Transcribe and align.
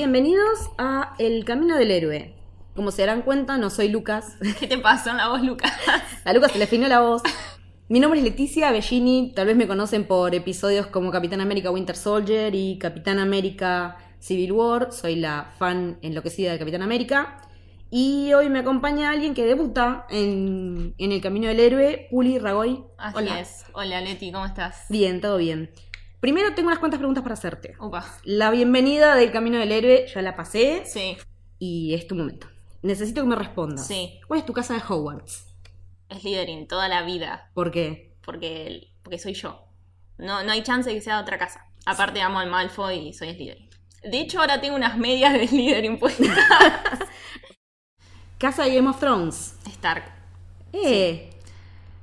Bienvenidos 0.00 0.70
a 0.78 1.14
El 1.18 1.44
Camino 1.44 1.76
del 1.76 1.90
Héroe. 1.90 2.34
Como 2.74 2.90
se 2.90 3.02
darán 3.02 3.20
cuenta, 3.20 3.58
no 3.58 3.68
soy 3.68 3.90
Lucas. 3.90 4.38
¿Qué 4.58 4.66
te 4.66 4.78
pasó 4.78 5.10
en 5.10 5.18
la 5.18 5.28
voz, 5.28 5.42
Lucas? 5.42 5.70
A 6.24 6.32
Lucas 6.32 6.52
se 6.52 6.56
le 6.56 6.64
afinó 6.64 6.88
la 6.88 7.02
voz. 7.02 7.20
Mi 7.90 8.00
nombre 8.00 8.18
es 8.18 8.24
Leticia 8.24 8.72
Bellini. 8.72 9.34
Tal 9.36 9.48
vez 9.48 9.56
me 9.56 9.68
conocen 9.68 10.06
por 10.06 10.34
episodios 10.34 10.86
como 10.86 11.10
Capitán 11.10 11.42
América 11.42 11.70
Winter 11.70 11.94
Soldier 11.94 12.54
y 12.54 12.78
Capitán 12.78 13.18
América 13.18 13.98
Civil 14.20 14.52
War. 14.52 14.90
Soy 14.90 15.16
la 15.16 15.52
fan 15.58 15.98
enloquecida 16.00 16.52
de 16.52 16.58
Capitán 16.58 16.80
América. 16.80 17.42
Y 17.90 18.32
hoy 18.32 18.48
me 18.48 18.60
acompaña 18.60 19.10
alguien 19.10 19.34
que 19.34 19.44
debuta 19.44 20.06
en, 20.08 20.94
en 20.96 21.12
El 21.12 21.20
Camino 21.20 21.48
del 21.48 21.60
Héroe, 21.60 22.08
Uli 22.10 22.38
Ragoy. 22.38 22.84
Así 22.96 23.18
Hola. 23.18 23.38
es. 23.38 23.66
Hola, 23.74 24.00
Leti, 24.00 24.32
¿cómo 24.32 24.46
estás? 24.46 24.86
Bien, 24.88 25.20
todo 25.20 25.36
bien. 25.36 25.70
Primero 26.20 26.54
tengo 26.54 26.68
unas 26.68 26.78
cuantas 26.78 26.98
preguntas 26.98 27.22
para 27.22 27.32
hacerte. 27.34 27.74
Upa. 27.80 28.04
La 28.24 28.50
bienvenida 28.50 29.14
del 29.14 29.30
Camino 29.32 29.58
del 29.58 29.72
Héroe 29.72 30.06
ya 30.12 30.20
la 30.22 30.36
pasé 30.36 30.82
Sí, 30.86 31.16
y 31.58 31.94
es 31.94 32.06
tu 32.06 32.14
momento. 32.14 32.46
Necesito 32.82 33.22
que 33.22 33.28
me 33.28 33.36
respondas. 33.36 33.86
Sí. 33.86 34.20
¿Cuál 34.26 34.40
es 34.40 34.46
tu 34.46 34.52
casa 34.52 34.74
de 34.74 34.80
Hogwarts? 34.86 35.46
es 36.08 36.20
Slytherin 36.22 36.66
toda 36.66 36.88
la 36.88 37.02
vida, 37.04 37.50
¿Por 37.54 37.70
qué? 37.70 38.16
porque, 38.24 38.88
porque 39.02 39.18
soy 39.18 39.32
yo. 39.34 39.64
No, 40.18 40.42
no 40.42 40.50
hay 40.52 40.62
chance 40.62 40.90
de 40.90 40.96
que 40.96 41.00
sea 41.02 41.16
de 41.16 41.22
otra 41.22 41.38
casa. 41.38 41.64
Aparte 41.86 42.20
amo 42.20 42.40
al 42.40 42.50
Malfoy 42.50 42.96
y 43.08 43.12
soy 43.14 43.32
Slytherin. 43.34 43.70
De 44.02 44.18
hecho, 44.20 44.40
ahora 44.40 44.60
tengo 44.60 44.74
unas 44.76 44.98
medias 44.98 45.32
de 45.34 45.46
Slytherin 45.46 45.98
puestas. 45.98 46.26
Casa 48.38 48.64
de 48.64 48.74
Game 48.74 48.88
of 48.88 48.98
Thrones. 48.98 49.56
Stark. 49.66 50.04
Eh, 50.72 51.30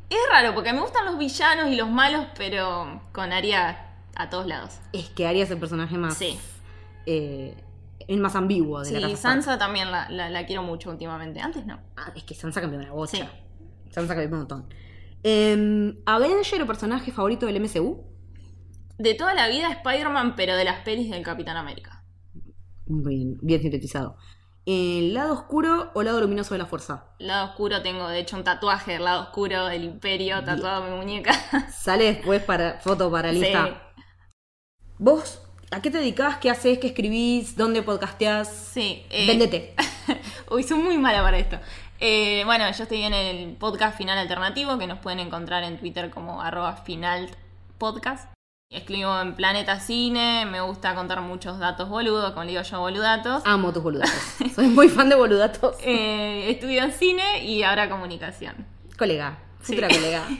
Es 0.09 0.17
raro, 0.31 0.53
porque 0.55 0.71
me 0.73 0.79
gustan 0.81 1.05
los 1.05 1.17
villanos 1.17 1.67
y 1.71 1.75
los 1.75 1.89
malos, 1.89 2.27
pero 2.37 3.01
con 3.11 3.33
Arya 3.33 3.86
a 4.17 4.29
todos 4.29 4.47
lados. 4.47 4.79
es 4.93 5.09
que 5.09 5.27
Arya 5.27 5.43
es 5.43 5.51
el 5.51 5.59
personaje 5.59 5.97
más. 5.97 6.15
Sí. 6.17 6.37
eh, 7.05 7.55
el 8.07 8.19
más 8.19 8.35
ambiguo 8.35 8.81
de 8.83 8.99
la 9.01 9.09
Sí. 9.09 9.15
Sansa 9.17 9.57
también 9.57 9.91
la, 9.91 10.09
la- 10.09 10.29
la 10.29 10.45
quiero 10.45 10.63
mucho 10.63 10.89
últimamente. 10.89 11.39
Antes 11.41 11.65
no. 11.65 11.79
Ah, 11.97 12.11
es 12.15 12.23
que 12.23 12.35
Sansa 12.35 12.61
cambió 12.61 12.79
una 12.79 12.91
bocha. 12.93 13.17
Sí. 13.17 13.23
Sansa 13.91 14.13
cambió 14.15 14.29
un 14.31 14.37
montón. 14.39 14.69
Eh, 15.23 15.93
¿Avenger 16.05 16.61
o 16.61 16.67
personaje 16.67 17.11
favorito 17.11 17.45
del 17.47 17.59
MCU? 17.59 18.05
De 18.97 19.13
toda 19.13 19.33
la 19.33 19.47
vida 19.49 19.69
Spider-Man, 19.71 20.35
pero 20.35 20.55
de 20.55 20.63
las 20.63 20.79
pelis 20.81 21.09
del 21.11 21.23
Capitán 21.23 21.57
América. 21.57 22.03
Muy 22.85 23.15
bien, 23.15 23.37
bien 23.41 23.61
sintetizado. 23.61 24.15
¿El 24.65 25.13
lado 25.13 25.33
oscuro 25.33 25.91
o 25.93 26.03
lado 26.03 26.19
luminoso 26.21 26.53
de 26.53 26.57
la 26.59 26.65
fuerza? 26.65 27.11
Lado 27.19 27.49
oscuro 27.51 27.81
tengo, 27.81 28.07
de 28.09 28.19
hecho, 28.19 28.35
un 28.37 28.43
tatuaje 28.43 28.93
del 28.93 29.03
lado 29.05 29.21
oscuro 29.23 29.65
del 29.67 29.83
imperio 29.83 30.43
tatuado 30.43 30.85
en 30.85 30.91
mi 30.93 30.97
muñeca. 30.97 31.31
Sale 31.71 32.05
después 32.05 32.41
para 32.43 32.79
foto 32.79 33.09
para 33.11 33.31
Sí. 33.31 33.39
¿Vos 34.99 35.41
a 35.71 35.81
qué 35.81 35.91
te 35.91 35.97
dedicás? 35.99 36.37
¿Qué 36.37 36.49
haces? 36.49 36.79
¿Qué 36.79 36.87
escribís? 36.87 37.55
¿Dónde 37.55 37.81
podcasteás? 37.83 38.49
Sí. 38.73 39.03
eh, 39.09 39.27
Véndete. 39.27 39.73
Uy, 40.51 40.63
soy 40.63 40.79
muy 40.79 40.97
mala 40.97 41.21
para 41.21 41.37
esto. 41.37 41.59
Eh, 41.99 42.43
bueno, 42.45 42.65
yo 42.71 42.83
estoy 42.83 43.03
en 43.03 43.13
el 43.13 43.55
podcast 43.55 43.97
Final 43.97 44.17
Alternativo, 44.17 44.77
que 44.77 44.87
nos 44.87 44.99
pueden 44.99 45.19
encontrar 45.19 45.63
en 45.63 45.77
Twitter 45.77 46.09
como 46.09 46.41
arroba 46.41 46.73
final 46.77 47.29
podcast. 47.77 48.29
Escribo 48.69 49.21
en 49.21 49.33
Planeta 49.35 49.79
Cine, 49.79 50.45
me 50.45 50.59
gusta 50.59 50.93
contar 50.93 51.21
muchos 51.21 51.57
datos 51.57 51.87
boludos, 51.87 52.31
como 52.31 52.43
le 52.43 52.51
digo 52.51 52.63
yo, 52.63 52.79
boludatos. 52.81 53.41
Amo 53.45 53.71
tus 53.71 53.81
boludatos. 53.81 54.13
Soy 54.55 54.67
muy 54.67 54.89
fan 54.89 55.07
de 55.09 55.15
boludatos. 55.15 55.75
Eh, 55.81 56.49
estudio 56.49 56.83
en 56.83 56.91
cine 56.91 57.45
y 57.45 57.63
ahora 57.63 57.89
comunicación. 57.89 58.65
Colega, 58.97 59.37
Sí. 59.61 59.67
futura 59.75 59.87
colega. 59.89 60.23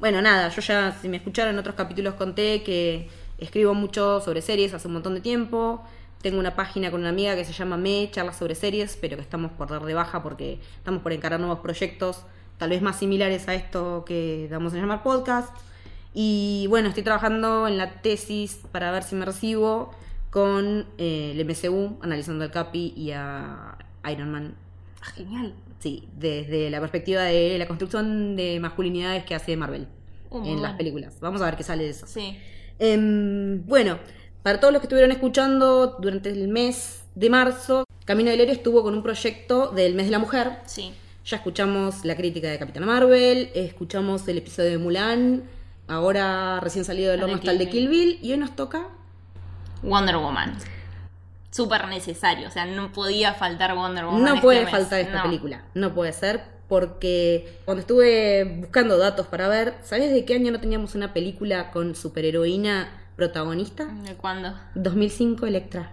Bueno, 0.00 0.22
nada, 0.22 0.48
yo 0.48 0.62
ya, 0.62 0.92
si 0.92 1.10
me 1.10 1.18
escucharon 1.18 1.52
en 1.52 1.58
otros 1.58 1.74
capítulos, 1.74 2.14
conté 2.14 2.62
que 2.62 3.10
escribo 3.36 3.74
mucho 3.74 4.22
sobre 4.22 4.40
series 4.40 4.72
hace 4.72 4.88
un 4.88 4.94
montón 4.94 5.14
de 5.14 5.20
tiempo. 5.20 5.84
Tengo 6.22 6.38
una 6.40 6.56
página 6.56 6.90
con 6.90 7.00
una 7.00 7.10
amiga 7.10 7.36
que 7.36 7.44
se 7.44 7.52
llama 7.52 7.76
Me, 7.76 8.10
charlas 8.10 8.38
sobre 8.38 8.54
series, 8.54 8.96
pero 8.98 9.16
que 9.16 9.22
estamos 9.22 9.52
por 9.52 9.68
dar 9.68 9.84
de 9.84 9.92
baja 9.92 10.22
porque 10.22 10.58
estamos 10.78 11.02
por 11.02 11.12
encarar 11.12 11.38
nuevos 11.38 11.58
proyectos, 11.58 12.24
tal 12.56 12.70
vez 12.70 12.80
más 12.80 12.98
similares 12.98 13.46
a 13.48 13.54
esto 13.54 14.04
que 14.06 14.48
vamos 14.50 14.72
a 14.72 14.76
llamar 14.76 15.02
podcast. 15.02 15.54
Y 16.14 16.66
bueno, 16.70 16.88
estoy 16.88 17.02
trabajando 17.02 17.68
en 17.68 17.76
la 17.76 18.00
tesis 18.00 18.60
para 18.72 18.90
ver 18.90 19.02
si 19.02 19.14
me 19.16 19.26
recibo 19.26 19.90
con 20.30 20.86
eh, 20.96 21.34
el 21.36 21.44
MCU, 21.44 21.98
analizando 22.00 22.44
al 22.44 22.50
Capi 22.50 22.94
y 22.96 23.12
a 23.12 23.76
Iron 24.10 24.32
Man 24.32 24.54
Ah, 25.02 25.06
genial. 25.14 25.54
Sí, 25.80 26.08
desde 26.16 26.68
la 26.70 26.78
perspectiva 26.78 27.22
de 27.22 27.58
la 27.58 27.66
construcción 27.66 28.36
de 28.36 28.60
masculinidades 28.60 29.24
que 29.24 29.34
hace 29.34 29.56
Marvel 29.56 29.88
en 30.30 30.62
las 30.62 30.74
películas. 30.74 31.18
Vamos 31.20 31.40
a 31.40 31.46
ver 31.46 31.56
qué 31.56 31.64
sale 31.64 31.84
de 31.84 31.90
eso. 31.90 32.06
Sí. 32.06 32.36
Em, 32.78 33.66
bueno, 33.66 33.98
para 34.42 34.60
todos 34.60 34.72
los 34.72 34.80
que 34.80 34.86
estuvieron 34.86 35.10
escuchando 35.10 35.96
durante 35.98 36.30
el 36.30 36.48
mes 36.48 37.04
de 37.14 37.30
marzo, 37.30 37.84
Camino 38.04 38.30
del 38.30 38.40
Héroe 38.40 38.54
estuvo 38.54 38.82
con 38.82 38.94
un 38.94 39.02
proyecto 39.02 39.68
del 39.68 39.94
mes 39.94 40.06
de 40.06 40.12
la 40.12 40.18
mujer. 40.18 40.58
Sí. 40.66 40.92
Ya 41.24 41.38
escuchamos 41.38 42.04
la 42.04 42.14
crítica 42.14 42.48
de 42.48 42.58
Capitana 42.58 42.86
Marvel, 42.86 43.50
escuchamos 43.54 44.26
el 44.28 44.38
episodio 44.38 44.70
de 44.70 44.78
Mulan, 44.78 45.44
ahora 45.88 46.60
recién 46.60 46.84
salido 46.84 47.10
del 47.10 47.20
El 47.20 47.26
de 47.26 47.32
horno 47.32 47.38
está 47.38 47.52
el 47.52 47.58
de 47.58 47.68
Kill 47.70 47.88
Bill 47.88 48.18
y 48.22 48.32
hoy 48.32 48.38
nos 48.38 48.54
toca 48.54 48.86
Wonder 49.82 50.16
Woman. 50.16 50.56
Súper 51.50 51.88
necesario, 51.88 52.46
o 52.48 52.50
sea, 52.50 52.64
no 52.66 52.92
podía 52.92 53.34
faltar 53.34 53.74
Wonder 53.74 54.04
Woman. 54.04 54.22
No 54.22 54.28
este 54.34 54.40
puede 54.42 54.62
mes. 54.62 54.70
faltar 54.70 55.00
esta 55.00 55.16
No. 55.18 55.22
película, 55.24 55.64
no 55.74 55.92
puede 55.94 56.12
ser, 56.12 56.42
porque 56.68 57.58
cuando 57.64 57.80
estuve 57.80 58.44
buscando 58.60 58.98
datos 58.98 59.26
para 59.26 59.48
ver, 59.48 59.74
¿sabes 59.82 60.12
de 60.12 60.24
qué 60.24 60.34
año 60.36 60.52
no 60.52 60.60
teníamos 60.60 60.94
una 60.94 61.12
película 61.12 61.72
con 61.72 61.94
superheroína 61.96 62.88
protagonista? 63.16 63.86
¿De 63.86 64.14
cuándo? 64.14 64.54
2005 64.76 65.46
Electra. 65.46 65.90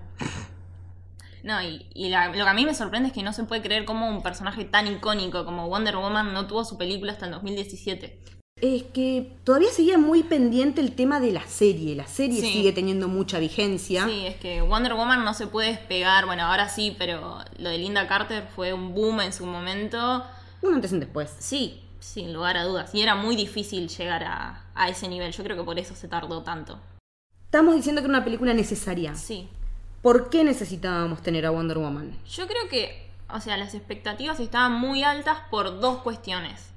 No, 1.44 1.62
y, 1.62 1.85
y 1.94 2.09
la- 2.09 2.28
lo 2.28 2.34
que 2.34 2.41
a 2.50 2.53
mí 2.53 2.66
me 2.66 2.75
sorprende 2.75 3.07
es 3.07 3.13
que 3.13 3.24
no 3.24 3.31
se 3.34 3.44
puede 3.45 3.62
creer 3.62 3.85
cómo 3.85 4.09
un 4.09 4.22
personaje 4.22 4.66
tan 4.66 4.85
icónico 4.88 5.45
como 5.45 5.69
Wonder 5.69 5.95
Woman 5.95 6.34
no 6.34 6.45
tuvo 6.45 6.66
su 6.66 6.78
película 6.78 7.13
hasta 7.13 7.25
el 7.25 7.31
2017. 7.31 8.19
Es 8.59 8.84
que 8.84 9.34
todavía 9.44 9.69
seguía 9.69 10.00
muy 10.00 10.23
pendiente 10.23 10.81
el 10.81 10.94
tema 10.95 11.19
de 11.19 11.31
la 11.31 11.45
serie, 11.45 11.95
la 11.95 12.07
serie 12.07 12.41
Sí. 12.41 12.51
sigue 12.53 12.72
teniendo 12.73 13.07
mucha 13.07 13.38
vigencia. 13.38 14.06
Sí, 14.06 14.25
es 14.25 14.35
que 14.38 14.62
Wonder 14.63 14.95
Woman 14.95 15.23
no 15.23 15.35
se 15.35 15.45
puede 15.45 15.69
despegar, 15.69 16.25
bueno, 16.25 16.44
ahora 16.44 16.68
sí, 16.68 16.95
pero 16.97 17.38
lo 17.59 17.69
de 17.69 17.78
Linda 17.78 18.07
Carter 18.07 18.47
fue 18.56 18.73
un 18.73 18.95
boom 18.95 19.22
en 19.22 19.31
su 19.31 19.45
momento. 19.45 20.23
Un 20.63 20.73
antes 20.73 20.91
y 20.91 20.95
un 20.95 21.01
después. 21.01 21.35
Sí, 21.38 21.84
sin 22.00 22.34
lugar 22.34 22.57
a 22.57 22.63
dudas. 22.63 22.95
Y 22.95 23.01
era 23.03 23.13
muy 23.13 23.35
difícil 23.35 23.90
llegar 23.90 24.23
a, 24.23 24.66
a 24.74 24.89
ese 24.89 25.07
nivel. 25.07 25.31
Yo 25.31 25.44
creo 25.44 25.56
que 25.56 25.63
por 25.63 25.78
eso 25.78 25.94
se 25.94 26.07
tardó 26.07 26.41
tanto. 26.41 26.79
Estamos 27.45 27.75
diciendo 27.75 28.01
que 28.01 28.06
era 28.07 28.16
una 28.18 28.24
película 28.25 28.56
necesaria. 28.56 29.13
Sí. 29.16 29.47
¿Por 30.01 30.29
qué 30.31 30.44
necesitábamos 30.44 31.22
tener 31.22 31.45
a 31.45 31.51
Wonder 31.51 31.78
Woman? 31.78 32.18
Yo 32.28 32.47
creo 32.47 32.68
que, 32.69 33.07
o 33.31 33.39
sea, 33.39 33.56
las 33.57 33.75
expectativas 33.75 34.39
estaban 34.39 34.74
muy 34.74 35.03
altas 35.03 35.38
por 35.51 35.79
dos 35.79 36.00
cuestiones. 36.00 36.72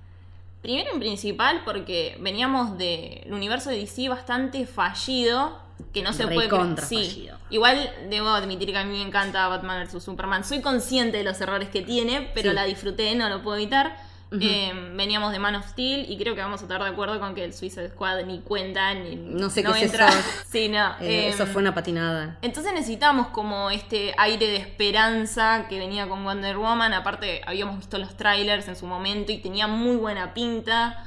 Primero 0.63 0.91
en 0.93 1.01
principal 1.01 1.63
porque 1.65 2.17
veníamos 2.21 2.77
del 2.77 3.33
universo 3.33 3.71
de 3.71 3.77
DC 3.79 4.09
bastante 4.09 4.67
fallido, 4.67 5.59
que 5.95 6.03
no 6.03 6.13
se 6.13 6.27
puede. 6.27 6.41
Recontra 6.49 6.85
Sí. 6.85 6.97
fallido. 6.97 7.39
Igual 7.49 7.91
debo 8.11 8.29
admitir 8.29 8.71
que 8.71 8.77
a 8.79 8.85
mí 8.85 8.99
me 8.99 9.03
encanta 9.03 9.49
Batman 9.49 9.87
vs 9.87 10.03
Superman. 10.03 10.45
Soy 10.45 10.61
consciente 10.61 11.17
de 11.17 11.25
los 11.25 11.41
errores 11.41 11.71
que 11.71 11.81
tiene, 11.83 12.31
pero 12.35 12.51
Sí. 12.51 12.55
la 12.55 12.65
disfruté, 12.65 13.15
no 13.15 13.29
lo 13.31 13.43
puedo 13.43 13.57
evitar. 13.57 13.97
Eh, 14.33 14.73
veníamos 14.95 15.33
de 15.33 15.41
Man 15.41 15.57
of 15.57 15.67
Steel 15.67 16.09
y 16.09 16.17
creo 16.17 16.37
que 16.37 16.41
vamos 16.41 16.61
a 16.61 16.65
estar 16.65 16.81
de 16.81 16.89
acuerdo 16.89 17.19
con 17.19 17.35
que 17.35 17.45
el 17.45 17.53
Suicide 17.53 17.89
Squad 17.89 18.25
ni 18.27 18.41
cuenta 18.41 18.95
ni 18.95 19.17
No 19.17 19.51
sé 19.51 19.65
qué 19.65 19.71
es 19.71 19.83
entra. 19.83 20.09
eso. 20.09 20.19
Sí, 20.49 20.69
no. 20.69 20.91
Eh, 21.01 21.27
eh, 21.27 21.29
eso 21.31 21.47
fue 21.47 21.61
una 21.63 21.75
patinada. 21.75 22.39
entonces 22.43 22.73
necesitábamos 22.73 23.29
como 23.29 23.71
este 23.71 24.15
aire 24.19 24.47
de 24.47 24.57
esperanza 24.59 25.67
que 25.69 25.79
venía 25.79 26.09
con 26.09 26.23
Wonder 26.25 26.59
Woman. 26.59 26.93
Aparte, 26.93 27.41
habíamos 27.45 27.79
visto 27.79 27.99
los 27.99 28.17
trailers 28.17 28.69
en 28.69 28.77
su 28.77 28.87
momento 28.87 29.33
y 29.33 29.39
tenía 29.39 29.67
muy 29.67 29.97
buena 29.97 30.33
pinta. 30.33 31.05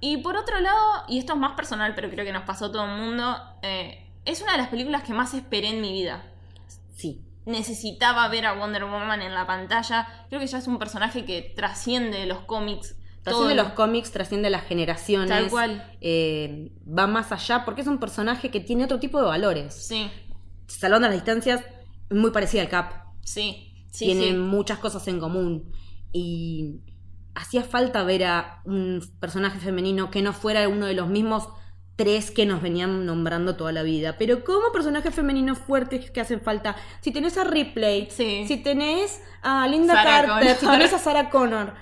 Y 0.00 0.18
por 0.18 0.36
otro 0.36 0.60
lado, 0.60 1.04
y 1.08 1.18
esto 1.18 1.32
es 1.32 1.38
más 1.38 1.52
personal, 1.56 1.94
pero 1.94 2.08
creo 2.10 2.24
que 2.24 2.32
nos 2.32 2.44
pasó 2.44 2.66
a 2.66 2.72
todo 2.72 2.84
el 2.84 3.00
mundo, 3.00 3.36
eh, 3.62 4.06
es 4.26 4.42
una 4.42 4.52
de 4.52 4.58
las 4.58 4.68
películas 4.68 5.02
que 5.02 5.12
más 5.12 5.34
esperé 5.34 5.70
en 5.70 5.80
mi 5.80 5.92
vida. 5.92 6.22
Sí. 6.94 7.20
Necesitaba 7.46 8.26
ver 8.28 8.46
a 8.46 8.54
Wonder 8.54 8.84
Woman 8.84 9.22
en 9.22 9.34
la 9.34 9.46
pantalla. 9.46 10.06
Creo 10.28 10.40
que 10.40 10.46
ya 10.46 10.58
es 10.58 10.66
un 10.66 10.78
personaje 10.78 11.24
que 11.24 11.52
trasciende 11.54 12.26
los 12.26 12.40
cómics. 12.40 12.96
Trasciende 13.22 13.54
todo- 13.54 13.64
los 13.64 13.72
cómics, 13.74 14.10
trasciende 14.12 14.50
las 14.50 14.64
generaciones. 14.64 15.28
Tal 15.30 15.48
cual. 15.50 15.96
eh, 16.00 16.72
va 16.86 17.06
más 17.06 17.32
allá 17.32 17.64
porque 17.64 17.80
es 17.82 17.86
un 17.86 17.98
personaje 17.98 18.50
que 18.50 18.60
tiene 18.60 18.84
otro 18.84 18.98
tipo 18.98 19.18
de 19.20 19.26
valores. 19.26 19.74
Sí, 19.74 20.10
Salvando 20.66 21.08
las 21.08 21.16
distancias, 21.16 21.62
muy 22.10 22.30
parecida 22.30 22.62
al 22.62 22.68
Cap. 22.68 22.92
sí, 23.22 23.72
sí. 23.90 24.06
Tienen 24.06 24.28
sí. 24.28 24.34
muchas 24.34 24.78
cosas 24.78 25.06
en 25.08 25.20
común. 25.20 25.70
Y 26.12 26.80
hacía 27.34 27.62
falta 27.62 28.02
ver 28.04 28.24
a 28.24 28.62
un 28.64 29.00
personaje 29.20 29.58
femenino 29.58 30.10
que 30.10 30.22
no 30.22 30.32
fuera 30.32 30.68
uno 30.68 30.86
de 30.86 30.94
los 30.94 31.08
mismos 31.08 31.48
tres 31.96 32.30
que 32.30 32.44
nos 32.46 32.60
venían 32.62 33.06
nombrando 33.06 33.56
toda 33.56 33.72
la 33.72 33.82
vida. 33.82 34.16
Pero 34.18 34.44
como 34.44 34.72
personajes 34.72 35.14
femeninos 35.14 35.58
fuertes 35.58 36.10
que 36.10 36.20
hacen 36.20 36.40
falta, 36.40 36.74
si 37.00 37.12
tenés 37.12 37.36
a 37.38 37.44
Ripley, 37.44 38.08
Sí. 38.10 38.44
si 38.48 38.56
tenés 38.56 39.20
a 39.42 39.66
Linda 39.68 39.94
Sarah 39.94 40.26
Carter, 40.26 40.56
si 40.56 40.66
tenés 40.66 40.92
a 40.92 40.98
Sarah 40.98 41.30
Connor. 41.30 41.74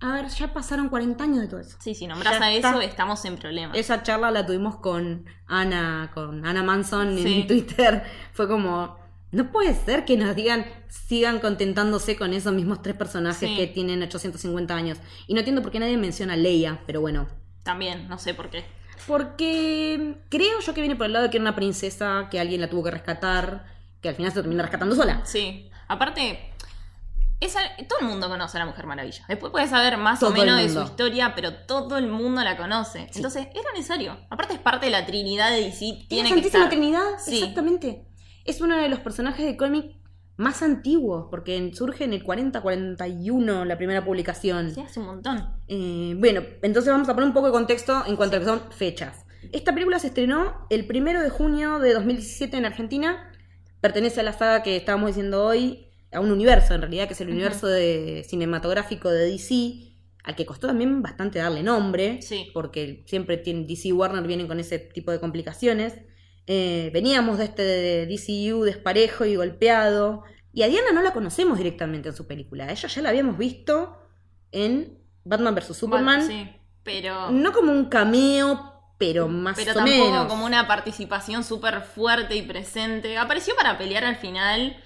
A 0.00 0.12
ver, 0.14 0.28
ya 0.28 0.52
pasaron 0.52 0.88
40 0.88 1.22
años 1.24 1.38
de 1.40 1.46
todo 1.46 1.60
eso. 1.60 1.76
Sí, 1.80 1.94
si 1.94 2.06
nombras 2.06 2.40
a 2.40 2.52
eso, 2.52 2.80
estamos 2.80 3.24
en 3.24 3.36
problemas. 3.36 3.76
Esa 3.78 4.02
charla 4.02 4.30
la 4.32 4.44
tuvimos 4.44 4.76
con 4.76 5.24
Ana, 5.46 6.10
con 6.12 6.44
Ana 6.44 6.62
Manson 6.62 7.16
en. 7.16 7.46
Twitter. 7.46 8.02
Fue 8.32 8.48
como, 8.48 8.98
no 9.30 9.52
puede 9.52 9.74
ser 9.74 10.04
que 10.04 10.16
nos 10.16 10.34
digan, 10.34 10.66
sigan 10.88 11.38
contentándose 11.38 12.16
con 12.16 12.34
esos 12.34 12.52
mismos 12.52 12.82
tres 12.82 12.96
personajes 12.96 13.48
Sí. 13.48 13.56
que 13.56 13.68
tienen 13.68 14.02
850 14.02 14.74
años. 14.74 14.98
Y 15.28 15.34
no 15.34 15.38
entiendo 15.40 15.62
por 15.62 15.70
qué 15.70 15.78
nadie 15.78 15.96
menciona 15.96 16.32
a 16.34 16.36
Leia, 16.36 16.80
pero 16.86 17.00
bueno. 17.00 17.28
También, 17.62 18.08
no 18.08 18.18
sé 18.18 18.34
por 18.34 18.50
qué. 18.50 18.64
Porque 19.06 20.16
creo 20.28 20.60
yo 20.60 20.74
que 20.74 20.80
viene 20.80 20.96
por 20.96 21.06
el 21.06 21.12
lado 21.12 21.24
de 21.24 21.30
que 21.30 21.36
era 21.36 21.42
una 21.44 21.54
princesa, 21.56 22.28
que 22.30 22.40
alguien 22.40 22.60
la 22.60 22.68
tuvo 22.68 22.84
que 22.84 22.90
rescatar, 22.90 23.64
que 24.00 24.08
al 24.08 24.14
final 24.14 24.32
se 24.32 24.40
termina 24.40 24.62
rescatando 24.62 24.94
sola. 24.96 25.22
Sí. 25.24 25.70
Aparte, 25.88 26.52
esa, 27.40 27.60
todo 27.88 28.00
el 28.00 28.06
mundo 28.06 28.28
conoce 28.28 28.56
a 28.56 28.60
la 28.60 28.66
Mujer 28.66 28.86
Maravilla. 28.86 29.24
Después 29.28 29.52
puedes 29.52 29.70
saber 29.70 29.96
más 29.98 30.20
Todo 30.20 30.30
o 30.30 30.32
menos 30.32 30.58
de 30.60 30.68
su 30.70 30.82
historia, 30.82 31.34
pero 31.34 31.54
todo 31.54 31.98
el 31.98 32.08
mundo 32.08 32.42
la 32.42 32.56
conoce. 32.56 33.06
Sí. 33.10 33.16
Entonces, 33.16 33.46
era 33.54 33.70
necesario. 33.74 34.18
Aparte, 34.30 34.54
es 34.54 34.60
parte 34.60 34.86
de 34.86 34.92
la 34.92 35.06
Trinidad 35.06 35.50
de 35.50 35.60
DC. 35.60 36.06
Tiene 36.08 36.30
la 36.30 36.34
que 36.34 36.46
estar. 36.46 36.68
Trinidad, 36.68 37.18
Sí. 37.18 37.38
exactamente. 37.38 38.04
Es 38.44 38.60
uno 38.60 38.76
de 38.76 38.88
los 38.88 39.00
personajes 39.00 39.44
de 39.44 39.56
cómic 39.56 39.96
más 40.36 40.62
antiguos, 40.62 41.28
porque 41.30 41.70
surge 41.74 42.04
en 42.04 42.12
el 42.12 42.24
40-41 42.24 43.64
la 43.64 43.76
primera 43.76 44.04
publicación. 44.04 44.74
Sí, 44.74 44.80
hace 44.80 45.00
un 45.00 45.06
montón. 45.06 45.48
Eh, 45.68 46.14
bueno, 46.18 46.42
entonces 46.62 46.92
vamos 46.92 47.08
a 47.08 47.14
poner 47.14 47.28
un 47.28 47.34
poco 47.34 47.46
de 47.46 47.52
contexto 47.52 48.02
en 48.06 48.16
cuanto 48.16 48.36
a 48.36 48.40
que 48.40 48.44
son 48.44 48.60
fechas. 48.70 49.24
Esta 49.52 49.72
película 49.72 49.98
se 49.98 50.08
estrenó 50.08 50.66
el 50.70 50.86
primero 50.86 51.22
de 51.22 51.30
junio 51.30 51.78
de 51.78 51.94
2017 51.94 52.56
en 52.56 52.64
Argentina. 52.66 53.32
Pertenece 53.80 54.20
a 54.20 54.24
la 54.24 54.32
saga 54.32 54.62
que 54.62 54.76
estábamos 54.76 55.08
diciendo 55.08 55.44
hoy, 55.44 55.88
a 56.12 56.20
un 56.20 56.30
universo 56.30 56.74
en 56.74 56.80
realidad, 56.80 57.06
que 57.06 57.14
es 57.14 57.20
el 57.20 57.30
universo 57.30 57.66
de, 57.66 58.24
cinematográfico 58.28 59.10
de 59.10 59.30
DC, 59.30 59.92
al 60.24 60.34
que 60.34 60.44
costó 60.44 60.66
también 60.66 61.02
bastante 61.02 61.38
darle 61.38 61.62
nombre, 61.62 62.20
Sí. 62.22 62.50
porque 62.52 63.04
siempre 63.06 63.36
tiene, 63.36 63.64
DC 63.66 63.88
y 63.88 63.92
Warner 63.92 64.26
vienen 64.26 64.48
con 64.48 64.58
ese 64.58 64.78
tipo 64.78 65.12
de 65.12 65.20
complicaciones. 65.20 65.94
Eh, 66.46 66.90
veníamos 66.92 67.38
de 67.38 67.44
este 67.44 68.06
DCU 68.06 68.62
desparejo 68.64 69.24
y 69.24 69.36
golpeado. 69.36 70.22
Y 70.52 70.62
a 70.62 70.68
Diana 70.68 70.92
no 70.92 71.02
la 71.02 71.12
conocemos 71.12 71.58
directamente 71.58 72.08
en 72.10 72.16
su 72.16 72.26
película. 72.26 72.70
Ella 72.70 72.88
ya 72.88 73.02
la 73.02 73.08
habíamos 73.10 73.36
visto 73.36 73.98
en 74.52 74.98
Batman 75.24 75.54
vs. 75.54 75.76
Superman. 75.76 76.26
Sí, 76.26 76.48
pero. 76.82 77.30
No 77.30 77.52
como 77.52 77.72
un 77.72 77.86
cameo, 77.86 78.72
pero 78.98 79.28
más 79.28 79.56
pero 79.56 79.72
o 79.72 79.74
tampoco 79.74 80.04
menos. 80.10 80.26
como 80.26 80.46
una 80.46 80.66
participación 80.66 81.44
súper 81.44 81.82
fuerte 81.82 82.36
y 82.36 82.42
presente. 82.42 83.18
Apareció 83.18 83.54
para 83.56 83.76
pelear 83.76 84.04
al 84.04 84.16
final. 84.16 84.76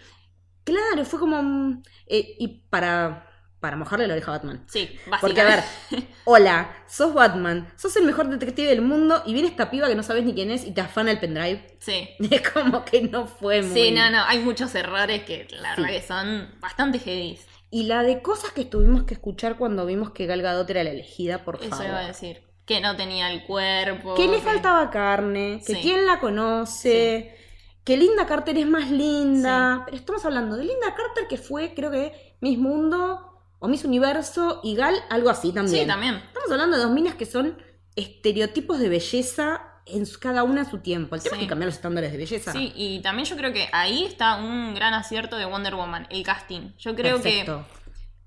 Claro, 0.65 1.05
fue 1.05 1.19
como... 1.21 1.39
un- 1.39 1.83
eh, 2.07 2.37
y 2.39 2.49
para, 2.69 3.30
para 3.61 3.77
mojarle 3.77 4.07
la 4.07 4.15
oreja 4.15 4.31
a 4.33 4.39
Batman. 4.39 4.65
Sí, 4.69 4.99
Porque, 5.21 5.41
a 5.41 5.45
ver, 5.45 5.59
básicamente. 5.61 6.13
hola, 6.25 6.75
sos 6.89 7.13
Batman, 7.15 7.71
sos 7.77 7.95
el 7.97 8.05
mejor 8.05 8.29
detective 8.29 8.69
del 8.69 8.81
mundo 8.81 9.23
y 9.27 9.35
viene 9.35 9.49
esta 9.49 9.71
piba 9.71 9.87
que 9.89 9.95
no 9.95 10.03
sabes 10.03 10.25
ni 10.25 10.33
quién 10.35 10.51
es 10.51 10.65
y 10.65 10.73
te 10.73 10.81
afana 10.81 11.11
el 11.11 11.21
pendrive. 11.21 11.77
Sí. 11.79 12.09
Es 12.31 12.49
como 12.51 12.85
que 12.85 13.03
no 13.03 13.27
fue 13.27 13.63
muy... 13.63 13.75
Sí, 13.75 13.91
no, 13.93 14.11
no. 14.11 14.25
Hay 14.25 14.39
muchos 14.41 14.75
errores 14.75 15.25
que 15.25 15.47
la 15.51 15.75
Sí. 15.75 15.83
verdad 15.83 15.95
que 15.97 16.03
son 16.07 16.55
bastante 16.61 16.99
heavy. 16.99 17.39
Y 17.71 17.85
la 17.85 18.03
de 18.03 18.21
cosas 18.23 18.51
que 18.53 18.65
tuvimos 18.65 19.05
que 19.05 19.15
escuchar 19.15 19.57
cuando 19.57 19.87
vimos 19.87 20.11
que 20.11 20.27
Gal 20.27 20.43
Gadot 20.43 20.69
era 20.71 20.83
la 20.83 20.91
elegida, 20.91 21.45
por 21.45 21.57
Eso 21.61 21.69
favor. 21.71 21.87
iba 21.87 21.99
a 22.01 22.07
decir. 22.07 22.43
Que 22.65 22.81
no 22.81 22.97
tenía 22.97 23.31
el 23.31 23.45
cuerpo. 23.45 24.15
Que 24.15 24.27
le 24.27 24.41
faltaba 24.41 24.91
carne, 24.91 25.61
que 25.67 25.75
Sí. 25.75 25.81
quién 25.83 26.07
la 26.07 26.19
conoce, 26.21 27.37
que 27.85 27.97
Linda 27.97 28.27
Carter 28.27 28.57
es 28.59 28.67
más 28.67 28.91
linda. 28.91 29.83
Pero 29.85 29.97
estamos 29.97 30.25
hablando 30.25 30.57
de 30.57 30.65
Linda 30.65 30.95
Carter 30.97 31.27
que 31.29 31.37
fue, 31.37 31.75
creo 31.75 31.91
que, 31.91 32.37
Miss 32.41 32.59
Mundo 32.59 33.30
o 33.61 33.69
Miss 33.69 33.85
Universo 33.85 34.61
y 34.65 34.75
Gal, 34.75 34.97
algo 35.11 35.31
así 35.31 35.53
también. 35.53 35.83
Sí, 35.83 35.87
también. 35.87 36.17
Estamos 36.17 36.51
hablando 36.51 36.77
de 36.77 36.83
dos 36.83 36.93
minas 36.93 37.15
que 37.15 37.27
son 37.27 37.57
estereotipos 37.95 38.79
de 38.79 38.89
belleza 38.89 39.63
en 39.87 40.05
cada 40.21 40.43
una 40.45 40.63
a 40.63 40.71
su 40.71 40.79
tiempo. 40.79 41.15
El 41.15 41.23
tema 41.23 41.37
Sí. 41.37 41.43
es 41.43 41.47
que 41.47 41.49
cambiar 41.49 41.67
los 41.67 41.75
estándares 41.77 42.13
de 42.13 42.19
belleza. 42.19 42.53
Sí, 42.53 42.73
y 42.77 43.01
también 43.03 43.27
yo 43.27 43.37
creo 43.37 43.53
que 43.53 43.69
ahí 43.73 44.05
está 44.05 44.37
un 44.37 44.75
gran 44.75 44.95
acierto 44.95 45.37
de 45.37 45.45
Wonder 45.47 45.75
Woman, 45.75 46.07
el 46.11 46.23
casting. 46.23 46.73
Yo 46.79 46.95
creo 46.95 47.21
Perfecto. 47.21 47.67
que 47.69 47.81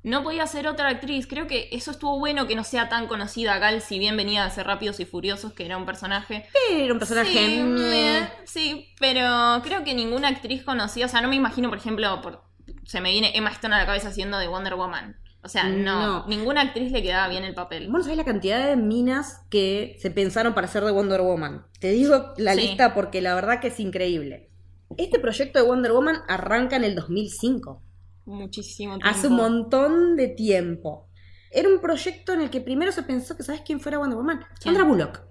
no 0.10 0.22
podía 0.24 0.46
ser 0.48 0.68
otra 0.68 0.90
actriz. 0.90 1.26
Creo 1.28 1.48
que 1.48 1.70
eso 1.72 1.92
estuvo 1.92 2.20
bueno 2.20 2.46
que 2.48 2.56
no 2.56 2.64
sea 2.66 2.90
tan 2.90 3.08
conocida 3.08 3.58
Gal, 3.60 3.82
si 3.82 3.98
bien 4.00 4.18
venía 4.18 4.42
de 4.42 4.48
hacer 4.48 4.68
Rápidos 4.68 5.00
y 5.00 5.06
Furiosos, 5.06 5.54
que 5.54 5.66
era 5.66 5.78
un 5.78 5.86
personaje. 5.86 6.46
Era 6.70 6.92
un 6.94 7.00
personaje... 7.00 7.32
Sí, 7.32 7.60
meh. 7.62 7.80
me- 7.80 8.30
sí, 8.46 8.94
pero 9.00 9.62
creo 9.64 9.84
que 9.86 9.94
ninguna 9.94 10.28
actriz 10.28 10.64
conocida, 10.64 11.06
o 11.06 11.10
sea, 11.10 11.22
no 11.22 11.30
me 11.30 11.36
imagino, 11.38 11.70
por 11.70 11.78
ejemplo, 11.78 12.22
por, 12.22 12.44
se 12.86 13.00
me 13.00 13.12
viene 13.12 13.32
Emma 13.38 13.52
Stone 13.52 13.74
a 13.76 13.78
la 13.80 13.86
cabeza 13.86 14.10
haciendo 14.10 14.38
de 14.38 14.48
Wonder 14.50 14.76
Woman. 14.76 15.16
O 15.44 15.50
sea, 15.50 15.66
no, 15.66 16.22
No. 16.22 16.28
ninguna 16.28 16.62
actriz 16.62 16.92
le 16.92 17.04
quedaba 17.04 17.28
bien 17.28 17.44
el 17.44 17.54
papel. 17.54 17.88
Vos 17.88 17.98
no 18.00 18.04
sabés 18.04 18.18
la 18.18 18.24
cantidad 18.24 18.66
de 18.66 18.78
minas 18.78 19.42
que 19.50 19.98
se 20.00 20.10
pensaron 20.10 20.54
para 20.54 20.68
hacer 20.68 20.84
de 20.86 20.92
Wonder 20.92 21.22
Woman. 21.22 21.66
Te 21.80 21.92
digo 21.92 22.34
la 22.38 22.54
Sí. 22.54 22.62
lista 22.62 22.94
porque 22.94 23.22
la 23.22 23.36
verdad 23.36 23.60
que 23.60 23.68
es 23.68 23.80
increíble. 23.80 24.50
Este 24.98 25.20
proyecto 25.20 25.60
de 25.60 25.66
Wonder 25.68 25.92
Woman 25.92 26.18
arranca 26.28 26.76
en 26.78 26.84
el 26.86 26.96
2005. 26.96 27.82
Muchísimo 28.26 28.94
tiempo. 28.98 29.08
Hace 29.10 29.28
un 29.28 29.36
montón 29.36 30.16
de 30.16 30.30
tiempo. 30.30 31.10
Era 31.52 31.68
un 31.68 31.80
proyecto 31.82 32.32
en 32.34 32.42
el 32.42 32.50
que 32.50 32.62
primero 32.62 32.92
se 32.92 33.04
pensó 33.04 33.36
que, 33.36 33.44
¿sabes 33.44 33.62
quién 33.66 33.80
fuera 33.82 33.98
Wonder 33.98 34.18
Woman? 34.18 34.40
¿Quién? 34.62 34.76
Sandra 34.76 34.84
Bullock. 34.86 35.22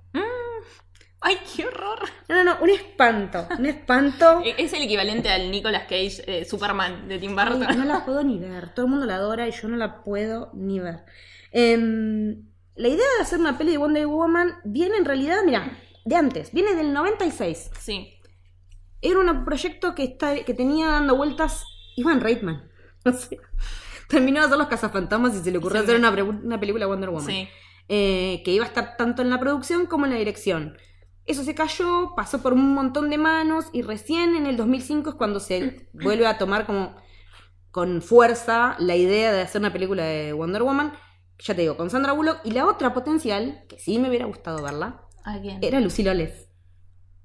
¡Ay, 1.24 1.38
qué 1.56 1.66
horror! 1.66 2.00
No, 2.28 2.34
no, 2.36 2.44
no, 2.44 2.56
un 2.62 2.70
espanto. 2.70 3.46
Un 3.58 3.66
espanto. 3.66 4.40
E- 4.44 4.54
Es 4.58 4.72
el 4.72 4.82
equivalente 4.82 5.28
al 5.30 5.50
Nicolas 5.50 5.82
Cage 5.84 6.22
eh, 6.26 6.44
Superman 6.44 7.06
de 7.08 7.18
Tim 7.18 7.38
Ay, 7.38 7.48
Burton. 7.48 7.78
no 7.78 7.84
la 7.84 8.04
puedo 8.04 8.22
ni 8.24 8.38
ver. 8.38 8.74
Todo 8.74 8.86
el 8.86 8.90
mundo 8.90 9.06
la 9.06 9.16
adora 9.16 9.46
y 9.48 9.52
yo 9.52 9.68
no 9.68 9.76
la 9.76 10.02
puedo 10.02 10.50
ni 10.54 10.80
ver. 10.80 11.04
Em, 11.52 12.44
la 12.74 12.88
idea 12.88 13.06
de 13.18 13.22
hacer 13.22 13.38
una 13.38 13.56
peli 13.58 13.72
de 13.72 13.76
Wonder 13.78 14.06
Woman 14.06 14.54
viene 14.64 14.96
en 14.96 15.04
realidad, 15.04 15.38
mira, 15.44 15.78
de 16.04 16.16
antes. 16.16 16.52
Viene 16.52 16.74
del 16.74 16.92
96. 16.92 17.70
Sí, 17.78 18.14
Era 19.00 19.18
un 19.20 19.44
proyecto 19.44 19.94
que, 19.94 20.04
está, 20.04 20.34
que 20.44 20.54
tenía 20.54 20.88
dando 20.88 21.16
vueltas 21.16 21.64
Ivan 21.96 22.20
Reitman. 22.20 22.68
O 23.04 23.12
sea, 23.12 23.36
terminó 24.08 24.38
de 24.40 24.46
hacer 24.46 24.58
los 24.58 24.68
cazafantasmas 24.68 25.34
y 25.34 25.42
se 25.42 25.50
le 25.50 25.58
ocurrió 25.58 25.80
Sí, 25.82 25.84
hacer 25.86 25.96
una, 25.98 26.10
una 26.22 26.60
película 26.60 26.86
Wonder 26.86 27.10
Woman. 27.10 27.26
sí. 27.26 27.48
Eh, 27.88 28.42
que 28.44 28.52
iba 28.52 28.64
a 28.64 28.68
estar 28.68 28.96
tanto 28.96 29.22
en 29.22 29.28
la 29.30 29.40
producción 29.40 29.86
como 29.86 30.06
en 30.06 30.12
la 30.12 30.18
dirección. 30.18 30.78
Eso 31.26 31.44
se 31.44 31.54
cayó, 31.54 32.14
pasó 32.16 32.42
por 32.42 32.52
un 32.52 32.74
montón 32.74 33.10
de 33.10 33.18
manos 33.18 33.66
y 33.72 33.82
recién 33.82 34.34
en 34.34 34.46
el 34.46 34.56
2005 34.56 35.10
es 35.10 35.16
cuando 35.16 35.40
se 35.40 35.88
vuelve 35.92 36.26
a 36.26 36.38
tomar 36.38 36.66
como 36.66 36.96
con 37.70 38.02
fuerza 38.02 38.76
la 38.78 38.96
idea 38.96 39.32
de 39.32 39.42
hacer 39.42 39.60
una 39.60 39.72
película 39.72 40.04
de 40.04 40.32
Wonder 40.32 40.62
Woman. 40.62 40.92
Ya 41.38 41.54
te 41.54 41.62
digo, 41.62 41.76
con 41.76 41.90
Sandra 41.90 42.12
Bullock. 42.12 42.40
Y 42.44 42.52
la 42.52 42.66
otra 42.66 42.92
potencial, 42.92 43.64
que 43.68 43.78
sí 43.78 43.98
me 43.98 44.08
hubiera 44.08 44.26
gustado 44.26 44.62
verla, 44.62 45.08
era 45.60 45.80
Lucy 45.80 46.02
Loles. 46.02 46.48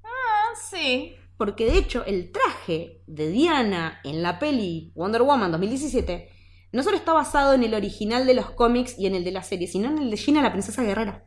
Ah, 0.02 0.54
sí. 0.70 1.14
Porque 1.36 1.66
de 1.66 1.78
hecho 1.78 2.04
el 2.04 2.32
traje 2.32 3.02
de 3.06 3.28
Diana 3.30 4.00
en 4.04 4.22
la 4.22 4.38
peli 4.38 4.92
Wonder 4.96 5.22
Woman 5.22 5.52
2017 5.52 6.30
no 6.72 6.82
solo 6.82 6.96
está 6.96 7.12
basado 7.12 7.54
en 7.54 7.62
el 7.62 7.74
original 7.74 8.26
de 8.26 8.34
los 8.34 8.50
cómics 8.50 8.98
y 8.98 9.06
en 9.06 9.14
el 9.14 9.24
de 9.24 9.32
la 9.32 9.42
serie, 9.42 9.66
sino 9.66 9.88
en 9.88 9.98
el 9.98 10.10
de 10.10 10.16
Gina 10.16 10.42
la 10.42 10.52
princesa 10.52 10.82
guerrera. 10.82 11.24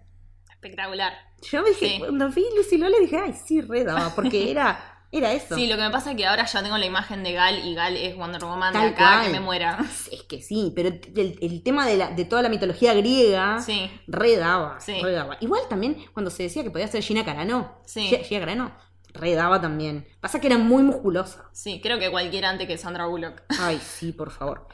Espectacular. 0.62 1.14
Yo 1.42 1.64
dije, 1.64 1.88
Sí. 1.88 1.96
cuando 2.00 2.30
vi 2.30 2.46
Lucy 2.56 2.78
Loles 2.78 3.00
dije, 3.02 3.18
ay, 3.18 3.34
sí, 3.34 3.62
redaba, 3.62 4.14
porque 4.14 4.52
era, 4.52 5.06
era 5.12 5.34
eso. 5.34 5.56
Sí, 5.56 5.66
lo 5.66 5.76
que 5.76 5.82
me 5.82 5.90
pasa 5.90 6.12
es 6.12 6.18
que 6.18 6.26
ahora 6.28 6.46
ya 6.46 6.62
tengo 6.62 6.78
la 6.78 6.86
imagen 6.86 7.24
de 7.24 7.34
Gal 7.34 7.66
y 7.66 7.74
Gal 7.74 7.98
es 7.98 8.16
Wonder 8.16 8.44
Woman 8.44 8.72
Tal 8.72 8.84
de 8.84 8.88
acá 8.90 9.14
cual. 9.14 9.26
que 9.26 9.32
me 9.32 9.40
muera. 9.40 9.80
Es 10.12 10.22
que 10.24 10.40
sí, 10.44 10.72
pero 10.76 10.90
el, 10.90 11.40
el 11.42 11.64
tema 11.64 11.88
de, 11.88 11.98
la, 11.98 12.12
de 12.12 12.26
toda 12.26 12.44
la 12.44 12.50
mitología 12.50 12.94
griega 12.94 13.60
Sí, 13.60 13.90
redaba, 14.08 14.80
Sí. 14.80 15.02
redaba. 15.02 15.38
Igual 15.42 15.62
también 15.68 15.98
cuando 16.14 16.30
se 16.30 16.44
decía 16.44 16.62
que 16.64 16.70
podía 16.70 16.88
ser 16.88 17.02
Gina 17.02 17.26
Carano, 17.26 17.82
Sí. 17.86 18.02
Gi- 18.08 18.24
Gina 18.24 18.42
Carano, 18.42 18.78
redaba 19.16 19.60
también. 19.60 20.08
Pasa 20.22 20.40
que 20.40 20.46
era 20.48 20.60
muy 20.60 20.84
musculosa. 20.84 21.50
sí, 21.54 21.82
creo 21.82 21.98
que 21.98 22.12
cualquiera 22.12 22.50
antes 22.50 22.68
que 22.68 22.78
Sandra 22.78 23.08
Bullock. 23.08 23.42
Ay, 23.60 23.80
sí, 23.84 24.12
por 24.12 24.30
favor. 24.30 24.68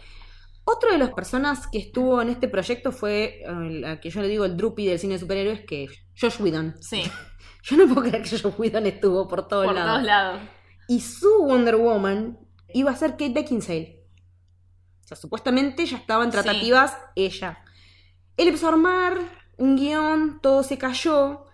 Otro 0.70 0.92
de 0.92 0.98
las 0.98 1.12
personas 1.12 1.66
que 1.68 1.78
estuvo 1.78 2.22
en 2.22 2.28
este 2.30 2.50
proyecto 2.50 2.92
fue, 2.92 3.42
eh, 3.42 3.70
la 3.80 4.02
que 4.02 4.10
yo 4.10 4.22
le 4.22 4.28
digo 4.28 4.44
el 4.44 4.58
drupi 4.58 4.86
del 4.86 5.00
cine 5.00 5.14
de 5.14 5.20
superhéroes, 5.20 5.62
que 5.66 5.88
Josh 6.20 6.42
Whedon. 6.42 6.76
Sí, 6.82 7.04
Yo 7.64 7.78
no 7.78 7.88
puedo 7.94 8.08
creer 8.08 8.24
que 8.24 8.30
Josh 8.38 8.54
Whedon 8.58 8.86
estuvo 8.86 9.28
por 9.28 9.48
todos 9.48 9.66
por 9.66 9.76
lados. 9.76 9.92
todos 9.94 10.06
lados. 10.06 10.42
Y 10.90 11.00
su 11.02 11.30
Wonder 11.46 11.76
Woman 11.78 12.38
iba 12.74 12.92
a 12.92 12.96
ser 12.96 13.12
Kate 13.12 13.30
Beckinsale. 13.34 14.04
O 15.04 15.08
sea, 15.08 15.16
supuestamente 15.18 15.86
ya 15.86 15.98
estaba 15.98 16.24
en 16.26 16.32
Sí. 16.32 16.38
tratativas 16.38 16.98
ella. 17.16 17.64
Él 18.36 18.48
empezó 18.48 18.68
a 18.68 18.72
armar 18.74 19.18
un 19.58 19.76
guion, 19.78 20.40
todo 20.42 20.64
se 20.64 20.78
cayó. 20.78 21.46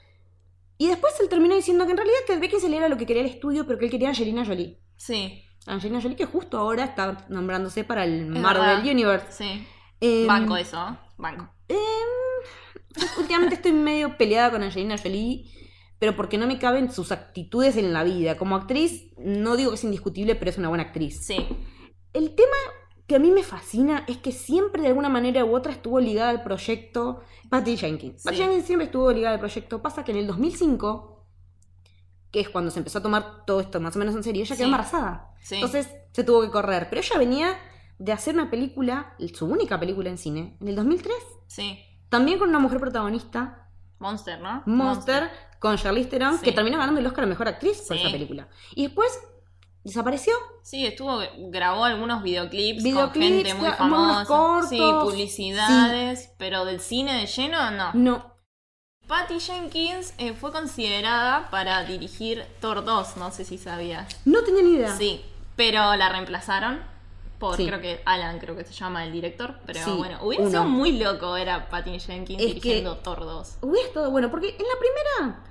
Y 0.77 0.87
después 0.87 1.13
él 1.19 1.29
terminó 1.29 1.55
diciendo 1.55 1.85
que 1.85 1.91
en 1.91 1.97
realidad 1.97 2.17
Kate 2.27 2.39
Beckinsale 2.39 2.77
era 2.77 2.89
lo 2.89 2.97
que 2.97 3.05
quería 3.05 3.21
el 3.23 3.29
estudio, 3.29 3.65
pero 3.67 3.77
que 3.77 3.85
él 3.85 3.91
quería 3.91 4.07
a 4.07 4.11
Angelina 4.11 4.43
Jolie. 4.45 4.79
Sí, 4.97 5.43
Angelina 5.65 6.01
Jolie 6.01 6.15
que 6.15 6.25
justo 6.25 6.57
ahora 6.57 6.83
está 6.83 7.25
nombrándose 7.29 7.83
para 7.83 8.03
el 8.03 8.25
Marvel. 8.27 8.89
Universe. 8.89 9.27
sí. 9.31 9.67
Em, 10.01 10.27
Banco 10.27 10.57
eso, 10.57 10.97
banco. 11.17 11.49
Últimamente 13.17 13.55
estoy 13.55 13.71
medio 13.71 14.17
peleada 14.17 14.51
con 14.51 14.61
Angelina 14.61 14.97
Jolie, 14.97 15.45
pero 15.97 16.15
porque 16.15 16.37
no 16.37 16.45
me 16.45 16.59
caben 16.59 16.91
sus 16.91 17.11
actitudes 17.11 17.77
en 17.77 17.93
la 17.93 18.03
vida. 18.03 18.37
Como 18.37 18.55
actriz, 18.55 19.13
no 19.17 19.55
digo 19.55 19.71
que 19.71 19.75
es 19.75 19.83
indiscutible, 19.83 20.35
pero 20.35 20.51
es 20.51 20.57
una 20.57 20.69
buena 20.69 20.83
actriz. 20.83 21.25
Sí, 21.25 21.37
El 22.11 22.35
tema 22.35 22.57
que 23.07 23.15
a 23.15 23.19
mí 23.19 23.31
me 23.31 23.43
fascina 23.43 24.03
es 24.07 24.17
que 24.17 24.31
siempre 24.31 24.81
de 24.81 24.89
alguna 24.89 25.09
manera 25.09 25.43
u 25.45 25.55
otra 25.55 25.71
estuvo 25.71 25.99
ligada 25.99 26.29
al 26.29 26.43
proyecto 26.43 27.21
Patty 27.49 27.77
Jenkins. 27.77 28.21
Sí. 28.21 28.25
Patty 28.25 28.37
Jenkins 28.37 28.65
siempre 28.65 28.85
estuvo 28.85 29.11
ligada 29.11 29.35
al 29.35 29.39
proyecto. 29.39 29.81
Pasa 29.81 30.03
que 30.03 30.11
en 30.11 30.17
el 30.17 30.27
2005 30.27 31.12
que 32.33 32.41
es 32.41 32.49
cuando 32.49 32.69
se 32.71 32.79
empezó 32.79 32.97
a 32.97 33.01
tomar 33.01 33.45
todo 33.45 33.61
esto 33.61 33.79
más 33.79 33.95
o 33.95 33.99
menos 33.99 34.13
en 34.15 34.23
serio, 34.23 34.41
ella 34.41 34.55
quedó 34.55 34.65
Sí. 34.65 34.71
embarazada. 34.71 35.31
Sí. 35.41 35.55
Entonces 35.55 35.87
se 36.11 36.23
tuvo 36.25 36.41
que 36.41 36.49
correr. 36.49 36.87
Pero 36.89 36.99
ella 37.01 37.17
venía 37.17 37.57
de 37.99 38.11
hacer 38.11 38.33
una 38.33 38.49
película, 38.49 39.15
su 39.33 39.45
única 39.45 39.79
película 39.79 40.09
en 40.09 40.17
cine, 40.17 40.57
en 40.59 40.67
el 40.67 40.75
2003. 40.75 41.15
Sí. 41.47 41.79
También 42.09 42.39
con 42.39 42.49
una 42.49 42.59
mujer 42.59 42.79
protagonista, 42.81 43.69
Monster, 43.99 44.41
¿no? 44.41 44.63
Monster, 44.65 45.29
con 45.59 45.77
Charlize 45.77 46.09
Theron, 46.09 46.37
Sí. 46.39 46.43
que 46.43 46.51
terminó 46.51 46.77
ganando 46.77 46.99
el 46.99 47.05
Oscar 47.07 47.23
a 47.23 47.27
Mejor 47.27 47.47
Actriz 47.47 47.81
por 47.87 47.95
esa 47.95 48.11
película. 48.11 48.49
Y 48.75 48.83
después 48.87 49.17
desapareció. 49.83 50.33
Sí, 50.63 50.85
estuvo, 50.85 51.19
grabó 51.51 51.85
algunos 51.85 52.23
videoclips, 52.23 52.83
Videoclips, 52.83 53.13
con 53.29 53.43
gente 53.43 53.53
muy 53.53 53.69
famosa. 53.71 54.25
cortos. 54.25 54.69
Sí, 54.69 54.79
publicidades, 54.79 56.31
pero 56.37 56.65
del 56.65 56.79
cine 56.79 57.13
de 57.19 57.25
lleno 57.27 57.71
no. 57.71 57.93
No. 57.93 58.32
Patty 59.07 59.39
Jenkins 59.39 60.13
eh, 60.17 60.33
fue 60.33 60.51
considerada 60.51 61.49
para 61.49 61.83
dirigir 61.83 62.45
Thor 62.61 62.83
2, 62.85 63.17
no 63.17 63.31
sé 63.31 63.43
si 63.45 63.57
sabías. 63.57 64.07
No 64.25 64.43
tenía 64.43 64.63
ni 64.63 64.73
idea. 64.75 64.95
Sí, 64.95 65.21
pero 65.55 65.95
la 65.95 66.09
reemplazaron 66.09 66.79
por, 67.37 67.57
Sí. 67.57 67.67
creo 67.67 67.81
que 67.81 68.01
Alan, 68.05 68.39
creo 68.39 68.55
que 68.55 68.63
se 68.63 68.73
llama 68.73 69.03
el 69.03 69.11
director. 69.11 69.55
Pero 69.65 69.83
Sí, 69.83 69.91
bueno, 69.91 70.19
hubiera 70.23 70.43
uno. 70.43 70.51
sido 70.51 70.63
muy 70.65 70.97
loco 70.97 71.33
ver 71.33 71.49
a 71.49 71.69
Patty 71.69 71.99
Jenkins 71.99 72.39
Es 72.41 72.47
dirigiendo 72.47 72.97
Thor 72.97 73.19
2. 73.19 73.57
Hubiera 73.61 73.87
estado 73.87 74.09
bueno, 74.09 74.31
porque 74.31 74.49
en 74.49 74.65
la 74.65 74.79
primera, 74.79 75.43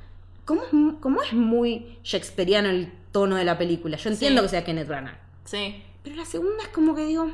como 0.46 0.62
es, 0.62 1.00
como 1.00 1.22
es 1.22 1.32
muy 1.34 1.98
shakespeariano 2.02 2.70
el 2.70 2.90
tono 3.12 3.36
de 3.36 3.44
la 3.44 3.58
película, 3.58 3.98
yo 3.98 4.08
entiendo 4.10 4.40
Sí. 4.40 4.46
que 4.46 4.50
sea 4.50 4.64
Kenneth 4.64 4.88
Branagh. 4.88 5.18
Sí. 5.44 5.82
Pero 6.02 6.16
la 6.16 6.24
segunda 6.24 6.62
es 6.62 6.68
como 6.70 6.94
que 6.94 7.04
digo. 7.04 7.26
"Ñe, 7.26 7.32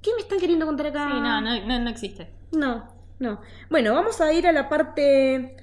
¿Qué 0.00 0.14
me 0.14 0.20
están 0.22 0.38
queriendo 0.40 0.64
contar 0.64 0.86
acá? 0.86 1.06
Sí, 1.08 1.20
no, 1.20 1.40
no, 1.42 1.60
no, 1.66 1.78
no 1.80 1.90
existe. 1.90 2.28
No, 2.52 2.88
no. 3.18 3.40
Bueno, 3.70 3.94
vamos 3.94 4.20
a 4.20 4.32
ir 4.32 4.46
a 4.46 4.52
la 4.52 4.68
parte 4.68 5.56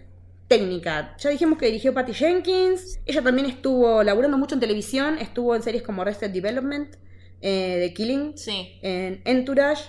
técnica. 0.47 1.15
Ya 1.17 1.29
dijimos 1.29 1.57
que 1.57 1.67
dirigió 1.67 1.93
Patty 1.93 2.13
Jenkins. 2.13 2.99
Ella 3.05 3.21
también 3.23 3.47
estuvo 3.47 4.03
laburando 4.03 4.37
mucho 4.37 4.55
en 4.55 4.61
televisión. 4.61 5.17
Estuvo 5.17 5.55
en 5.55 5.63
series 5.63 5.83
como 5.83 6.01
Arrested 6.01 6.31
Development, 6.31 6.95
eh, 7.41 7.77
The 7.87 7.93
Killing, 7.93 8.37
Sí. 8.37 8.77
en 8.81 9.21
Entourage. 9.25 9.83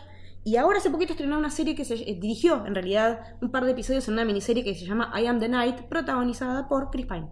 Y 0.44 0.56
ahora 0.58 0.78
hace 0.78 0.90
poquito 0.90 1.12
estrenó 1.12 1.38
una 1.38 1.50
serie 1.50 1.74
que 1.74 1.84
se 1.84 1.94
eh, 1.94 2.16
dirigió, 2.20 2.64
en 2.66 2.74
realidad, 2.74 3.36
un 3.40 3.50
par 3.50 3.64
de 3.64 3.72
episodios 3.72 4.06
en 4.06 4.14
una 4.14 4.24
miniserie 4.24 4.62
que 4.62 4.74
se 4.76 4.84
llama 4.86 5.12
I 5.20 5.26
Am 5.26 5.40
the 5.40 5.48
Night, 5.48 5.80
protagonizada 5.88 6.68
por 6.68 6.90
Chris 6.90 7.06
Pine. 7.06 7.28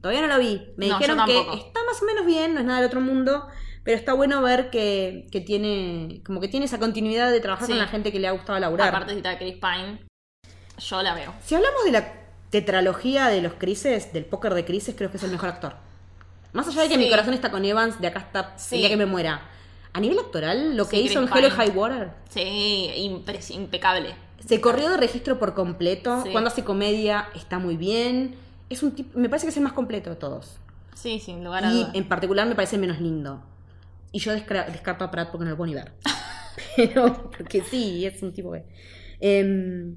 Todavía 0.00 0.20
no 0.22 0.28
la 0.28 0.38
vi. 0.38 0.68
Me 0.76 0.86
No, 0.88 0.98
dijeron 0.98 1.18
que 1.26 1.36
está 1.38 1.80
más 1.84 2.00
o 2.00 2.04
menos 2.06 2.24
bien, 2.24 2.54
no 2.54 2.60
es 2.60 2.66
nada 2.66 2.78
del 2.80 2.86
otro 2.88 3.00
mundo, 3.00 3.46
pero 3.84 3.96
está 3.96 4.12
bueno 4.12 4.40
ver 4.42 4.70
que, 4.70 5.26
que 5.32 5.40
tiene 5.40 6.20
como 6.24 6.40
que 6.40 6.48
tiene 6.48 6.66
esa 6.66 6.78
continuidad 6.78 7.30
de 7.30 7.40
trabajar 7.40 7.66
Sí. 7.66 7.72
con 7.72 7.78
la 7.80 7.88
gente 7.88 8.12
que 8.12 8.18
le 8.20 8.28
ha 8.28 8.32
gustado 8.32 8.58
laburar. 8.58 8.88
Aparte 8.88 9.12
de 9.12 9.18
está 9.18 9.38
Chris 9.38 9.54
Pine, 9.54 10.00
yo 10.78 11.02
la 11.02 11.14
veo. 11.14 11.32
Si 11.44 11.54
hablamos 11.54 11.84
de 11.84 11.92
la 11.92 12.12
tetralogía 12.50 13.28
de 13.28 13.40
los 13.42 13.54
Crises, 13.54 14.12
del 14.12 14.24
póker 14.26 14.54
de 14.54 14.64
Crises, 14.64 14.94
creo 14.96 15.10
que 15.10 15.16
es 15.16 15.22
el 15.22 15.30
mejor 15.30 15.48
actor. 15.48 15.74
Más 16.52 16.68
allá 16.68 16.82
de 16.82 16.88
que 16.88 16.94
Sí. 16.94 17.00
mi 17.00 17.08
corazón 17.10 17.32
está 17.34 17.50
con 17.50 17.64
Evans, 17.64 18.00
de 18.00 18.06
acá 18.08 18.52
Sí. 18.56 18.74
el 18.76 18.80
día 18.82 18.90
que 18.90 18.96
me 18.96 19.06
muera. 19.06 19.40
A 19.94 20.00
nivel 20.00 20.18
actoral, 20.18 20.76
lo 20.76 20.88
que 20.88 21.00
hizo 21.00 21.20
en 21.22 21.28
Hello. 21.28 21.50
High 21.50 21.70
Water, 21.70 22.10
Sí, 22.30 22.90
impecable. 23.50 24.14
se 24.46 24.60
corrió 24.60 24.90
de 24.90 24.96
registro 24.96 25.38
por 25.38 25.54
completo. 25.54 26.24
Cuando 26.32 26.48
hace 26.48 26.64
comedia, 26.64 27.28
está 27.34 27.58
muy 27.58 27.76
bien. 27.76 28.36
Es 28.70 28.82
un 28.82 28.92
tipo, 28.92 29.18
me 29.18 29.28
parece 29.28 29.46
que 29.46 29.50
es 29.50 29.56
el 29.56 29.62
más 29.62 29.72
completo 29.74 30.10
de 30.10 30.16
todos. 30.16 30.56
Sí, 30.94 31.20
sin 31.20 31.42
lugar 31.44 31.64
a 31.64 31.70
Y 31.72 31.74
dudas. 31.78 31.90
en 31.94 32.08
particular 32.08 32.46
me 32.46 32.54
parece 32.54 32.78
menos 32.78 33.00
lindo. 33.00 33.42
Y 34.12 34.18
yo 34.18 34.32
descarto 34.32 35.04
a 35.04 35.10
Pratt 35.10 35.30
porque 35.30 35.44
no 35.44 35.50
lo 35.50 35.56
puedo 35.56 35.68
ni 35.68 35.74
ver. 35.74 35.92
Pero, 36.76 37.30
porque 37.30 37.62
sí, 37.62 38.04
es 38.06 38.22
un 38.22 38.32
tipo 38.32 38.52
que. 38.52 38.64
Em, 39.20 39.96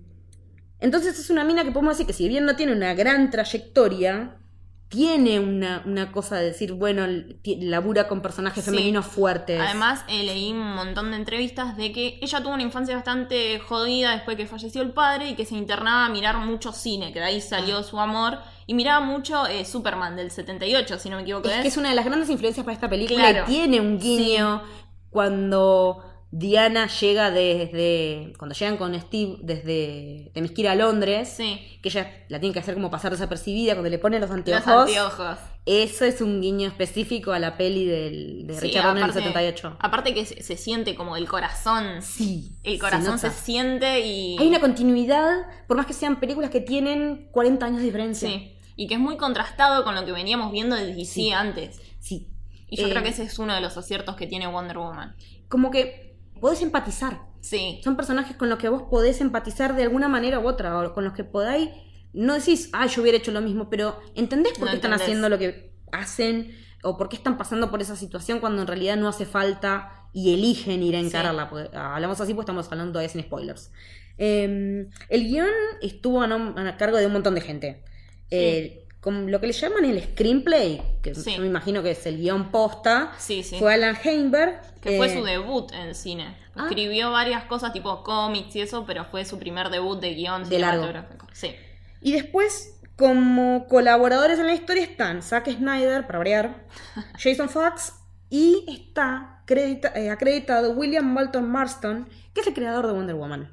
entonces 0.79 1.19
es 1.19 1.29
una 1.29 1.43
mina 1.43 1.63
que 1.63 1.71
podemos 1.71 1.95
decir 1.95 2.07
que, 2.07 2.13
si 2.13 2.27
bien 2.27 2.45
no 2.45 2.55
tiene 2.55 2.73
una 2.73 2.93
gran 2.93 3.29
trayectoria, 3.29 4.37
tiene 4.87 5.39
una, 5.39 5.81
una 5.85 6.11
cosa 6.11 6.37
de 6.37 6.45
decir, 6.45 6.73
bueno, 6.73 7.05
labura 7.43 8.07
con 8.07 8.21
personajes 8.21 8.63
Sí. 8.63 8.69
femeninos 8.69 9.05
fuertes. 9.05 9.59
Además, 9.59 10.05
eh, 10.07 10.23
leí 10.23 10.51
un 10.51 10.75
montón 10.75 11.11
de 11.11 11.17
entrevistas 11.17 11.75
de 11.75 11.91
que 11.91 12.19
ella 12.21 12.41
tuvo 12.41 12.53
una 12.53 12.63
infancia 12.63 12.95
bastante 12.95 13.59
jodida 13.59 14.11
después 14.11 14.37
que 14.37 14.45
falleció 14.45 14.81
el 14.83 14.91
padre 14.91 15.29
y 15.29 15.35
que 15.35 15.43
se 15.45 15.55
internaba 15.55 16.05
a 16.05 16.09
mirar 16.09 16.37
mucho 16.37 16.71
cine, 16.71 17.11
que 17.11 17.19
de 17.19 17.25
ahí 17.25 17.37
Ah. 17.39 17.41
salió 17.49 17.83
su 17.83 17.99
amor. 17.99 18.37
Y 18.67 18.73
miraba 18.75 19.03
mucho 19.03 19.45
eh, 19.47 19.65
Superman 19.65 20.15
del 20.15 20.31
78, 20.31 20.97
si 20.99 21.09
no 21.09 21.17
me 21.17 21.23
equivoco. 21.23 21.47
es 21.49 21.55
¿es? 21.55 21.61
que 21.61 21.67
es 21.67 21.77
una 21.77 21.89
de 21.89 21.95
las 21.95 22.05
grandes 22.05 22.29
influencias 22.29 22.63
para 22.63 22.73
esta 22.75 22.89
película 22.89 23.19
Claro. 23.31 23.43
y 23.47 23.51
tiene 23.53 23.81
un 23.81 23.99
guiño 23.99 24.61
cuando 25.09 26.03
Diana 26.31 26.87
llega 26.87 27.31
desde. 27.31 28.33
Cuando 28.37 28.53
llegan 28.55 28.75
con 28.77 28.99
Steve 28.99 29.37
desde 29.41 30.31
Temisquira 30.33 30.73
a 30.73 30.75
Londres. 30.75 31.29
Sí, 31.37 31.59
que 31.81 31.89
ella 31.89 32.11
la 32.27 32.39
tiene 32.39 32.51
que 32.53 32.59
hacer 32.59 32.73
como 32.73 32.91
pasar 32.91 33.11
desapercibida 33.11 33.73
cuando 33.73 33.89
le 33.89 33.99
ponen 33.99 34.19
los 34.19 34.29
los 34.29 34.37
anteojos. 34.39 34.67
anteojos. 34.67 35.37
Eso 35.65 36.03
es 36.05 36.21
un 36.21 36.41
guiño 36.41 36.67
específico 36.67 37.31
a 37.31 37.39
la 37.39 37.57
peli 37.57 37.85
del, 37.85 38.47
de 38.47 38.53
Sí, 38.55 38.67
Richard 38.67 38.83
Donner 38.83 39.03
en 39.03 39.09
el 39.09 39.11
aparte- 39.11 39.27
78. 39.27 39.77
Aparte 39.79 40.13
que 40.13 40.25
se, 40.25 40.43
se 40.43 40.57
siente 40.57 40.93
como 40.95 41.15
el 41.15 41.27
corazón. 41.27 42.01
Sí. 42.01 42.51
El 42.63 42.79
corazón 42.79 43.17
se, 43.17 43.29
siente 43.31 44.01
y. 44.01 44.37
Hay 44.37 44.47
una 44.47 44.59
continuidad, 44.59 45.47
por 45.67 45.77
más 45.77 45.85
que 45.85 45.93
sean 45.93 46.19
películas 46.19 46.49
que 46.49 46.59
tienen 46.61 47.29
40 47.31 47.65
años 47.65 47.79
de 47.79 47.85
diferencia. 47.85 48.29
Sí. 48.29 48.51
Y 48.75 48.87
que 48.87 48.95
es 48.95 48.99
muy 48.99 49.15
contrastado 49.15 49.85
con 49.85 49.95
lo 49.95 50.03
que 50.05 50.11
veníamos 50.11 50.51
viendo 50.51 50.75
de 50.75 50.87
DC 50.93 51.05
Sí. 51.05 51.31
antes. 51.31 51.79
Sí. 51.99 52.27
Y 52.67 52.75
yo 52.77 52.87
Eh, 52.87 52.89
creo 52.89 53.03
que 53.03 53.09
ese 53.09 53.23
es 53.23 53.39
uno 53.39 53.53
de 53.55 53.61
los 53.61 53.77
aciertos 53.77 54.15
que 54.17 54.27
tiene 54.27 54.47
Wonder 54.47 54.77
Woman. 54.79 55.15
Como 55.47 55.71
que 55.71 56.04
podés 56.45 56.61
empatizar. 56.61 57.21
Sí. 57.41 57.81
Son 57.83 57.95
personajes 57.95 58.37
con 58.37 58.49
los 58.49 58.59
que 58.59 58.69
vos 58.69 58.83
podés 58.83 59.19
empatizar 59.19 59.75
de 59.75 59.81
alguna 59.81 60.07
manera 60.07 60.37
u 60.37 60.47
otra, 60.47 60.79
o 60.79 60.93
con 60.93 61.03
los 61.03 61.13
que 61.13 61.23
podáis. 61.23 61.71
No 62.13 62.35
decís, 62.35 62.69
ah, 62.71 62.85
yo 62.85 63.01
hubiera 63.01 63.17
hecho 63.17 63.31
lo 63.31 63.41
mismo, 63.41 63.67
pero 63.67 63.99
entendés 64.13 64.53
por 64.53 64.65
No 64.65 64.69
qué 64.69 64.75
están 64.75 64.93
haciendo 64.93 65.27
lo 65.27 65.39
que 65.39 65.71
hacen, 65.91 66.55
o 66.83 66.97
por 66.97 67.09
qué 67.09 67.15
están 67.15 67.39
pasando 67.39 67.71
por 67.71 67.81
esa 67.81 67.95
situación 67.95 68.39
cuando 68.39 68.61
en 68.61 68.67
realidad 68.67 68.95
no 68.95 69.07
hace 69.07 69.25
falta 69.25 70.07
y 70.13 70.35
eligen 70.35 70.83
ir 70.83 70.95
a 70.95 70.99
Sí. 70.99 71.07
encararla. 71.07 71.49
porque, 71.49 71.75
ah, 71.75 71.95
hablamos 71.95 72.21
así, 72.21 72.35
pues 72.35 72.43
estamos 72.43 72.71
hablando 72.71 72.91
todavía 72.91 73.09
sin 73.09 73.23
spoilers. 73.23 73.71
Eh, 74.19 74.87
el 75.09 75.27
guion 75.27 75.49
estuvo 75.81 76.21
a, 76.21 76.77
cargo 76.77 76.97
de 76.97 77.07
un 77.07 77.13
montón 77.13 77.33
de 77.33 77.41
gente. 77.41 77.83
Eh, 78.29 78.84
con 79.05 79.31
lo 79.31 79.39
que 79.39 79.45
le 79.47 79.53
llaman 79.53 79.85
el 79.85 80.03
screenplay, 80.03 80.81
que 81.03 81.13
Sí. 81.13 81.35
yo 81.35 81.41
me 81.41 81.47
imagino 81.47 81.83
que 81.83 81.91
es 81.91 82.05
el 82.07 82.17
guion 82.17 82.49
posta, 82.51 83.11
Sí, 83.19 83.43
sí. 83.43 83.57
fue 83.59 83.73
Alan 83.75 83.95
Heinberg. 84.03 84.59
Que 84.81 84.97
fue 84.97 85.05
eh, 85.13 85.17
su 85.17 85.23
debut 85.23 85.71
en 85.73 85.93
cine. 85.93 86.35
ah. 86.55 86.63
Escribió 86.67 87.11
varias 87.11 87.43
cosas 87.45 87.71
tipo 87.71 88.03
cómics 88.03 88.55
y 88.55 88.61
eso, 88.61 88.83
pero 88.87 89.05
fue 89.05 89.23
su 89.23 89.37
primer 89.37 89.69
debut 89.69 89.99
de 90.01 90.15
guion 90.15 90.49
De 90.49 90.57
largo. 90.57 90.81
cinematográfico. 90.83 91.27
Sí. 91.33 91.55
Y 92.01 92.13
después, 92.13 92.79
como 92.97 93.67
colaboradores 93.67 94.39
en 94.39 94.47
la 94.47 94.53
historia 94.55 94.81
están 94.83 95.21
Zack 95.21 95.49
Snyder, 95.51 96.07
para 96.07 96.17
variar, 96.17 96.65
Jason 97.19 97.47
Fox, 97.49 97.93
y 98.31 98.65
está 98.67 99.41
acredita- 99.45 99.93
eh, 99.95 100.09
acreditado 100.09 100.71
William 100.71 101.05
Moulton 101.05 101.47
Marston, 101.49 102.09
que 102.33 102.41
es 102.41 102.47
el 102.47 102.53
creador 102.55 102.87
de 102.87 102.93
Wonder 102.93 103.15
Woman. 103.15 103.51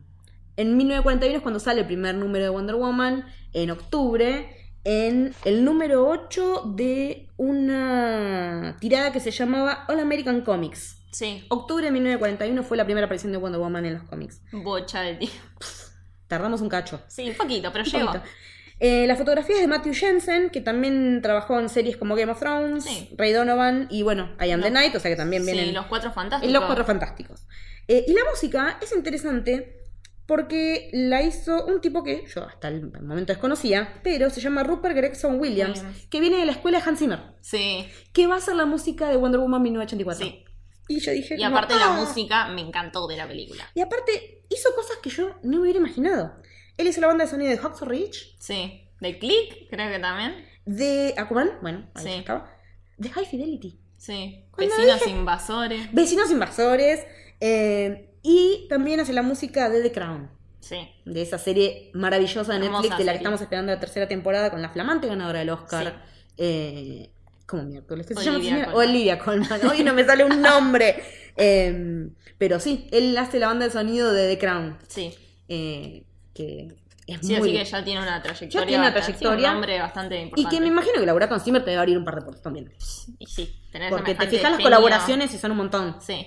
En 0.56 0.76
1941 0.78 1.36
es 1.36 1.42
cuando 1.42 1.60
sale 1.60 1.80
el 1.80 1.86
primer 1.86 2.14
número 2.14 2.44
de 2.44 2.50
Wonder 2.50 2.76
Woman, 2.76 3.26
en 3.52 3.70
octubre, 3.70 4.56
en 4.84 5.34
el 5.44 5.64
número 5.64 6.06
8 6.08 6.72
de 6.76 7.28
una 7.36 8.76
tirada 8.80 9.12
que 9.12 9.20
se 9.20 9.30
llamaba 9.30 9.84
All 9.88 10.00
American 10.00 10.42
Comics. 10.42 10.98
Sí. 11.12 11.44
Octubre 11.50 11.84
de 11.84 11.92
1941 11.92 12.62
fue 12.62 12.76
la 12.76 12.84
primera 12.84 13.04
aparición 13.06 13.32
de 13.32 13.38
Wonder 13.38 13.60
Woman 13.60 13.84
en 13.86 13.94
los 13.94 14.02
cómics. 14.04 14.40
Bocha 14.52 15.02
de 15.02 15.14
tiempo. 15.14 15.38
Tardamos 16.26 16.60
un 16.62 16.68
cacho. 16.68 17.00
Sí, 17.08 17.28
un 17.28 17.36
poquito, 17.36 17.70
pero 17.72 17.84
Un 17.84 17.90
llegó. 17.90 18.06
poquito. 18.06 18.24
Eh, 18.80 19.06
la 19.06 19.14
fotografía 19.14 19.54
es 19.56 19.60
de 19.60 19.68
Matthew 19.68 19.94
Jensen, 19.94 20.50
que 20.50 20.60
también 20.60 21.20
trabajó 21.22 21.60
en 21.60 21.68
series 21.68 21.96
como 21.96 22.16
Game 22.16 22.32
of 22.32 22.40
Thrones, 22.40 22.82
Sí. 22.84 23.10
Ray 23.16 23.32
Donovan 23.32 23.86
y 23.90 24.02
bueno, 24.02 24.30
I 24.44 24.50
Am 24.50 24.60
the. 24.62 24.70
Night, 24.70 24.96
o 24.96 24.98
sea 25.00 25.10
que 25.10 25.16
también 25.16 25.44
vienen 25.44 25.66
Sí, 25.66 25.72
los 25.72 25.86
cuatro 25.86 26.10
fantásticos. 26.12 26.52
Los 26.52 26.64
Cuatro 26.64 26.84
Fantásticos. 26.84 27.46
Eh, 27.86 28.04
y 28.08 28.12
la 28.12 28.22
música 28.30 28.78
es 28.80 28.92
interesante 28.92 29.81
porque 30.26 30.90
la 30.92 31.22
hizo 31.22 31.64
un 31.66 31.80
tipo 31.80 32.02
que 32.02 32.24
yo 32.34 32.44
hasta 32.44 32.68
el 32.68 32.90
momento 33.02 33.32
desconocía, 33.32 34.00
pero 34.02 34.30
se 34.30 34.40
llama 34.40 34.62
Rupert 34.62 34.94
Gregson 34.96 35.38
Williams, 35.40 35.80
Williams. 35.80 36.06
que 36.08 36.20
viene 36.20 36.38
de 36.38 36.46
la 36.46 36.52
escuela 36.52 36.78
de 36.80 36.88
Hans 36.88 36.98
Zimmer, 37.00 37.20
Sí, 37.40 37.86
que 38.12 38.26
va 38.26 38.36
a 38.36 38.40
ser 38.40 38.54
la 38.56 38.66
música 38.66 39.08
de 39.08 39.16
Wonder 39.16 39.40
Woman 39.40 39.62
1984. 39.62 40.26
sí. 40.26 40.44
Y 40.88 40.98
yo 41.00 41.12
dije, 41.12 41.36
Y 41.38 41.42
como, 41.42 41.56
aparte 41.56 41.76
la 41.76 41.94
"Ah". 41.94 41.96
música 42.00 42.48
me 42.48 42.60
encantó 42.60 43.06
de 43.06 43.16
la 43.16 43.26
película. 43.26 43.64
Y 43.74 43.80
aparte 43.80 44.44
hizo 44.50 44.74
cosas 44.74 44.98
que 45.02 45.10
yo 45.10 45.36
no 45.42 45.56
me 45.56 45.60
hubiera 45.60 45.78
imaginado. 45.78 46.32
Él 46.76 46.88
hizo 46.88 47.00
la 47.00 47.06
banda 47.06 47.24
de 47.24 47.30
sonido 47.30 47.50
de 47.50 47.58
Hawks 47.58 47.80
Ridge, 47.82 48.36
Sí. 48.38 48.88
De 49.00 49.18
Click, 49.18 49.68
creo 49.70 49.90
que 49.90 49.98
también. 49.98 50.44
de 50.66 51.14
Aquaman, 51.16 51.58
bueno, 51.62 51.88
ahí 51.94 52.04
Sí. 52.04 52.12
estaba, 52.14 52.50
de 52.98 53.08
High 53.08 53.26
Fidelity, 53.26 53.80
Sí. 53.96 54.44
Cuando 54.50 54.76
Vecinos 54.76 55.00
dije- 55.00 55.10
invasores. 55.10 55.92
Vecinos 55.92 56.30
Invasores, 56.30 57.06
eh, 57.40 58.11
y 58.22 58.66
también 58.68 59.00
hace 59.00 59.12
la 59.12 59.22
música 59.22 59.68
de 59.68 59.82
The 59.82 59.92
Crown, 59.92 60.30
Sí. 60.60 60.76
de 61.04 61.22
esa 61.22 61.38
serie 61.38 61.90
maravillosa 61.94 62.52
de 62.52 62.64
Hermosa 62.64 62.82
Netflix, 62.82 62.98
de 62.98 63.04
la 63.04 63.12
que 63.12 63.16
serie. 63.16 63.16
estamos 63.16 63.40
esperando 63.40 63.72
la 63.72 63.80
tercera 63.80 64.06
temporada 64.08 64.50
con 64.50 64.62
la 64.62 64.68
flamante 64.70 65.06
ganadora 65.08 65.40
del 65.40 65.50
Oscar. 65.50 66.04
Eh, 66.36 67.10
¿Cómo 67.46 67.64
miércoles? 67.64 68.06
¿Qué 68.06 68.14
se 68.14 68.24
llama? 68.24 68.38
Olivia? 68.38 68.64
Colman. 68.66 68.88
Olivia 68.88 69.18
Colman. 69.18 69.66
Hoy 69.70 69.82
no 69.84 69.92
me 69.92 70.04
sale 70.04 70.24
un 70.24 70.40
nombre. 70.42 71.02
Eh, 71.36 72.08
pero 72.38 72.60
sí, 72.60 72.88
él 72.92 73.16
hace 73.18 73.38
la 73.38 73.48
banda 73.48 73.66
de 73.66 73.72
sonido 73.72 74.12
de 74.12 74.28
The 74.28 74.38
Crown. 74.38 74.78
Sí. 74.88 75.14
eh, 75.48 76.04
que 76.34 76.68
es 77.06 77.18
Sí, 77.26 77.34
muy 77.36 77.50
así 77.50 77.58
que 77.58 77.64
ya 77.64 77.84
tiene 77.84 78.00
una 78.00 78.22
trayectoria. 78.22 78.66
tiene 78.66 78.80
una 78.82 78.88
sí, 78.94 78.94
trayectoria. 79.12 79.48
un 79.48 79.54
nombre 79.54 79.78
bastante 79.80 80.16
Y 80.18 80.22
importante. 80.22 80.56
que 80.56 80.60
me 80.62 80.68
imagino 80.68 80.94
que 81.00 81.04
laburar 81.06 81.28
con 81.28 81.40
Zimmer 81.40 81.62
te 81.64 81.70
debe 81.70 81.80
abrir 81.80 81.98
un 81.98 82.04
par 82.04 82.14
de 82.14 82.22
puertas 82.22 82.42
también. 82.42 82.72
Y 83.18 83.26
sí, 83.26 83.60
tener 83.70 83.90
Porque 83.90 84.14
te 84.14 84.26
fijas 84.28 84.52
las 84.52 84.60
colaboraciones 84.62 85.34
y 85.34 85.38
son 85.38 85.50
un 85.50 85.56
montón. 85.58 85.96
Sí. 86.00 86.26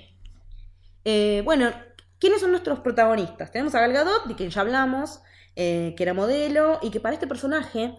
Eh, 1.06 1.42
bueno, 1.46 1.72
¿quiénes 2.20 2.42
son 2.42 2.52
nuestros 2.52 2.80
protagonistas? 2.80 3.52
Tenemos 3.52 3.74
a 3.76 3.80
Gal 3.80 3.94
Gadot, 3.94 4.26
de 4.26 4.36
quien 4.36 4.50
ya 4.50 4.62
hablamos, 4.62 5.22
eh, 5.56 5.94
que 5.96 6.04
era 6.04 6.14
modelo 6.14 6.80
y 6.82 6.90
que 6.90 7.00
para 7.00 7.14
este 7.14 7.28
personaje 7.28 7.96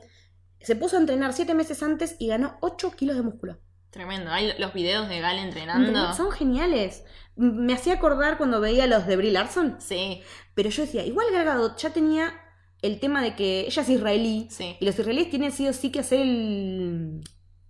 se 0.60 0.76
puso 0.76 0.96
a 0.96 1.00
entrenar 1.00 1.32
siete 1.32 1.54
meses 1.54 1.82
antes 1.82 2.16
y 2.18 2.28
ganó 2.28 2.58
8 2.60 2.90
kilos 2.96 3.16
de 3.16 3.22
músculo. 3.22 3.58
Tremendo. 3.90 4.30
Hay 4.30 4.52
los 4.58 4.74
videos 4.74 5.08
de 5.08 5.20
Gal 5.20 5.38
entrenando. 5.38 6.12
Son 6.12 6.30
geniales. 6.30 7.04
Me 7.36 7.72
hacía 7.72 7.94
acordar 7.94 8.36
cuando 8.36 8.60
veía 8.60 8.86
los 8.86 9.06
de 9.06 9.16
Brie 9.16 9.30
Larson, 9.30 9.76
Sí, 9.78 10.22
pero 10.54 10.70
yo 10.70 10.82
decía, 10.82 11.04
igual 11.04 11.28
Gal 11.32 11.44
Gadot 11.44 11.78
ya 11.78 11.90
tenía 11.90 12.34
el 12.82 13.00
tema 13.00 13.22
de 13.22 13.34
que 13.34 13.60
ella 13.60 13.82
es 13.82 13.88
israelí 13.88 14.48
sí. 14.50 14.76
y 14.80 14.84
los 14.84 14.98
israelíes 14.98 15.30
tienen 15.30 15.52
sí 15.52 15.66
o 15.68 15.72
sí 15.72 15.90
que 15.90 16.00
hacer 16.00 16.20
el... 16.20 17.22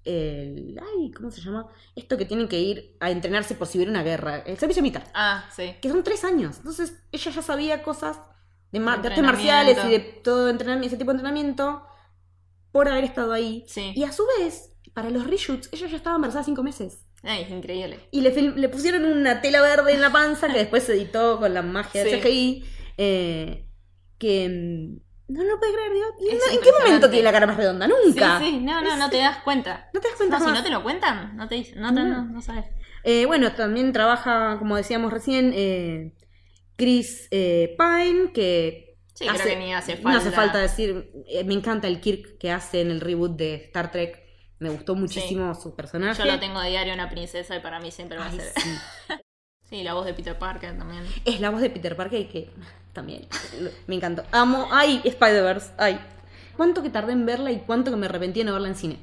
el 0.07 0.79
ay, 0.81 1.11
¿cómo 1.13 1.31
se 1.31 1.41
llama? 1.41 1.67
Esto 1.95 2.17
que 2.17 2.25
tienen 2.25 2.49
que 2.49 2.61
ir 2.61 2.97
a 3.01 3.11
entrenarse 3.11 3.55
por 3.55 3.67
si 3.67 3.79
hubiera 3.79 3.91
una 3.91 4.03
guerra. 4.03 4.39
El 4.39 4.57
servicio 4.59 4.83
militar. 4.83 5.05
Ah, 5.15 5.49
sí. 5.55 5.75
que 5.83 5.89
son 5.91 6.03
tres 6.05 6.25
años. 6.25 6.59
Entonces 6.59 6.95
ella 7.13 7.31
ya 7.31 7.43
sabía 7.43 7.83
cosas 7.83 8.19
de, 8.73 8.81
De 8.81 8.89
artes 8.91 9.23
marciales 9.23 9.79
y 9.85 9.91
de 9.91 9.99
todo 9.99 10.49
entrenamiento, 10.49 10.89
ese 10.89 10.97
tipo 10.97 11.11
de 11.11 11.17
entrenamiento 11.17 11.83
por 12.73 12.89
haber 12.89 13.05
estado 13.05 13.33
ahí. 13.33 13.65
Sí. 13.69 13.93
Y 13.95 14.05
a 14.05 14.13
su 14.13 14.25
vez, 14.39 14.77
para 14.93 15.11
los 15.11 15.27
reshoots, 15.27 15.69
ella 15.73 15.87
ya 15.89 15.97
estaba 15.97 16.17
embarazada 16.17 16.45
cinco 16.45 16.63
meses. 16.63 17.07
Ay, 17.23 17.43
es 17.43 17.51
increíble. 17.51 17.99
Y 18.11 18.21
le, 18.21 18.69
pusieron 18.69 19.05
una 19.05 19.41
tela 19.41 19.61
verde 19.63 19.93
en 19.95 20.01
la 20.01 20.13
panza 20.13 20.47
que 20.49 20.59
después 20.59 20.83
se 20.85 20.93
editó 20.95 21.39
con 21.41 21.55
la 21.55 21.63
magia 21.63 22.05
del 22.05 22.21
Sí. 22.23 22.29
CGI. 22.29 22.65
eh, 22.99 23.63
que 24.19 24.49
mm, 24.49 25.06
no 25.29 25.45
lo 25.45 25.59
puede 25.59 25.73
creer, 25.73 25.93
digo. 25.93 26.07
¿y 26.21 26.29
Es 26.35 26.43
no- 26.47 26.53
¿En 26.55 26.61
qué 26.61 26.71
momento 26.85 27.09
tiene 27.11 27.25
la 27.25 27.33
cara 27.33 27.47
más 27.47 27.57
redonda? 27.57 27.87
Nunca. 27.89 28.39
Sí, 28.39 28.45
sí. 28.51 28.59
No, 28.61 28.81
no, 28.83 28.97
no 28.97 29.11
te 29.11 29.19
das 29.19 29.39
cuenta. 29.39 29.89
No 29.93 30.01
te 30.01 30.09
das 30.09 30.17
cuenta 30.17 30.39
No, 30.39 30.45
si 30.47 30.51
no 30.53 30.63
te 30.63 30.71
lo 30.71 30.83
cuentan, 30.83 31.37
no 31.37 31.49
te 31.49 31.57
dicen. 31.57 31.81
No, 31.81 31.93
te- 31.95 32.01
No. 32.03 32.25
no, 32.25 32.41
sabes. 32.43 32.67
Eh, 33.05 33.27
bueno, 33.27 33.53
también 33.53 33.93
trabaja, 33.93 34.57
como 34.59 34.77
decíamos 34.77 35.13
recién, 35.13 35.53
eh, 35.55 36.13
Chris 36.77 37.29
eh, 37.31 37.75
Pine, 37.79 38.33
que 38.33 38.97
Sí, 39.15 39.27
creo 39.27 39.43
que 39.47 39.57
ni 39.57 39.73
hace 39.73 39.95
falta. 39.97 40.11
No 40.11 40.17
hace 40.19 40.31
falta 40.31 40.59
decir, 40.59 41.11
me 41.47 41.55
encanta 41.55 41.87
el 41.89 42.01
Kirk 42.01 42.37
que 42.39 42.51
hace 42.51 42.83
en 42.83 42.91
el 42.91 43.01
reboot 43.01 43.37
de 43.37 43.55
Star 43.67 43.91
Trek. 43.91 44.23
Me 44.59 44.69
gustó 44.71 44.95
muchísimo 44.95 45.55
su 45.55 45.75
personaje. 45.75 46.23
Yo 46.23 46.31
lo 46.31 46.39
tengo 46.41 46.59
a 46.59 46.65
diario 46.67 46.93
una 46.95 47.09
princesa 47.09 47.57
y 47.57 47.61
para 47.61 47.79
mí 47.81 47.91
siempre 47.91 48.19
va 48.19 48.27
a 48.27 48.31
ser. 48.33 48.53
sí. 48.57 48.71
Sí, 49.69 49.83
la 49.83 49.95
voz 49.95 50.07
de 50.07 50.15
Peter 50.15 50.39
Parker 50.39 50.79
también. 50.79 51.03
Es 51.25 51.41
la 51.41 51.51
voz 51.51 51.61
de 51.61 51.71
Peter 51.71 51.97
Parker 51.97 52.21
y 52.21 52.27
que 52.27 52.51
también 52.97 53.27
me 53.87 53.95
encantó. 53.95 54.25
Amo. 54.33 54.69
Ay, 54.73 55.01
Spider-Verse. 55.05 55.71
Ay. 55.79 56.01
Cuánto 56.57 56.83
que 56.83 56.91
tardé 56.91 57.13
en 57.13 57.25
verla 57.27 57.53
y 57.53 57.59
cuánto 57.61 57.91
que 57.93 57.97
me 57.97 58.07
arrepentí 58.07 58.41
de 58.41 58.45
no 58.47 58.53
verla 58.53 58.69
en 58.69 58.75
cine. 58.75 58.99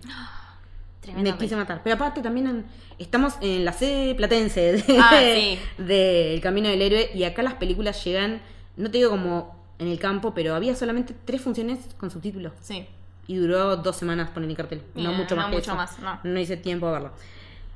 Me 1.16 1.36
quise 1.38 1.56
matar. 1.56 1.82
Pero 1.84 1.96
aparte 1.96 2.22
también 2.22 2.48
en- 2.48 2.66
estamos 2.98 3.34
en 3.42 3.66
la 3.66 3.74
sede 3.74 4.16
platense 4.16 4.74
de, 4.74 4.98
Ah, 5.00 5.12
sí. 5.36 5.60
de 5.78 6.34
El 6.36 6.42
Camino 6.42 6.70
del 6.70 6.82
Héroe 6.82 7.10
y 7.14 7.24
acá 7.26 7.44
las 7.44 7.56
películas 7.56 8.02
llegan, 8.06 8.42
no 8.78 8.90
te 8.90 8.98
digo 9.00 9.10
como 9.10 9.56
en 9.80 9.88
el 9.90 10.00
campo, 10.00 10.34
pero 10.34 10.56
había 10.56 10.76
solamente 10.76 11.14
tres 11.26 11.42
funciones 11.42 11.80
con 11.98 12.10
subtítulos. 12.10 12.54
Sí. 12.62 12.88
Y 13.28 13.36
duró 13.36 13.76
dos 13.78 13.96
semanas 13.98 14.30
poner 14.30 14.50
en 14.50 14.56
cartel. 14.56 14.82
No 14.96 15.12
Eh, 15.12 15.16
mucho 15.16 15.36
más 15.36 15.46
no 15.46 15.52
que 15.52 15.58
mucho 15.58 15.72
eso. 15.72 15.76
más, 15.76 16.00
no. 16.00 16.20
No 16.24 16.40
hice 16.40 16.56
tiempo 16.58 16.88
a 16.88 16.92
verla. 16.94 17.12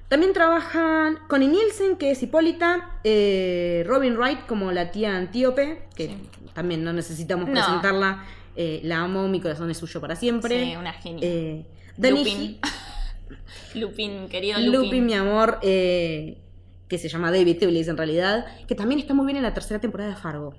También 0.07 0.31
trabajan 0.33 1.19
Connie 1.27 1.47
Nielsen, 1.49 1.97
que 1.97 2.12
es 2.12 2.23
Hipólita, 2.23 2.99
eh, 3.03 3.84
Robin 3.88 4.15
Wright 4.15 4.45
como 4.45 4.71
la 4.71 4.91
tía 4.91 5.15
Antíope, 5.17 5.88
que 5.95 6.08
Sí. 6.08 6.17
también 6.53 6.84
no 6.84 6.93
necesitamos 6.93 7.47
No. 7.47 7.53
presentarla. 7.53 8.23
eh, 8.60 8.79
la 8.84 9.01
amo, 9.01 9.27
mi 9.27 9.39
corazón 9.39 9.69
es 9.69 9.77
suyo 9.77 10.01
para 10.01 10.15
siempre. 10.15 10.63
Sí, 10.65 10.75
una 10.75 10.91
genia. 10.91 11.19
Eh, 11.21 11.65
Lupin. 11.99 12.58
Lupin, 13.75 14.27
querido 14.29 14.58
Lupin, 14.60 14.71
Lupin. 14.82 15.05
mi 15.05 15.13
amor, 15.13 15.60
que 15.62 16.97
se 16.97 17.08
llama 17.10 17.32
David 17.32 17.60
Tiblis 17.60 17.88
en 17.88 17.97
realidad, 17.97 18.45
que 18.67 18.73
también 18.73 18.99
está 18.99 19.13
muy 19.13 19.25
bien 19.27 19.38
en 19.38 19.43
la 19.43 19.53
tercera 19.53 19.79
temporada 19.79 20.10
de 20.10 20.15
Fargo. 20.15 20.55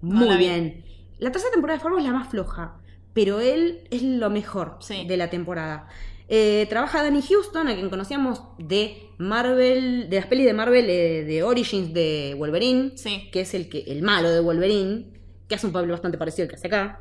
Muy 0.00 0.36
bien. 0.38 0.84
La 1.18 1.30
tercera 1.30 1.52
temporada 1.52 1.76
de 1.78 1.82
Fargo 1.84 1.98
es 1.98 2.04
la 2.04 2.12
más 2.12 2.28
floja, 2.28 2.78
pero 3.12 3.38
él 3.40 3.86
es 3.92 4.02
lo 4.02 4.28
mejor 4.28 4.78
Sí. 4.80 5.06
de 5.06 5.16
la 5.16 5.30
temporada. 5.30 5.86
Eh, 6.28 6.66
trabaja 6.68 7.02
Danny 7.02 7.22
Houston, 7.22 7.68
a 7.68 7.74
quien 7.74 7.88
conocíamos 7.88 8.42
de 8.58 9.10
Marvel, 9.18 10.08
de 10.10 10.16
las 10.16 10.26
pelis 10.26 10.44
de 10.46 10.54
Marvel 10.54 10.90
eh, 10.90 11.24
de 11.24 11.42
Origins 11.44 11.92
de 11.94 12.34
Wolverine, 12.36 12.92
Sí. 12.96 13.28
que 13.30 13.40
es 13.42 13.54
el, 13.54 13.68
que, 13.68 13.80
el 13.86 14.02
malo 14.02 14.30
de 14.30 14.40
Wolverine, 14.40 15.12
que 15.48 15.54
hace 15.54 15.66
un 15.66 15.72
papel 15.72 15.90
bastante 15.90 16.18
parecido 16.18 16.44
al 16.44 16.48
que 16.50 16.56
hace 16.56 16.66
acá. 16.66 17.00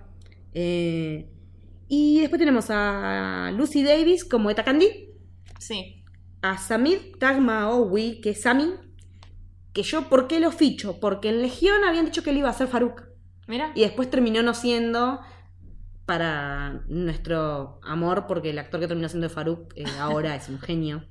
Eh, 0.54 1.28
y 1.88 2.20
después 2.22 2.40
tenemos 2.40 2.66
a 2.70 3.52
Lucy 3.56 3.84
Davis 3.84 4.26
como 4.26 4.50
Eta 4.52 4.64
Candy 4.64 5.10
Sí. 5.60 6.04
a 6.42 6.58
Samir 6.60 7.14
Tagmaoui, 7.20 8.22
que 8.22 8.32
es 8.32 8.42
Sami, 8.42 8.74
que 9.74 9.84
yo, 9.84 10.04
¿por 10.08 10.28
qué 10.28 10.40
lo 10.40 10.52
ficho? 10.52 11.00
Porque 11.00 11.30
en 11.30 11.42
Legión 11.42 11.84
habían 11.84 12.06
dicho 12.06 12.24
que 12.24 12.30
él 12.30 12.38
iba 12.38 12.50
a 12.50 12.54
ser 12.54 12.68
Faruk. 12.68 13.04
Mira. 13.48 13.72
Y 13.76 13.82
después 13.82 14.10
terminó 14.10 14.42
no 14.44 14.54
siendo 14.54 15.20
para 16.06 16.84
nuestro 16.88 17.80
amor, 17.84 18.26
porque 18.28 18.52
el 18.52 18.60
actor 18.60 18.80
que 18.80 18.88
terminó 18.88 19.10
siendo 19.10 19.30
Faruk 19.30 19.74
eh, 19.76 19.86
ahora 20.00 20.36
es 20.36 20.50
un 20.50 20.60
genio. 20.60 21.04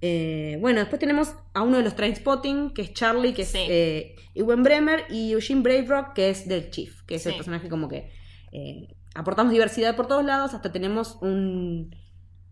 Eh, 0.00 0.58
bueno, 0.60 0.80
después 0.80 0.98
tenemos 0.98 1.34
a 1.54 1.62
uno 1.62 1.76
de 1.76 1.84
los 1.84 1.94
Trainspotting, 1.94 2.70
que 2.74 2.82
es 2.82 2.92
Charlie, 2.92 3.34
que 3.34 3.44
Sí. 3.44 3.58
es 3.58 3.68
eh, 3.70 4.16
Ewan 4.34 4.64
Bremer, 4.64 5.04
y 5.10 5.30
Eugene 5.32 5.62
Brave 5.62 5.86
Rock, 5.86 6.14
que 6.14 6.30
es 6.30 6.48
del 6.48 6.70
Chief, 6.70 7.02
que 7.06 7.14
es 7.16 7.26
el 7.26 7.32
Sí. 7.32 7.38
personaje 7.38 7.68
como 7.68 7.88
que 7.88 8.10
eh, 8.50 8.96
aportamos 9.14 9.52
diversidad 9.52 9.94
por 9.94 10.08
todos 10.08 10.24
lados, 10.24 10.54
hasta 10.54 10.72
tenemos 10.72 11.18
un... 11.22 11.94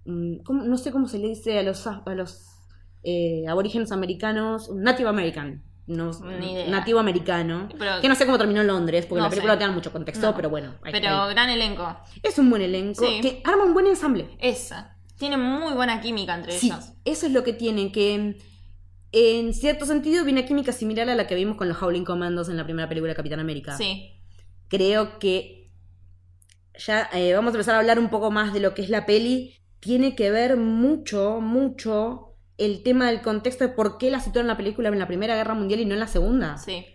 no 0.04 0.76
sé 0.78 0.92
cómo 0.92 1.08
se 1.08 1.18
le 1.18 1.28
dice 1.28 1.58
a 1.58 1.62
los, 1.62 1.86
a 1.86 2.02
los 2.14 2.46
eh, 3.02 3.44
aborígenes 3.48 3.92
americanos, 3.92 4.68
un 4.68 4.82
Native 4.82 5.08
American. 5.08 5.64
No, 5.86 6.12
nativo 6.68 6.98
americano. 7.00 7.68
Pero- 7.78 8.00
que 8.00 8.08
no 8.08 8.14
sé 8.14 8.24
cómo 8.26 8.38
terminó 8.38 8.60
en 8.60 8.68
Londres, 8.68 9.06
porque 9.06 9.18
No 9.20 9.24
la 9.26 9.30
película 9.30 9.52
sé. 9.52 9.56
no 9.56 9.58
te 9.58 9.64
da 9.66 9.72
mucho 9.72 9.92
contexto, 9.92 10.26
No. 10.28 10.36
pero 10.36 10.48
bueno. 10.50 10.74
ahí- 10.82 10.92
Pero 10.92 11.08
ahí. 11.24 11.34
gran 11.34 11.50
elenco. 11.50 11.96
Es 12.22 12.38
un 12.38 12.48
buen 12.50 12.62
elenco 12.62 13.04
Sí. 13.04 13.20
que 13.20 13.40
arma 13.44 13.64
un 13.64 13.74
buen 13.74 13.86
ensamble. 13.86 14.28
Esa. 14.38 14.96
Tiene 15.18 15.36
muy 15.36 15.72
buena 15.74 16.00
química 16.00 16.34
entre 16.34 16.52
Sí, 16.52 16.68
ellos. 16.68 16.92
eso 17.04 17.26
es 17.26 17.32
lo 17.32 17.42
que 17.44 17.52
tienen, 17.52 17.90
que 17.92 18.36
en 19.12 19.54
cierto 19.54 19.84
sentido 19.84 20.24
viene 20.24 20.44
química 20.46 20.70
similar 20.72 21.08
a 21.10 21.14
la 21.16 21.26
que 21.26 21.34
vimos 21.34 21.56
con 21.56 21.68
los 21.68 21.82
Howling 21.82 22.04
Commandos 22.04 22.48
en 22.48 22.56
la 22.56 22.64
primera 22.64 22.88
película 22.88 23.10
de 23.10 23.16
Capitán 23.16 23.40
América. 23.40 23.76
Sí. 23.76 24.12
Creo 24.68 25.18
que 25.18 25.70
ya 26.78 27.10
eh, 27.12 27.34
vamos 27.34 27.52
a 27.52 27.56
empezar 27.56 27.74
a 27.74 27.78
hablar 27.80 27.98
un 27.98 28.08
poco 28.08 28.30
más 28.30 28.52
de 28.52 28.60
lo 28.60 28.72
que 28.74 28.82
es 28.82 28.88
la 28.88 29.04
peli. 29.06 29.56
Tiene 29.80 30.14
que 30.14 30.30
ver 30.30 30.56
mucho, 30.56 31.40
mucho 31.40 32.29
el 32.60 32.82
tema 32.82 33.08
del 33.08 33.20
contexto 33.22 33.64
de 33.66 33.72
por 33.72 33.98
qué 33.98 34.10
la 34.10 34.20
situaron 34.20 34.46
en 34.46 34.52
la 34.54 34.56
película 34.56 34.88
en 34.88 34.98
la 34.98 35.06
Primera 35.08 35.34
Guerra 35.34 35.54
Mundial 35.54 35.80
y 35.80 35.84
no 35.86 35.94
en 35.94 36.00
la 36.00 36.06
Segunda. 36.06 36.56
Sí. 36.58 36.86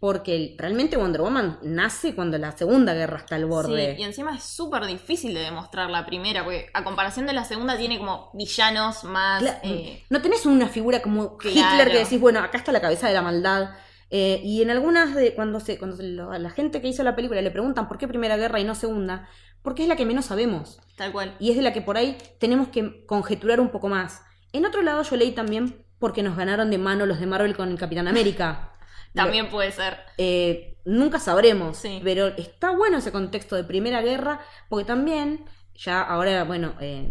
Porque 0.00 0.56
realmente 0.58 0.96
Wonder 0.96 1.20
Woman 1.20 1.58
nace 1.62 2.14
cuando 2.16 2.36
la 2.36 2.50
Segunda 2.56 2.92
Guerra 2.92 3.18
está 3.18 3.36
al 3.36 3.46
borde. 3.46 3.94
Sí, 3.94 4.02
y 4.02 4.04
encima 4.04 4.34
es 4.34 4.42
súper 4.42 4.84
difícil 4.86 5.32
de 5.32 5.40
demostrar 5.40 5.90
la 5.90 6.04
primera, 6.04 6.42
porque 6.42 6.66
a 6.74 6.82
comparación 6.82 7.24
de 7.26 7.32
la 7.34 7.44
segunda 7.44 7.78
tiene 7.78 7.98
como 7.98 8.30
villanos 8.34 9.04
más... 9.04 9.44
Eh, 9.62 10.02
no 10.10 10.20
tenés 10.20 10.44
una 10.44 10.66
figura 10.66 11.02
como 11.02 11.36
Claro. 11.38 11.56
Hitler 11.56 11.92
que 11.92 11.98
decís, 11.98 12.18
bueno, 12.20 12.40
acá 12.40 12.58
está 12.58 12.72
la 12.72 12.80
cabeza 12.80 13.06
de 13.06 13.14
la 13.14 13.22
maldad. 13.22 13.70
Eh, 14.10 14.40
y 14.42 14.60
en 14.60 14.70
algunas 14.70 15.14
de 15.14 15.34
cuando 15.36 15.60
se 15.60 15.78
cuando 15.78 15.96
se 15.96 16.02
lo- 16.02 16.32
a 16.32 16.38
la 16.40 16.50
gente 16.50 16.82
que 16.82 16.88
hizo 16.88 17.02
la 17.04 17.14
película 17.14 17.40
le 17.40 17.50
preguntan 17.52 17.86
por 17.88 17.96
qué 17.96 18.08
Primera 18.08 18.36
Guerra 18.36 18.58
y 18.60 18.64
no 18.64 18.74
Segunda, 18.74 19.28
porque 19.62 19.84
es 19.84 19.88
la 19.88 19.94
que 19.96 20.04
menos 20.04 20.24
sabemos 20.26 20.80
tal 20.96 21.12
cual. 21.12 21.34
y 21.38 21.50
es 21.50 21.56
de 21.56 21.62
la 21.62 21.72
que 21.72 21.80
por 21.80 21.96
ahí 21.96 22.18
tenemos 22.40 22.68
que 22.68 23.06
conjeturar 23.06 23.60
un 23.60 23.70
poco 23.70 23.88
más. 23.88 24.20
En 24.52 24.66
otro 24.66 24.82
lado 24.82 25.02
yo 25.02 25.16
leí 25.16 25.32
también 25.32 25.84
porque 25.98 26.22
nos 26.22 26.36
ganaron 26.36 26.70
de 26.70 26.78
mano 26.78 27.06
los 27.06 27.20
de 27.20 27.26
Marvel 27.26 27.56
con 27.56 27.70
el 27.70 27.78
Capitán 27.78 28.08
América. 28.08 28.72
También 29.14 29.48
puede 29.50 29.70
ser. 29.72 29.98
Eh, 30.18 30.78
nunca 30.84 31.18
sabremos, 31.18 31.76
Sí. 31.76 32.00
pero 32.02 32.28
está 32.28 32.70
bueno 32.70 32.98
ese 32.98 33.12
contexto 33.12 33.56
de 33.56 33.64
Primera 33.64 34.00
Guerra, 34.00 34.40
porque 34.70 34.86
también, 34.86 35.44
ya 35.74 36.00
ahora, 36.00 36.44
bueno, 36.44 36.74
eh, 36.80 37.10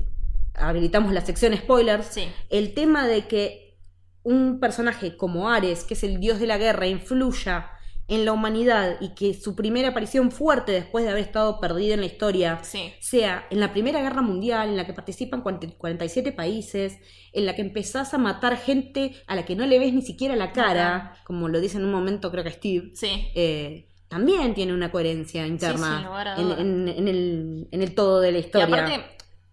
habilitamos 0.56 1.14
la 1.14 1.22
sección 1.22 1.56
spoilers, 1.56 2.08
Sí. 2.08 2.28
el 2.50 2.74
tema 2.74 3.08
de 3.08 3.28
que 3.28 3.78
un 4.24 4.60
personaje 4.60 5.16
como 5.16 5.50
Ares, 5.50 5.84
que 5.84 5.94
es 5.94 6.04
el 6.04 6.20
dios 6.20 6.40
de 6.40 6.48
la 6.48 6.58
guerra, 6.58 6.88
influya 6.88 7.70
en 8.12 8.26
la 8.26 8.34
humanidad 8.34 8.98
y 9.00 9.16
que 9.16 9.34
su 9.34 9.56
primera 9.56 9.88
aparición 9.90 10.32
fuerte 10.32 10.74
después 10.74 11.06
de 11.06 11.12
haber 11.12 11.24
estado 11.24 11.60
perdida 11.60 11.94
en 11.94 12.02
la 12.02 12.06
historia 12.08 12.60
Sí. 12.62 12.94
sea 13.00 13.48
en 13.50 13.60
la 13.62 13.72
Primera 13.72 14.02
Guerra 14.02 14.22
Mundial, 14.22 14.70
en 14.70 14.76
la 14.78 14.86
que 14.86 14.94
participan 14.94 15.42
40 15.42 15.78
47 15.78 16.32
países, 16.34 17.00
en 17.32 17.46
la 17.46 17.56
que 17.56 17.62
empezás 17.62 18.14
a 18.14 18.18
matar 18.18 18.58
gente 18.58 19.14
a 19.28 19.36
la 19.36 19.46
que 19.46 19.56
no 19.56 19.66
le 19.66 19.80
ves 19.80 19.94
ni 19.94 20.02
siquiera 20.02 20.36
la 20.36 20.52
cara, 20.52 21.16
como 21.26 21.48
lo 21.48 21.60
dice 21.62 21.78
en 21.78 21.86
un 21.86 21.92
momento 21.92 22.30
creo 22.32 22.44
que 22.44 22.52
Steve, 22.52 22.92
Sí. 22.96 23.30
eh, 23.34 23.88
también 24.10 24.54
tiene 24.54 24.74
una 24.74 24.92
coherencia 24.92 25.48
interna 25.48 26.00
a 26.36 26.36
en, 26.42 26.52
en- 26.52 26.88
en 26.90 27.08
el, 27.08 27.68
en 27.72 27.82
el 27.82 27.96
todo 27.96 28.20
de 28.20 28.34
la 28.34 28.38
Y 28.40 28.42
historia. 28.42 28.66
aparte, 28.68 29.06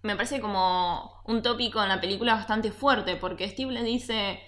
me 0.03 0.17
parece 0.17 0.41
como 0.41 1.13
un 1.27 1.43
tópico 1.43 1.81
en 1.81 1.89
la 1.91 2.01
película 2.01 2.35
bastante 2.35 2.73
fuerte, 2.73 3.15
porque 3.15 3.49
Steve 3.49 3.71
le 3.73 3.85
dice, 3.85 4.41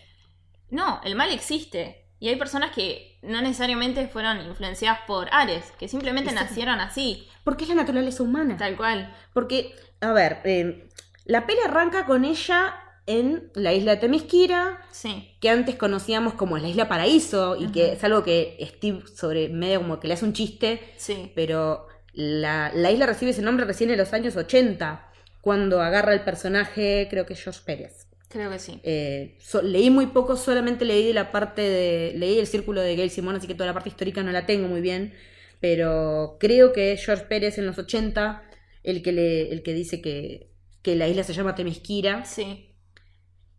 no, 0.70 1.00
el 1.04 1.14
mal 1.14 1.30
existe. 1.30 2.08
Y 2.18 2.28
hay 2.28 2.36
personas 2.36 2.72
que 2.74 3.09
no 3.22 3.40
necesariamente 3.42 4.08
fueron 4.08 4.40
influenciadas 4.46 5.00
por 5.06 5.28
Ares, 5.32 5.64
que 5.78 5.88
simplemente 5.88 6.30
Exacto. 6.30 6.50
nacieron 6.50 6.80
así, 6.80 7.28
Porque 7.44 7.64
es 7.64 7.68
la 7.70 7.76
naturaleza 7.76 8.22
humana. 8.22 8.56
tal 8.56 8.76
cual. 8.76 9.14
Porque, 9.32 9.74
a 10.00 10.12
ver, 10.12 10.38
eh, 10.44 10.88
la 11.24 11.46
peli 11.46 11.58
arranca 11.64 12.06
con 12.06 12.24
ella 12.24 12.74
en 13.06 13.50
la 13.54 13.72
isla 13.72 13.92
de 13.92 13.96
Temisquira, 14.02 14.82
Sí, 14.92 15.34
que 15.40 15.50
antes 15.50 15.74
conocíamos 15.76 16.34
como 16.34 16.58
la 16.58 16.68
isla 16.68 16.88
Paraíso, 16.88 17.56
y 17.56 17.72
que 17.72 17.92
es 17.92 18.04
algo 18.04 18.22
que 18.22 18.56
Steve 18.76 19.02
sobre 19.14 19.48
medio 19.48 19.80
como 19.80 19.98
que 20.00 20.06
le 20.08 20.14
hace 20.14 20.24
un 20.24 20.32
chiste, 20.32 20.92
sí, 20.96 21.32
pero 21.34 21.88
la, 22.12 22.70
la 22.74 22.90
isla 22.90 23.06
recibe 23.06 23.32
ese 23.32 23.42
nombre 23.42 23.64
recién 23.64 23.90
en 23.90 23.98
los 23.98 24.12
años 24.12 24.36
80, 24.36 25.08
cuando 25.40 25.80
agarra 25.82 26.12
el 26.12 26.20
personaje, 26.22 27.06
creo 27.10 27.26
que 27.26 27.34
Josh 27.34 27.60
Pérez. 27.64 28.06
Creo 28.30 28.50
que 28.50 28.58
sí. 28.58 28.80
Eh, 28.84 29.36
so- 29.40 29.60
leí 29.60 29.90
muy 29.90 30.06
poco, 30.06 30.36
solamente 30.36 30.84
leí 30.86 31.06
de 31.08 31.12
la 31.14 31.30
parte 31.32 31.60
de. 31.60 32.14
Leí 32.16 32.38
el 32.38 32.46
círculo 32.46 32.80
de 32.80 32.96
Gail 32.96 33.10
Simón, 33.10 33.36
así 33.36 33.46
que 33.46 33.54
toda 33.54 33.66
la 33.66 33.74
parte 33.74 33.90
histórica 33.90 34.22
no 34.22 34.32
la 34.32 34.46
tengo 34.46 34.68
muy 34.68 34.80
bien. 34.80 35.12
Pero 35.60 36.38
creo 36.40 36.72
que 36.72 36.92
es 36.92 37.04
George 37.04 37.26
Pérez 37.26 37.58
en 37.58 37.66
los 37.66 37.76
80 37.76 38.42
el 38.82 39.02
que, 39.02 39.12
le, 39.12 39.52
el 39.52 39.62
que 39.62 39.74
dice 39.74 40.00
que, 40.00 40.50
que 40.82 40.96
la 40.96 41.06
isla 41.06 41.22
se 41.22 41.34
llama 41.34 41.54
Temisquira. 41.54 42.24
Sí. 42.24 42.66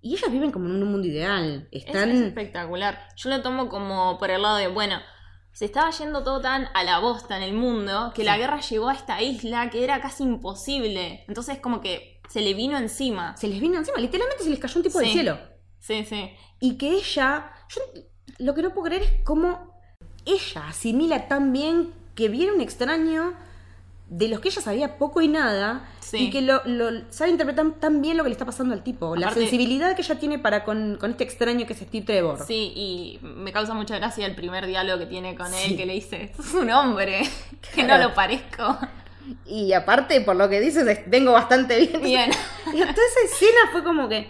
Y 0.01 0.15
ellos 0.15 0.31
viven 0.31 0.51
como 0.51 0.65
en 0.67 0.81
un 0.81 0.91
mundo 0.91 1.07
ideal. 1.07 1.67
Están. 1.71 2.09
es 2.09 2.21
espectacular. 2.21 3.07
Yo 3.17 3.29
lo 3.29 3.43
tomo 3.43 3.69
como 3.69 4.17
por 4.17 4.31
el 4.31 4.41
lado 4.41 4.57
de, 4.57 4.67
bueno, 4.67 4.99
se 5.51 5.65
estaba 5.65 5.91
yendo 5.91 6.23
todo 6.23 6.41
tan 6.41 6.69
a 6.73 6.83
la 6.83 6.97
bosta 6.97 7.37
en 7.37 7.43
el 7.43 7.53
mundo 7.53 8.11
que 8.15 8.23
la 8.23 8.35
guerra 8.37 8.61
llegó 8.61 8.89
a 8.89 8.93
esta 8.93 9.21
isla 9.21 9.69
que 9.69 9.83
era 9.83 10.01
casi 10.01 10.23
imposible. 10.23 11.23
Entonces 11.27 11.59
como 11.59 11.81
que 11.81 12.10
se 12.31 12.41
le 12.41 12.53
vino 12.53 12.77
encima. 12.77 13.35
Se 13.37 13.47
les 13.47 13.59
vino 13.59 13.77
encima, 13.77 13.97
literalmente 13.99 14.43
se 14.43 14.49
les 14.49 14.59
cayó 14.59 14.77
un 14.77 14.83
tipo 14.83 14.99
del 14.99 15.09
cielo. 15.09 15.37
Sí, 15.79 16.05
sí. 16.05 16.29
Y 16.59 16.77
que 16.77 16.91
ella. 16.91 17.51
Yo 17.69 17.81
lo 18.39 18.53
que 18.55 18.61
no 18.61 18.69
puedo 18.69 18.85
creer 18.87 19.03
es 19.03 19.11
cómo 19.23 19.75
ella 20.25 20.67
asimila 20.67 21.27
tan 21.27 21.51
bien 21.51 21.91
que 22.15 22.29
viene 22.29 22.51
un 22.53 22.61
extraño 22.61 23.33
de 24.07 24.27
los 24.27 24.39
que 24.41 24.49
ella 24.49 24.61
sabía 24.61 24.97
poco 24.97 25.21
y 25.21 25.27
nada. 25.27 25.87
Sí. 25.99 26.17
Y 26.25 26.29
que 26.29 26.41
lo, 26.41 26.61
lo- 26.65 27.09
sabe 27.11 27.31
interpretar 27.31 27.65
tan 27.79 28.01
bien 28.01 28.17
lo 28.17 28.23
que 28.23 28.29
le 28.29 28.33
está 28.33 28.45
pasando 28.45 28.73
al 28.73 28.83
tipo. 28.83 29.15
la 29.15 29.31
sensibilidad 29.33 29.95
que 29.95 30.01
ella 30.01 30.19
tiene 30.19 30.37
para 30.37 30.63
con, 30.65 30.97
con 30.99 31.11
este 31.11 31.23
extraño 31.23 31.65
que 31.65 31.73
es 31.73 31.79
Steve 31.79 32.05
Trevor. 32.05 32.45
Sí, 32.45 32.73
y 32.75 33.19
me 33.23 33.51
causa 33.53 33.73
mucha 33.73 33.97
gracia 33.97 34.25
el 34.25 34.35
primer 34.35 34.67
diálogo 34.67 34.99
que 34.99 35.05
tiene 35.05 35.35
con 35.35 35.47
Sí. 35.51 35.71
él, 35.71 35.77
que 35.77 35.85
le 35.85 35.93
dice, 35.93 36.33
sos 36.35 36.53
un 36.55 36.69
hombre, 36.71 37.21
que 37.73 37.83
no 37.83 37.97
lo 37.97 38.13
parezco. 38.13 38.77
Y 39.45 39.73
aparte, 39.73 40.21
por 40.21 40.35
lo 40.35 40.49
que 40.49 40.59
dices, 40.59 40.87
es- 40.87 41.09
vengo 41.09 41.31
bastante 41.31 41.77
bien. 41.79 42.01
Bien. 42.01 42.31
Y 42.73 42.79
toda 42.79 42.91
esa 42.91 43.21
escena 43.25 43.59
fue 43.71 43.83
como 43.83 44.07
que. 44.07 44.29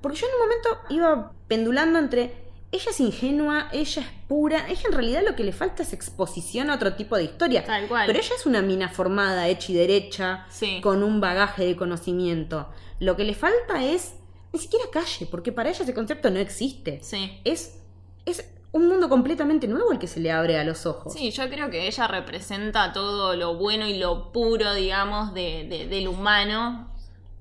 Porque 0.00 0.18
yo 0.18 0.26
en 0.26 0.34
un 0.34 0.40
momento 0.40 0.78
iba 0.90 1.32
pendulando 1.48 1.98
entre. 1.98 2.44
Ella 2.72 2.90
es 2.90 3.00
ingenua, 3.00 3.68
ella 3.72 4.02
es 4.02 4.08
pura. 4.28 4.66
Ella 4.68 4.82
en 4.86 4.92
realidad 4.92 5.22
lo 5.26 5.36
que 5.36 5.44
le 5.44 5.52
falta 5.52 5.82
es 5.82 5.92
exposición 5.92 6.68
a 6.70 6.74
otro 6.74 6.94
tipo 6.94 7.16
de 7.16 7.24
historia. 7.24 7.64
Tal 7.64 7.86
cual. 7.86 8.06
Pero 8.06 8.18
ella 8.18 8.34
es 8.36 8.44
una 8.46 8.60
mina 8.62 8.88
formada, 8.88 9.48
hecha 9.48 9.72
y 9.72 9.74
derecha, 9.76 10.46
Sí. 10.50 10.80
con 10.82 11.02
un 11.02 11.20
bagaje 11.20 11.64
de 11.64 11.76
conocimiento. 11.76 12.68
Lo 12.98 13.16
que 13.16 13.24
le 13.24 13.34
falta 13.34 13.84
es 13.84 14.14
ni 14.52 14.58
siquiera 14.58 14.86
calle, 14.92 15.26
porque 15.30 15.52
para 15.52 15.70
ella 15.70 15.82
ese 15.84 15.94
concepto 15.94 16.30
no 16.30 16.38
existe. 16.40 16.98
Sí. 17.02 17.40
Es, 17.44 17.78
es 18.24 18.44
un 18.76 18.88
mundo 18.88 19.08
completamente 19.08 19.66
nuevo 19.68 19.92
el 19.92 19.98
que 19.98 20.06
se 20.06 20.20
le 20.20 20.30
abre 20.30 20.58
a 20.58 20.64
los 20.64 20.86
ojos. 20.86 21.12
Sí, 21.12 21.30
yo 21.30 21.48
creo 21.48 21.70
que 21.70 21.86
ella 21.86 22.06
representa 22.06 22.92
todo 22.92 23.34
lo 23.36 23.54
bueno 23.56 23.86
y 23.86 23.98
lo 23.98 24.32
puro, 24.32 24.74
digamos, 24.74 25.32
de, 25.34 25.66
de- 25.68 25.86
del 25.88 26.08
humano 26.08 26.92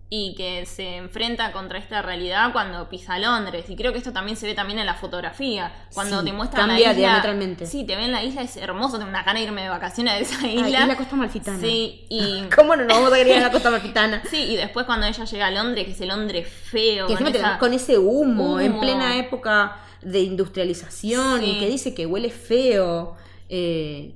y 0.07 0.35
que 0.35 0.67
se 0.67 0.97
enfrenta 0.97 1.51
contra 1.51 1.79
esta 1.79 2.01
realidad 2.03 2.53
cuando 2.53 2.87
pisa 2.89 3.17
Londres. 3.17 3.65
Y 3.69 3.75
creo 3.75 3.91
que 3.91 3.97
esto 3.97 4.13
también 4.13 4.37
se 4.37 4.45
ve 4.45 4.53
también 4.53 4.77
en 4.77 4.85
la 4.85 4.93
fotografía. 4.93 5.73
Cuando 5.95 6.19
Sí, 6.19 6.25
te 6.25 6.31
muestran 6.31 6.67
cambia 6.67 6.87
la 6.89 6.93
isla. 6.93 7.07
diametralmente. 7.07 7.65
Sí, 7.65 7.85
te 7.85 7.95
ven 7.95 8.11
la 8.11 8.23
isla, 8.23 8.43
es 8.43 8.55
hermoso, 8.55 8.97
tengo 8.97 9.09
una 9.09 9.23
gana 9.23 9.39
de 9.39 9.45
irme 9.47 9.63
de 9.63 9.69
vacaciones 9.69 10.13
a 10.13 10.17
esa 10.19 10.47
isla. 10.47 10.83
y 10.85 10.87
la 10.87 10.95
Costa 10.95 11.15
Amalfitana. 11.15 11.59
Sí, 11.59 12.05
y. 12.07 12.43
¿Cómo 12.55 12.75
no 12.75 12.83
nos 12.85 12.95
vamos 12.97 13.11
a 13.11 13.15
querer 13.15 13.35
ir 13.37 13.43
a 13.43 13.47
la 13.47 13.51
Costa 13.51 13.69
Amalfitana? 13.69 14.21
Sí, 14.29 14.37
y 14.43 14.55
después 14.55 14.85
cuando 14.85 15.07
ella 15.07 15.25
llega 15.25 15.47
a 15.47 15.51
Londres, 15.51 15.85
que 15.85 15.91
es 15.93 16.01
el 16.01 16.07
Londres 16.09 16.47
feo. 16.47 17.07
Que 17.07 17.15
con 17.15 17.27
esa- 17.27 17.57
con 17.57 17.73
ese 17.73 17.97
humo, 17.97 18.59
en 18.59 18.79
plena 18.79 19.17
época 19.17 19.77
de 20.05 20.21
industrialización 20.21 21.41
Sí. 21.41 21.51
y 21.51 21.59
que 21.59 21.67
dice 21.69 21.93
que 21.93 22.05
huele 22.05 22.29
feo. 22.29 23.15
Eh, 23.49 24.15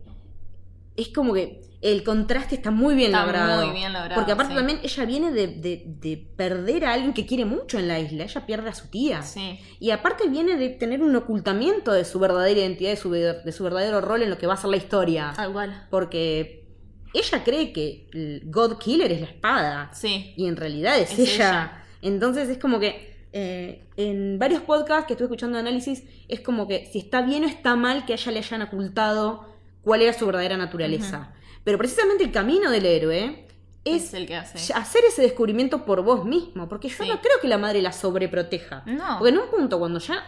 es 0.95 1.10
como 1.10 1.34
que 1.34 1.62
el 1.82 2.04
contraste 2.04 2.56
está 2.56 2.71
muy 2.71 2.93
bien 2.95 3.12
Está 3.12 3.23
logrado. 3.25 3.65
muy 3.67 3.73
bien 3.78 3.93
logrado, 3.93 4.15
Porque 4.15 4.34
aparte 4.34 4.52
sí. 4.54 4.58
también 4.58 4.80
ella 4.84 5.06
viene 5.06 5.32
de, 5.32 5.47
de- 5.47 5.84
de 5.88 6.17
perder 6.36 6.84
a 6.86 6.91
alguien 6.93 7.13
que 7.13 7.25
quiere 7.25 7.45
mucho 7.45 7.80
en 7.80 7.88
la 7.88 7.99
isla. 8.02 8.25
Ella 8.25 8.45
pierde 8.45 8.69
a 8.69 8.73
su 8.75 8.88
tía. 8.89 9.21
Sí, 9.21 9.60
Y 9.80 9.91
aparte 9.91 10.28
viene 10.28 10.58
de 10.58 10.69
tener 10.69 11.02
un 11.02 11.15
ocultamiento 11.15 11.93
de 11.93 12.04
su 12.04 12.19
verdadera 12.19 12.60
identidad, 12.60 12.89
de 12.91 12.97
su, 12.97 13.12
de 13.12 13.52
su 13.54 13.63
verdadero 13.63 14.02
rol 14.02 14.23
en 14.23 14.30
lo 14.30 14.38
que 14.38 14.45
va 14.47 14.56
a 14.56 14.58
ser 14.58 14.69
la 14.71 14.78
historia. 14.78 15.32
tal 15.36 15.54
cual. 15.54 15.88
Porque 15.89 16.67
ella 17.13 17.43
cree 17.45 17.71
que 17.71 18.10
el 18.13 18.41
God 18.47 18.78
Killer 18.78 19.12
es 19.13 19.21
la 19.21 19.28
espada. 19.28 19.89
Sí, 19.93 20.34
Y 20.36 20.47
en 20.47 20.58
realidad 20.58 20.99
es, 20.99 21.13
Es 21.13 21.19
ella. 21.19 21.34
ella. 21.34 21.84
Entonces 22.02 22.49
es 22.49 22.58
como 22.58 22.80
que 22.80 23.18
eh, 23.33 23.85
en 23.97 24.39
varios 24.39 24.61
podcasts 24.63 25.05
que 25.07 25.13
estuve 25.13 25.25
escuchando 25.27 25.55
de 25.57 25.61
análisis, 25.61 26.03
es 26.27 26.39
como 26.41 26.67
que 26.67 26.87
si 26.91 26.99
está 26.99 27.21
bien 27.21 27.43
o 27.43 27.47
está 27.47 27.75
mal 27.75 28.05
que 28.05 28.13
a 28.13 28.15
ella 28.15 28.31
le 28.31 28.39
hayan 28.39 28.61
ocultado 28.63 29.47
cuál 29.83 30.01
era 30.01 30.13
su 30.13 30.25
verdadera 30.25 30.57
naturaleza. 30.57 31.33
Pero 31.63 31.77
precisamente 31.77 32.23
el 32.23 32.31
camino 32.31 32.71
del 32.71 32.85
héroe 32.85 33.47
es, 33.85 34.05
es, 34.05 34.13
el 34.13 34.25
que 34.27 34.35
hace. 34.35 34.73
hacer 34.73 35.01
ese 35.07 35.21
descubrimiento 35.21 35.85
por 35.85 36.03
vos 36.03 36.25
mismo. 36.25 36.67
Porque 36.67 36.89
yo 36.89 37.03
Sí. 37.03 37.07
no 37.09 37.21
creo 37.21 37.39
que 37.41 37.47
la 37.47 37.57
madre 37.57 37.81
la 37.81 37.91
sobreproteja. 37.91 38.83
No. 38.85 39.17
Porque 39.19 39.33
en 39.33 39.39
un 39.39 39.49
punto, 39.49 39.77
cuando 39.79 39.99
ya 39.99 40.23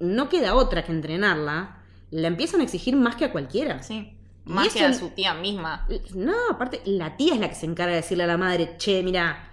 no 0.00 0.28
queda 0.28 0.54
otra 0.54 0.84
que 0.84 0.92
entrenarla, 0.92 1.78
la 2.10 2.28
empiezan 2.28 2.60
a 2.60 2.64
exigir 2.64 2.96
más 2.96 3.16
que 3.16 3.26
a 3.26 3.32
cualquiera. 3.32 3.82
Sí. 3.82 4.16
Más 4.44 4.66
eso 4.68 4.78
que 4.78 4.84
a 4.84 4.92
su 4.94 5.10
tía 5.10 5.34
misma. 5.34 5.86
No, 6.14 6.34
aparte, 6.50 6.80
la 6.84 7.16
tía 7.16 7.34
es 7.34 7.40
la 7.40 7.48
que 7.48 7.54
se 7.54 7.66
encarga 7.66 7.92
de 7.92 8.00
decirle 8.00 8.24
a 8.24 8.26
la 8.26 8.36
madre, 8.38 8.76
che, 8.78 9.02
mira, 9.02 9.48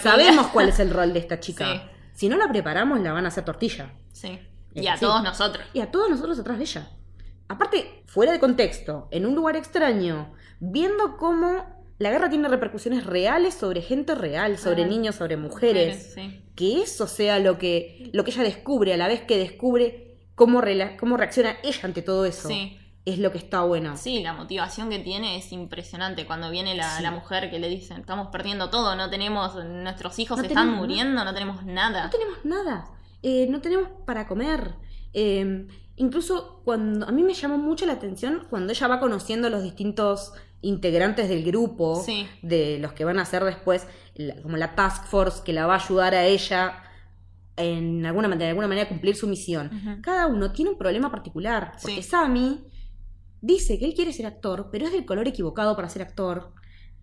sabemos 0.00 0.48
cuál 0.48 0.68
es 0.68 0.78
el 0.78 0.90
rol 0.98 1.12
de 1.12 1.18
esta 1.18 1.40
chica. 1.40 1.72
Sí. 1.72 1.80
Si 2.16 2.30
no 2.30 2.36
la 2.38 2.48
preparamos, 2.48 2.98
la 3.00 3.12
van 3.12 3.26
a 3.26 3.28
hacer 3.28 3.44
tortilla. 3.44 3.92
Sí. 4.10 4.40
Y 4.72 4.86
a 4.86 4.96
todos 4.96 5.22
nosotros. 5.22 5.66
Y 5.74 5.80
a 5.80 5.90
todos 5.90 6.08
nosotros 6.08 6.38
atrás 6.38 6.56
de 6.56 6.64
ella. 6.64 6.90
Aparte, 7.46 8.02
fuera 8.06 8.32
de 8.32 8.40
contexto, 8.40 9.06
en 9.10 9.26
un 9.26 9.34
lugar 9.34 9.54
extraño, 9.54 10.32
viendo 10.58 11.18
cómo 11.18 11.64
la 11.98 12.10
guerra 12.10 12.30
tiene 12.30 12.48
repercusiones 12.48 13.04
reales 13.04 13.52
sobre 13.52 13.82
gente 13.82 14.14
real, 14.14 14.56
sobre 14.56 14.86
niños, 14.86 15.16
sobre 15.16 15.36
mujeres. 15.36 16.14
Sí. 16.14 16.42
Que 16.54 16.80
eso 16.80 17.06
sea 17.06 17.38
lo 17.38 17.58
que, 17.58 18.08
lo 18.14 18.24
que 18.24 18.30
ella 18.30 18.44
descubre, 18.44 18.94
a 18.94 18.96
la 18.96 19.08
vez 19.08 19.20
que 19.20 19.36
descubre 19.36 20.16
cómo, 20.34 20.62
cómo 20.98 21.16
reacciona 21.18 21.56
ella 21.62 21.80
ante 21.82 22.00
todo 22.00 22.24
eso. 22.24 22.48
Sí. 22.48 22.78
Es 23.06 23.18
lo 23.20 23.30
que 23.32 23.38
está 23.38 23.62
bueno. 23.62 23.96
Sí, 23.96 24.20
la 24.22 24.32
motivación 24.34 24.90
que 24.90 24.98
tiene 24.98 25.36
es 25.38 25.52
impresionante. 25.52 26.26
Cuando 26.26 26.50
viene 26.50 26.74
la, 26.74 26.96
Sí. 26.98 27.02
la 27.04 27.12
mujer 27.12 27.50
que 27.50 27.58
le 27.58 27.68
dicen, 27.68 28.00
estamos 28.00 28.28
perdiendo 28.32 28.68
todo, 28.68 28.94
no 28.96 29.08
tenemos, 29.08 29.54
nuestros 29.64 30.18
hijos 30.18 30.36
No 30.38 30.42
están 30.44 30.64
tenemos 30.64 30.80
muriendo, 30.80 31.24
no 31.24 31.32
tenemos 31.32 31.64
nada. 31.64 32.04
No 32.04 32.10
tenemos 32.10 32.44
nada. 32.44 32.90
Eh, 33.22 33.46
no 33.48 33.60
tenemos 33.60 33.88
para 34.04 34.26
comer. 34.26 34.74
Eh, 35.14 35.66
incluso 35.96 36.60
cuando. 36.64 37.06
A 37.06 37.12
mí 37.12 37.22
me 37.22 37.32
llamó 37.32 37.56
mucho 37.58 37.86
la 37.86 37.92
atención 37.94 38.44
cuando 38.50 38.72
ella 38.72 38.88
va 38.88 38.98
conociendo 39.00 39.48
los 39.50 39.62
distintos 39.62 40.32
integrantes 40.60 41.28
del 41.28 41.44
grupo, 41.44 42.02
Sí. 42.04 42.26
de 42.42 42.78
los 42.80 42.92
que 42.92 43.04
van 43.04 43.20
a 43.20 43.24
ser 43.24 43.44
después, 43.44 43.86
la- 44.16 44.34
como 44.42 44.56
la 44.56 44.74
task 44.74 45.04
force 45.06 45.42
que 45.44 45.52
la 45.52 45.66
va 45.66 45.74
a 45.76 45.78
ayudar 45.84 46.12
a 46.14 46.24
ella 46.24 46.82
en 47.56 48.04
alguna 48.04 48.26
manera, 48.28 48.46
de 48.46 48.50
alguna 48.50 48.66
manera 48.68 48.86
a 48.86 48.88
cumplir 48.88 49.14
su 49.16 49.26
misión. 49.28 50.00
Cada 50.02 50.26
uno 50.26 50.50
tiene 50.52 50.72
un 50.72 50.76
problema 50.78 51.10
particular. 51.10 51.72
Porque 51.80 52.02
Sí. 52.02 52.08
Sammy 52.10 52.64
dice 53.40 53.78
que 53.78 53.84
él 53.84 53.94
quiere 53.94 54.12
ser 54.12 54.26
actor, 54.26 54.68
pero 54.72 54.86
es 54.86 54.92
del 54.92 55.04
color 55.06 55.28
equivocado 55.28 55.76
para 55.76 55.88
ser 55.88 56.02
actor. 56.02 56.52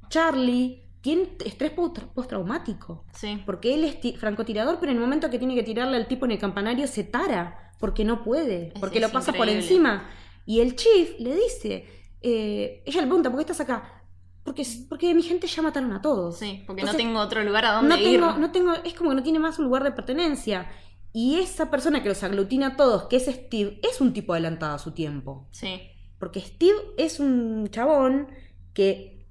Charlie 0.09 0.83
tiene 1.01 1.35
estrés 1.45 1.71
post- 1.71 1.99
postraumático. 2.13 3.05
Sí. 3.13 3.41
Porque 3.45 3.73
él 3.73 3.83
es 3.83 3.99
ti- 3.99 4.15
francotirador, 4.15 4.77
pero 4.79 4.91
en 4.91 4.97
el 4.97 5.01
momento 5.03 5.29
que 5.29 5.37
tiene 5.39 5.55
que 5.55 5.63
tirarle 5.63 5.97
al 5.97 6.07
tipo 6.07 6.25
en 6.25 6.31
el 6.31 6.39
campanario 6.39 6.87
se 6.87 7.03
tara, 7.03 7.71
porque 7.79 8.05
no 8.05 8.23
puede, 8.23 8.67
Es- 8.73 8.79
porque 8.79 8.99
es 8.99 9.05
lo 9.05 9.11
pasa 9.11 9.33
por 9.33 9.49
encima. 9.49 10.09
Y 10.45 10.59
el 10.61 10.75
chief 10.75 11.19
le 11.19 11.35
dice, 11.35 11.85
eh, 12.21 12.83
ella 12.85 13.01
le 13.01 13.07
pregunta, 13.07 13.29
¿por 13.29 13.37
qué 13.39 13.41
estás 13.51 13.61
acá? 13.61 14.01
Porque, 14.43 14.65
porque 14.89 15.13
mi 15.13 15.23
gente 15.23 15.47
ya 15.47 15.61
mataron 15.61 15.91
a 15.93 16.01
todos. 16.01 16.37
Sí, 16.37 16.63
porque 16.67 16.81
Entonces, 16.81 17.01
no 17.03 17.09
tengo 17.09 17.19
otro 17.21 17.43
lugar 17.43 17.65
a 17.65 17.71
donde 17.73 17.89
no 17.89 17.97
ir. 18.01 18.19
tengo, 18.19 18.33
no 18.37 18.51
tengo, 18.51 18.73
es 18.83 18.93
como 18.93 19.09
que 19.11 19.15
no 19.17 19.23
tiene 19.23 19.39
más 19.39 19.57
un 19.59 19.65
lugar 19.65 19.83
de 19.83 19.91
pertenencia. 19.91 20.69
Y 21.13 21.35
esa 21.39 21.69
persona 21.71 22.01
que 22.03 22.09
los 22.09 22.23
aglutina 22.23 22.67
a 22.67 22.75
todos, 22.75 23.03
que 23.05 23.17
es 23.17 23.25
Steve, 23.25 23.79
es 23.83 24.01
un 24.01 24.13
tipo 24.13 24.33
adelantado 24.33 24.75
a 24.75 24.79
su 24.79 24.91
tiempo. 24.91 25.47
Sí. 25.51 25.81
Porque 26.23 26.39
Steve 26.39 26.77
es 26.97 27.19
un 27.19 27.67
chabón 27.69 28.29
que 28.73 29.27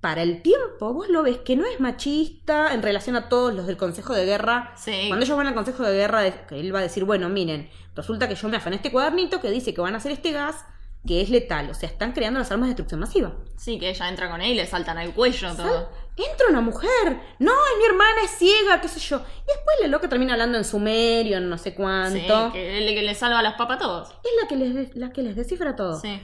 para 0.00 0.22
el 0.22 0.42
tiempo 0.42 0.92
vos 0.92 1.08
lo 1.08 1.22
ves 1.22 1.36
que 1.36 1.54
no 1.54 1.64
es 1.64 1.78
machista 1.78 2.74
en 2.74 2.82
relación 2.82 3.14
a 3.14 3.28
todos 3.28 3.54
los 3.54 3.68
del 3.68 3.76
Consejo 3.76 4.12
de 4.12 4.24
Guerra. 4.24 4.72
Sí. 4.76 5.04
Cuando 5.06 5.24
ellos 5.24 5.36
van 5.36 5.46
al 5.46 5.54
Consejo 5.54 5.84
de 5.84 5.94
Guerra, 5.94 6.26
él 6.26 6.74
va 6.74 6.80
a 6.80 6.82
decir, 6.82 7.04
bueno, 7.04 7.28
miren, 7.28 7.70
resulta 7.94 8.28
que 8.28 8.34
yo 8.34 8.48
me 8.48 8.56
afané 8.56 8.74
este 8.74 8.90
cuadernito 8.90 9.40
que 9.40 9.52
dice 9.52 9.72
que 9.72 9.80
van 9.80 9.94
a 9.94 9.98
hacer 9.98 10.10
este 10.10 10.32
gas 10.32 10.64
que 11.06 11.20
es 11.20 11.30
letal. 11.30 11.70
O 11.70 11.74
sea, 11.74 11.88
están 11.88 12.10
creando 12.10 12.40
las 12.40 12.50
armas 12.50 12.66
de 12.66 12.70
destrucción 12.70 12.98
masiva. 12.98 13.36
Sí, 13.56 13.78
que 13.78 13.90
ella 13.90 14.08
entra 14.08 14.28
con 14.28 14.40
él 14.40 14.50
y 14.50 14.54
le 14.54 14.66
saltan 14.66 14.98
al 14.98 15.14
cuello 15.14 15.54
todo. 15.54 15.92
Entra 16.16 16.46
una 16.48 16.60
mujer, 16.62 17.20
no, 17.38 17.52
mi 17.78 17.84
hermana 17.84 18.22
es 18.24 18.30
ciega, 18.30 18.80
qué 18.80 18.88
sé 18.88 19.00
yo. 19.00 19.16
Y 19.18 19.46
después 19.46 19.76
la 19.82 19.88
loca 19.88 20.08
termina 20.08 20.32
hablando 20.32 20.56
en 20.56 20.64
sumerio, 20.64 21.36
en 21.36 21.48
no 21.50 21.58
sé 21.58 21.70
Sí, 21.70 21.76
cuánto. 21.76 22.52
que 22.52 22.76
es 22.78 22.82
el 22.88 22.94
que 22.94 23.02
le 23.02 23.14
salva 23.14 23.42
las 23.42 23.54
papas 23.54 23.76
a 23.76 23.80
todos. 23.80 24.08
Es 24.24 24.30
la 24.42 24.48
que, 24.48 24.56
les, 24.56 24.96
la 24.96 25.12
que 25.12 25.22
les 25.22 25.36
descifra 25.36 25.76
todo. 25.76 26.00
Sí. 26.00 26.20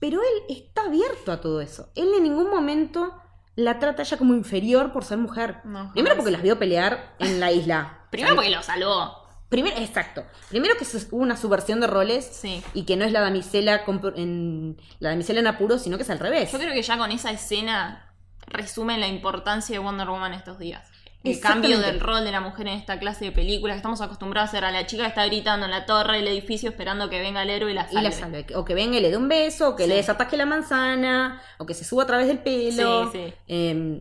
Pero 0.00 0.20
él 0.22 0.56
está 0.56 0.82
abierto 0.82 1.30
a 1.32 1.40
todo 1.40 1.60
eso. 1.60 1.90
Él 1.94 2.08
en 2.16 2.22
ningún 2.24 2.50
momento 2.50 3.14
la 3.56 3.78
trata 3.78 4.02
ella 4.02 4.16
como 4.16 4.34
inferior 4.34 4.92
por 4.92 5.04
ser 5.04 5.18
mujer. 5.18 5.58
No, 5.64 5.92
Primero 5.92 6.16
porque 6.16 6.30
las 6.30 6.42
vio 6.42 6.58
pelear 6.58 7.14
en 7.18 7.38
la 7.40 7.50
isla. 7.52 8.06
Primero 8.10 8.34
porque 8.36 8.50
lo 8.50 8.62
salvó. 8.62 9.26
Primero, 9.48 9.76
exacto. 9.78 10.24
Primero 10.50 10.74
que 10.76 10.84
hubo 11.10 11.22
una 11.22 11.36
subversión 11.36 11.80
de 11.80 11.86
roles 11.86 12.24
Sí. 12.26 12.62
y 12.74 12.84
que 12.84 12.96
no 12.96 13.04
es 13.04 13.12
la 13.12 13.20
damisela 13.20 13.82
en 14.14 14.76
la 15.00 15.10
damisela 15.10 15.40
en 15.40 15.46
apuro, 15.46 15.78
sino 15.78 15.96
que 15.96 16.02
es 16.02 16.10
al 16.10 16.18
revés. 16.18 16.52
Yo 16.52 16.58
creo 16.58 16.72
que 16.74 16.82
ya 16.82 16.98
con 16.98 17.10
esa 17.10 17.30
escena 17.30 18.07
resumen 18.50 19.00
la 19.00 19.06
importancia 19.08 19.74
de 19.74 19.78
Wonder 19.84 20.08
Woman 20.08 20.32
estos 20.34 20.58
días. 20.58 20.88
El 21.24 21.40
cambio 21.40 21.80
del 21.80 21.98
rol 22.00 22.24
de 22.24 22.30
la 22.30 22.40
mujer 22.40 22.68
en 22.68 22.74
esta 22.74 22.98
clase 23.00 23.24
de 23.26 23.32
películas. 23.32 23.76
Estamos 23.76 24.00
acostumbrados 24.00 24.50
a 24.50 24.52
ver 24.54 24.64
a 24.66 24.70
la 24.70 24.86
chica 24.86 25.02
que 25.02 25.08
está 25.08 25.26
gritando 25.26 25.66
en 25.66 25.72
la 25.72 25.84
torre 25.84 26.18
del 26.18 26.28
edificio 26.28 26.70
esperando 26.70 27.10
que 27.10 27.18
venga 27.20 27.42
el 27.42 27.50
héroe 27.50 27.72
y 27.72 27.74
la 27.74 27.82
y 27.90 27.94
salve. 27.94 28.02
la 28.02 28.12
salve. 28.12 28.46
O 28.54 28.64
que 28.64 28.74
venga 28.74 28.96
y 28.96 29.00
le 29.00 29.10
dé 29.10 29.16
un 29.16 29.28
beso, 29.28 29.70
o 29.70 29.76
que 29.76 29.82
Sí. 29.82 29.88
le 29.88 29.96
desataque 29.96 30.36
la 30.36 30.46
manzana, 30.46 31.42
o 31.58 31.66
que 31.66 31.74
se 31.74 31.84
suba 31.84 32.04
a 32.04 32.06
través 32.06 32.28
del 32.28 32.38
pelo. 32.38 33.10
Sí, 33.10 33.18
sí. 33.26 33.34
Eh, 33.48 34.00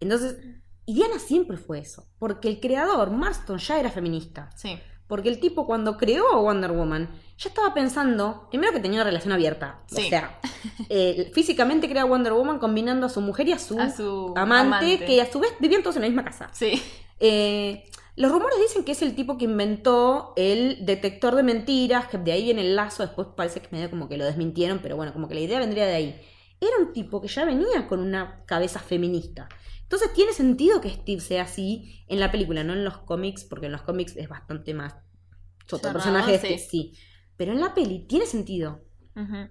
entonces, 0.00 0.36
y 0.84 0.94
Diana 0.94 1.18
siempre 1.18 1.56
fue 1.56 1.78
eso. 1.78 2.06
Porque 2.18 2.48
el 2.48 2.60
creador, 2.60 3.10
Marston, 3.10 3.58
ya 3.58 3.80
era 3.80 3.90
feminista. 3.90 4.50
Sí. 4.54 4.78
Porque 5.12 5.28
el 5.28 5.40
tipo 5.40 5.66
cuando 5.66 5.98
creó 5.98 6.26
a 6.32 6.40
Wonder 6.40 6.72
Woman 6.72 7.10
ya 7.36 7.50
estaba 7.50 7.74
pensando, 7.74 8.46
primero 8.48 8.72
que 8.72 8.80
tenía 8.80 8.96
una 8.96 9.04
relación 9.04 9.30
abierta. 9.30 9.80
Sí. 9.84 10.06
O 10.06 10.08
sea, 10.08 10.40
eh, 10.88 11.30
físicamente 11.34 11.86
crea 11.86 12.04
a 12.04 12.06
Wonder 12.06 12.32
Woman 12.32 12.58
combinando 12.58 13.04
a 13.04 13.08
su 13.10 13.20
mujer 13.20 13.46
y 13.46 13.52
a 13.52 13.58
su, 13.58 13.78
A 13.78 13.90
su 13.90 14.32
amante, 14.34 14.76
amante. 14.86 15.04
que 15.04 15.20
a 15.20 15.30
su 15.30 15.38
vez 15.38 15.52
vivían 15.60 15.82
todos 15.82 15.96
en 15.96 16.02
la 16.02 16.08
misma 16.08 16.24
casa. 16.24 16.48
Sí. 16.52 16.82
Eh, 17.20 17.84
los 18.16 18.32
rumores 18.32 18.56
dicen 18.58 18.84
que 18.84 18.92
es 18.92 19.02
el 19.02 19.14
tipo 19.14 19.36
que 19.36 19.44
inventó 19.44 20.32
el 20.34 20.86
detector 20.86 21.34
de 21.36 21.42
mentiras, 21.42 22.06
que 22.06 22.16
de 22.16 22.32
ahí 22.32 22.44
viene 22.44 22.62
el 22.62 22.74
lazo, 22.74 23.02
después 23.02 23.28
parece 23.36 23.60
que 23.60 23.68
medio 23.70 23.90
como 23.90 24.08
que 24.08 24.16
lo 24.16 24.24
desmintieron, 24.24 24.78
pero 24.82 24.96
bueno, 24.96 25.12
como 25.12 25.28
que 25.28 25.34
la 25.34 25.40
idea 25.42 25.58
vendría 25.58 25.84
de 25.84 25.94
ahí. 25.94 26.20
Era 26.58 26.78
un 26.80 26.94
tipo 26.94 27.20
que 27.20 27.28
ya 27.28 27.44
venía 27.44 27.86
con 27.86 28.00
una 28.00 28.46
cabeza 28.46 28.78
feminista. 28.78 29.46
Entonces 29.92 30.14
tiene 30.14 30.32
sentido 30.32 30.80
que 30.80 30.88
Steve 30.88 31.20
sea 31.20 31.42
así 31.42 32.02
en 32.08 32.18
la 32.18 32.32
película, 32.32 32.64
no 32.64 32.72
en 32.72 32.82
los 32.82 32.96
cómics, 32.96 33.44
porque 33.44 33.66
en 33.66 33.72
los 33.72 33.82
cómics 33.82 34.16
es 34.16 34.26
bastante 34.26 34.72
más 34.72 34.94
otro 35.66 35.78
Cerrado, 35.80 35.92
personaje 35.92 36.34
este, 36.36 36.56
sí. 36.56 36.66
sí. 36.66 36.92
Pero 37.36 37.52
en 37.52 37.60
la 37.60 37.74
peli 37.74 38.06
tiene 38.08 38.24
sentido. 38.24 38.86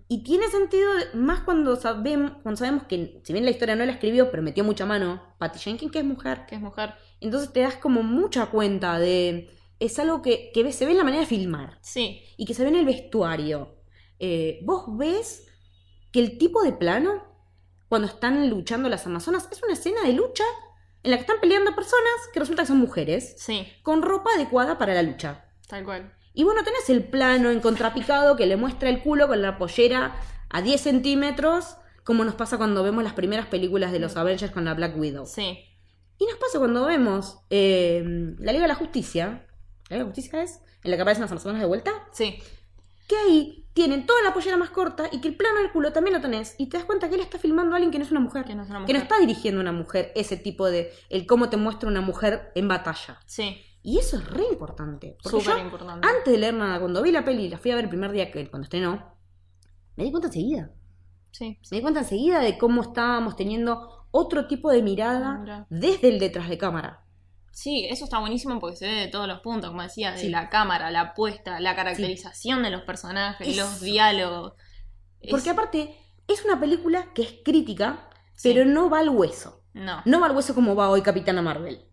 Y 0.08 0.23
tiene 0.23 0.47
sentido 0.47 0.89
más 1.13 1.41
cuando 1.41 1.75
sabemos, 1.75 2.32
cuando 2.41 2.58
sabemos 2.58 2.86
que, 2.86 3.21
si 3.23 3.34
bien 3.34 3.45
la 3.45 3.51
historia 3.51 3.75
no 3.75 3.86
la 3.86 3.91
escribió, 3.91 4.32
pero 4.32 4.41
metió 4.41 4.63
mucha 4.63 4.88
mano, 4.88 5.21
Patty 5.38 5.60
Jenkins, 5.60 5.91
que 5.91 5.99
es 5.99 6.06
mujer. 6.06 6.47
Que 6.47 6.56
es 6.56 6.62
mujer. 6.62 6.95
Entonces 7.19 7.54
te 7.54 7.60
das 7.60 7.75
como 7.75 8.01
mucha 8.01 8.47
cuenta 8.47 8.97
de... 8.97 9.51
Es 9.80 9.99
algo 9.99 10.23
que, 10.23 10.51
se 10.71 10.86
ve 10.88 10.91
en 10.93 10.97
la 10.97 11.04
manera 11.04 11.21
de 11.21 11.27
filmar 11.27 11.77
Sí. 11.84 12.23
y 12.36 12.45
que 12.45 12.56
se 12.56 12.63
ve 12.63 12.69
en 12.69 12.77
el 12.77 12.86
vestuario. 12.86 13.75
Eh, 14.17 14.62
vos 14.63 14.86
ves 14.97 15.45
que 16.12 16.19
el 16.19 16.39
tipo 16.39 16.63
de 16.63 16.73
plano, 16.73 17.31
cuando 17.91 18.08
están 18.08 18.49
luchando 18.49 18.88
las 18.88 19.06
Amazonas, 19.06 19.49
es 19.51 19.62
una 19.62 19.73
escena 19.73 20.01
de 20.04 20.13
lucha 20.13 20.45
en 21.04 21.12
la 21.12 21.17
que 21.17 21.21
están 21.23 21.41
peleando 21.41 21.75
personas 21.75 22.13
que 22.34 22.39
resulta 22.39 22.63
que 22.63 22.67
son 22.67 22.77
mujeres, 22.77 23.36
Sí. 23.38 23.67
con 23.84 24.01
ropa 24.01 24.30
adecuada 24.34 24.77
para 24.77 24.93
la 24.93 25.04
lucha. 25.04 25.43
Tal 25.67 25.84
cual. 25.84 26.13
Y 26.34 26.45
bueno, 26.45 26.63
tenés 26.63 26.89
el 26.89 27.04
plano 27.04 27.49
en 27.51 27.60
contrapicado 27.60 28.38
que 28.38 28.45
le 28.45 28.56
muestra 28.56 28.88
el 28.88 29.01
culo 29.04 29.27
con 29.27 29.41
la 29.41 29.58
pollera 29.58 30.15
a 30.49 30.62
10 30.62 30.80
centímetros, 30.80 31.75
como 32.06 32.23
nos 32.23 32.36
pasa 32.36 32.58
cuando 32.58 32.82
vemos 32.82 33.04
las 33.04 33.12
primeras 33.12 33.47
películas 33.47 33.91
de 33.91 33.99
los 33.99 34.15
Avengers 34.15 34.54
con 34.54 34.63
la 34.63 34.73
Black 34.73 34.97
Widow. 34.97 35.25
Sí. 35.25 35.60
Y 36.17 36.25
nos 36.27 36.36
pasa 36.38 36.60
cuando 36.60 36.86
vemos 36.86 37.39
eh, 37.49 38.01
la 38.39 38.54
Liga 38.54 38.62
de 38.63 38.67
la 38.69 38.75
Justicia. 38.75 39.25
¿La 39.89 39.97
Liga 39.97 39.97
de 39.97 39.99
la 39.99 40.06
Justicia 40.06 40.41
es? 40.43 40.62
En 40.86 40.91
la 40.91 40.95
que 40.95 41.01
aparecen 41.01 41.23
las 41.23 41.32
Amazonas 41.32 41.60
de 41.60 41.67
vuelta. 41.67 41.91
Sí. 42.13 42.41
Que 43.07 43.15
ahí 43.17 43.67
tienen 43.73 44.05
toda 44.05 44.21
la 44.23 44.33
pollera 44.33 44.57
más 44.57 44.69
corta 44.69 45.05
y 45.11 45.21
que 45.21 45.27
el 45.29 45.35
plano 45.37 45.59
del 45.59 45.71
culo 45.71 45.91
también 45.93 46.13
lo 46.15 46.21
tenés. 46.21 46.55
Y 46.57 46.67
te 46.67 46.77
das 46.77 46.85
cuenta 46.85 47.09
que 47.09 47.15
él 47.15 47.21
está 47.21 47.37
filmando 47.39 47.73
a 47.73 47.77
alguien 47.77 47.91
que 47.91 47.99
no 47.99 48.05
es 48.05 48.11
una 48.11 48.19
mujer. 48.19 48.45
Que 48.45 48.55
no 48.55 48.63
es 48.63 48.69
una 48.69 48.85
Que 48.85 48.93
no 48.93 48.99
mujer. 48.99 49.03
está 49.03 49.19
dirigiendo 49.19 49.59
a 49.59 49.63
una 49.63 49.71
mujer 49.73 50.11
ese 50.15 50.37
tipo 50.37 50.69
de. 50.69 50.91
El 51.09 51.25
cómo 51.25 51.49
te 51.49 51.57
muestra 51.57 51.89
una 51.89 52.01
mujer 52.01 52.51
en 52.55 52.67
batalla. 52.67 53.19
Sí. 53.25 53.57
Y 53.83 53.97
eso 53.97 54.17
es 54.17 54.29
re 54.29 54.43
importante. 54.51 55.17
Porque 55.23 55.39
Súper 55.41 55.57
yo, 55.57 55.63
importante. 55.63 56.07
antes 56.07 56.31
de 56.31 56.37
leer 56.39 56.53
nada, 56.53 56.79
cuando 56.79 57.01
vi 57.01 57.11
la 57.11 57.25
peli 57.25 57.45
y 57.45 57.49
la 57.49 57.57
fui 57.57 57.71
a 57.71 57.75
ver 57.75 57.85
el 57.85 57.89
primer 57.89 58.11
día 58.11 58.29
que 58.31 58.47
cuando 58.49 58.65
estrenó, 58.65 59.15
me 59.95 60.03
di 60.03 60.11
cuenta 60.11 60.27
enseguida. 60.27 60.71
Sí. 61.31 61.57
Me 61.71 61.77
di 61.77 61.81
cuenta 61.81 62.01
enseguida 62.01 62.39
de 62.39 62.57
cómo 62.57 62.81
estábamos 62.81 63.35
teniendo 63.35 64.05
otro 64.11 64.45
tipo 64.47 64.69
de 64.69 64.83
mirada 64.83 65.37
Mira. 65.39 65.65
desde 65.69 66.09
el 66.09 66.19
detrás 66.19 66.47
de 66.49 66.57
cámara. 66.57 67.05
Sí, 67.51 67.85
eso 67.89 68.05
está 68.05 68.19
buenísimo 68.19 68.59
porque 68.59 68.77
se 68.77 68.87
ve 68.87 68.93
de 68.93 69.07
todos 69.07 69.27
los 69.27 69.41
puntos, 69.41 69.69
como 69.71 69.81
decías, 69.83 70.21
de 70.21 70.29
la 70.29 70.49
cámara, 70.49 70.89
la 70.89 71.13
puesta, 71.13 71.59
la 71.59 71.75
caracterización 71.75 72.63
de 72.63 72.69
los 72.69 72.81
personajes, 72.83 73.47
Eso. 73.47 73.61
los 73.61 73.81
diálogos. 73.81 74.53
Es- 75.19 75.29
Porque 75.31 75.49
aparte, 75.49 75.95
es 76.27 76.43
una 76.45 76.59
película 76.59 77.13
que 77.13 77.21
es 77.23 77.33
crítica, 77.43 78.09
Sí. 78.33 78.49
pero 78.53 78.65
no 78.65 78.89
va 78.89 78.99
al 78.99 79.09
hueso. 79.09 79.63
No. 79.73 80.01
No 80.05 80.19
va 80.19 80.27
al 80.27 80.35
hueso 80.35 80.55
como 80.55 80.75
va 80.75 80.89
hoy 80.89 81.01
Capitana 81.01 81.41
Marvel. 81.41 81.85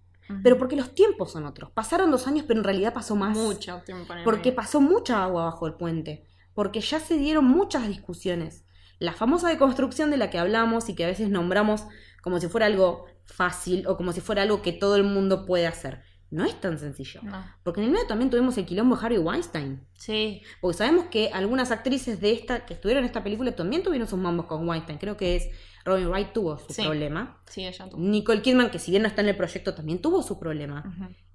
Pero 0.42 0.58
porque 0.58 0.76
los 0.76 0.94
tiempos 0.94 1.32
son 1.32 1.46
otros. 1.46 1.70
Pasaron 1.70 2.10
dos 2.10 2.26
años, 2.26 2.44
pero 2.46 2.60
en 2.60 2.64
realidad 2.64 2.92
pasó 2.92 3.16
más. 3.16 3.34
Mucho 3.36 3.80
tiempo 3.86 4.12
en 4.12 4.18
el 4.18 4.24
Porque 4.24 4.50
medio. 4.50 4.56
pasó 4.56 4.78
mucha 4.80 5.22
agua 5.24 5.44
bajo 5.44 5.66
el 5.66 5.74
puente. 5.74 6.26
Porque 6.52 6.80
ya 6.82 7.00
se 7.00 7.16
dieron 7.16 7.46
muchas 7.46 7.88
discusiones. 7.88 8.64
La 8.98 9.12
famosa 9.14 9.48
deconstrucción 9.48 10.10
de 10.10 10.18
la 10.18 10.28
que 10.28 10.38
hablamos 10.38 10.88
y 10.90 10.94
que 10.94 11.04
a 11.04 11.06
veces 11.06 11.30
nombramos 11.30 11.84
como 12.22 12.40
si 12.40 12.48
fuera 12.48 12.66
algo 12.66 13.06
fácil 13.28 13.86
o 13.86 13.96
como 13.96 14.12
si 14.12 14.20
fuera 14.20 14.42
algo 14.42 14.62
que 14.62 14.72
todo 14.72 14.96
el 14.96 15.04
mundo 15.04 15.46
puede 15.46 15.66
hacer. 15.66 16.02
No 16.30 16.44
es 16.44 16.60
tan 16.60 16.78
sencillo. 16.78 17.20
No. 17.22 17.42
Porque 17.62 17.80
en 17.80 17.86
el 17.86 17.92
medio 17.92 18.06
también 18.06 18.28
tuvimos 18.30 18.58
el 18.58 18.66
quilombo 18.66 18.96
de 18.96 19.06
Harry 19.06 19.18
Weinstein. 19.18 19.86
Sí. 19.94 20.42
Porque 20.60 20.76
sabemos 20.76 21.06
que 21.10 21.30
algunas 21.32 21.70
actrices 21.70 22.20
de 22.20 22.32
esta 22.32 22.66
que 22.66 22.74
estuvieron 22.74 23.02
en 23.04 23.06
esta 23.06 23.24
película 23.24 23.52
también 23.56 23.82
tuvieron 23.82 24.06
sus 24.08 24.18
mambos 24.18 24.44
con 24.46 24.68
Weinstein. 24.68 24.98
Creo 24.98 25.16
que 25.16 25.36
es 25.36 25.48
Robin 25.86 26.08
Wright 26.08 26.32
tuvo 26.34 26.58
su 26.58 26.70
Sí. 26.74 26.82
problema. 26.82 27.40
Sí, 27.46 27.64
ella 27.66 27.88
tuvo. 27.88 27.98
Nicole 28.02 28.42
Kidman, 28.42 28.70
que 28.70 28.78
si 28.78 28.90
bien 28.90 29.02
no 29.04 29.08
está 29.08 29.22
en 29.22 29.28
el 29.28 29.36
proyecto, 29.36 29.74
también 29.74 30.02
tuvo 30.02 30.22
su 30.22 30.38
problema. 30.38 30.84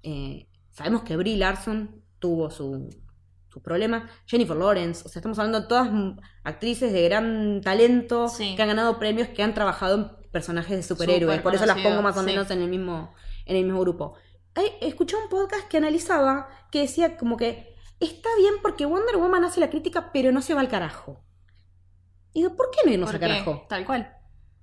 Eh, 0.04 0.46
sabemos 0.70 1.02
que 1.02 1.16
Brie 1.16 1.36
Larson 1.38 2.02
tuvo 2.20 2.50
su, 2.52 2.88
su 3.48 3.62
problema. 3.62 4.08
Jennifer 4.26 4.56
Lawrence. 4.56 5.02
O 5.04 5.08
sea, 5.08 5.18
estamos 5.18 5.40
hablando 5.40 5.62
de 5.62 5.66
todas 5.66 5.90
actrices 6.44 6.92
de 6.92 7.02
gran 7.02 7.60
talento 7.62 8.28
Sí. 8.28 8.54
que 8.54 8.62
han 8.62 8.68
ganado 8.68 8.98
premios, 9.00 9.26
que 9.28 9.42
han 9.42 9.54
trabajado 9.54 9.96
en 9.96 10.23
personajes 10.34 10.76
de 10.76 10.82
superhéroes. 10.82 11.40
Por 11.40 11.54
eso 11.54 11.64
las 11.64 11.78
pongo 11.80 12.02
más 12.02 12.16
o 12.16 12.20
sí. 12.20 12.26
menos 12.26 12.50
en 12.50 12.60
el 12.60 12.68
mismo, 12.68 13.14
en 13.46 13.56
el 13.56 13.64
mismo 13.64 13.80
grupo. 13.80 14.14
Escuché 14.82 15.16
un 15.16 15.28
podcast 15.30 15.66
que 15.68 15.78
analizaba 15.78 16.48
que 16.70 16.80
decía 16.80 17.16
como 17.16 17.36
que 17.38 17.74
está 18.00 18.28
bien 18.38 18.54
porque 18.60 18.84
Wonder 18.84 19.16
Woman 19.16 19.44
hace 19.44 19.60
la 19.60 19.70
crítica, 19.70 20.10
pero 20.12 20.30
no 20.32 20.42
se 20.42 20.52
va 20.54 20.60
al 20.60 20.68
carajo. 20.68 21.24
Y 22.32 22.42
digo, 22.42 22.54
¿por 22.56 22.70
qué 22.70 22.78
no 22.84 22.92
irnos 22.92 23.08
¿Por 23.10 23.14
al 23.16 23.20
carajo? 23.20 23.64
Tal 23.68 23.86
cual. 23.86 24.12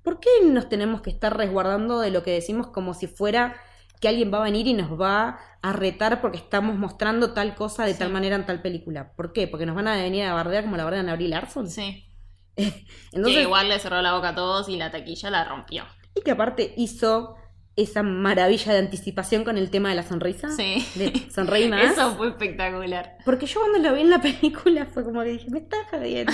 ¿Por 0.03 0.19
qué 0.19 0.29
nos 0.43 0.67
tenemos 0.69 1.01
que 1.01 1.09
estar 1.09 1.35
resguardando 1.35 1.99
de 1.99 2.11
lo 2.11 2.21
que 2.23 2.31
decimos 2.31 2.67
como 2.67 2.93
si 2.93 3.07
fuera 3.07 3.55
que 3.99 4.07
alguien 4.07 4.33
va 4.33 4.39
a 4.39 4.43
venir 4.43 4.67
y 4.67 4.73
nos 4.73 4.99
va 4.99 5.39
a 5.61 5.73
retar 5.73 6.21
porque 6.21 6.37
estamos 6.37 6.75
mostrando 6.77 7.33
tal 7.33 7.53
cosa 7.55 7.85
de 7.85 7.93
Sí. 7.93 7.99
tal 7.99 8.11
manera 8.11 8.35
en 8.35 8.45
tal 8.45 8.61
película? 8.61 9.13
¿Por 9.15 9.31
qué? 9.31 9.47
¿Porque 9.47 9.65
nos 9.65 9.75
van 9.75 9.87
a 9.87 9.95
venir 9.95 10.25
a 10.25 10.33
bardear 10.33 10.63
como 10.63 10.75
la 10.75 10.83
bardean 10.85 11.07
a 11.09 11.15
Brie 11.15 11.27
Larson? 11.29 11.69
Sí. 11.69 12.10
Entonces, 13.11 13.35
que 13.35 13.41
igual 13.43 13.69
le 13.69 13.79
cerró 13.79 14.01
la 14.01 14.13
boca 14.13 14.29
a 14.29 14.35
todos 14.35 14.69
y 14.69 14.77
la 14.77 14.91
taquilla 14.91 15.29
la 15.29 15.43
rompió. 15.45 15.83
y 16.15 16.21
que 16.21 16.31
aparte 16.31 16.73
hizo 16.77 17.35
esa 17.77 18.03
maravilla 18.03 18.73
de 18.73 18.79
anticipación 18.79 19.45
con 19.45 19.57
el 19.57 19.69
tema 19.69 19.89
de 19.89 19.95
la 19.95 20.03
sonrisa. 20.03 20.49
Sí. 20.55 20.85
De 20.95 21.29
sonreí 21.33 21.69
más. 21.69 21.93
Eso 21.93 22.11
fue 22.15 22.27
espectacular. 22.27 23.15
Porque 23.23 23.45
yo 23.45 23.61
cuando 23.61 23.79
lo 23.79 23.95
vi 23.95 24.01
en 24.01 24.09
la 24.09 24.21
película 24.21 24.85
fue 24.87 25.05
como 25.05 25.23
que 25.23 25.29
dije, 25.29 25.49
me 25.49 25.59
está 25.59 25.77
jodiendo. 25.89 26.33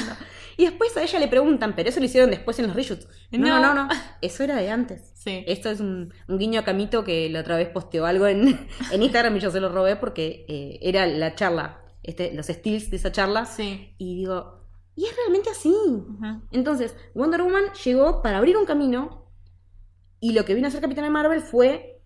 y 0.57 0.65
después 0.65 0.97
a 0.97 1.03
ella 1.03 1.19
le 1.19 1.27
preguntan, 1.27 1.75
pero 1.75 1.89
eso 1.89 1.99
lo 1.99 2.07
hicieron 2.07 2.31
después 2.31 2.57
en 2.57 2.65
los 2.67 2.75
reshoots. 2.75 3.07
No, 3.31 3.37
no, 3.47 3.59
No. 3.61 3.73
no, 3.75 3.83
no. 3.85 3.89
Eso 4.21 4.43
era 4.43 4.55
de 4.55 4.71
antes. 4.71 5.11
Sí. 5.13 5.43
Esto 5.47 5.69
es 5.69 5.79
un, 5.79 6.11
un 6.27 6.37
guiño 6.39 6.59
a 6.59 6.63
Camito 6.65 7.03
que 7.03 7.29
la 7.29 7.41
otra 7.41 7.55
vez 7.55 7.69
posteó 7.69 8.07
algo 8.07 8.25
en, 8.25 8.67
en 8.91 9.03
Instagram 9.03 9.37
y 9.37 9.39
yo 9.39 9.51
se 9.51 9.59
lo 9.59 9.69
robé 9.69 9.95
porque 9.95 10.43
eh, 10.49 10.79
era 10.81 11.05
la 11.05 11.35
charla, 11.35 11.81
este, 12.01 12.33
los 12.33 12.47
steals 12.47 12.89
de 12.89 12.97
esa 12.97 13.11
charla. 13.11 13.45
Sí. 13.45 13.93
Y 13.99 14.15
digo, 14.15 14.66
y 14.97 15.05
es 15.05 15.15
realmente 15.15 15.51
así. 15.51 15.73
Entonces, 16.51 16.95
Wonder 17.13 17.43
Woman 17.43 17.65
llegó 17.85 18.23
para 18.23 18.39
abrir 18.39 18.57
un 18.57 18.65
camino 18.65 19.31
y 20.19 20.33
lo 20.33 20.43
que 20.43 20.55
vino 20.55 20.65
a 20.65 20.69
hacer 20.69 20.81
Capitana 20.81 21.11
Marvel 21.11 21.41
fue 21.41 22.01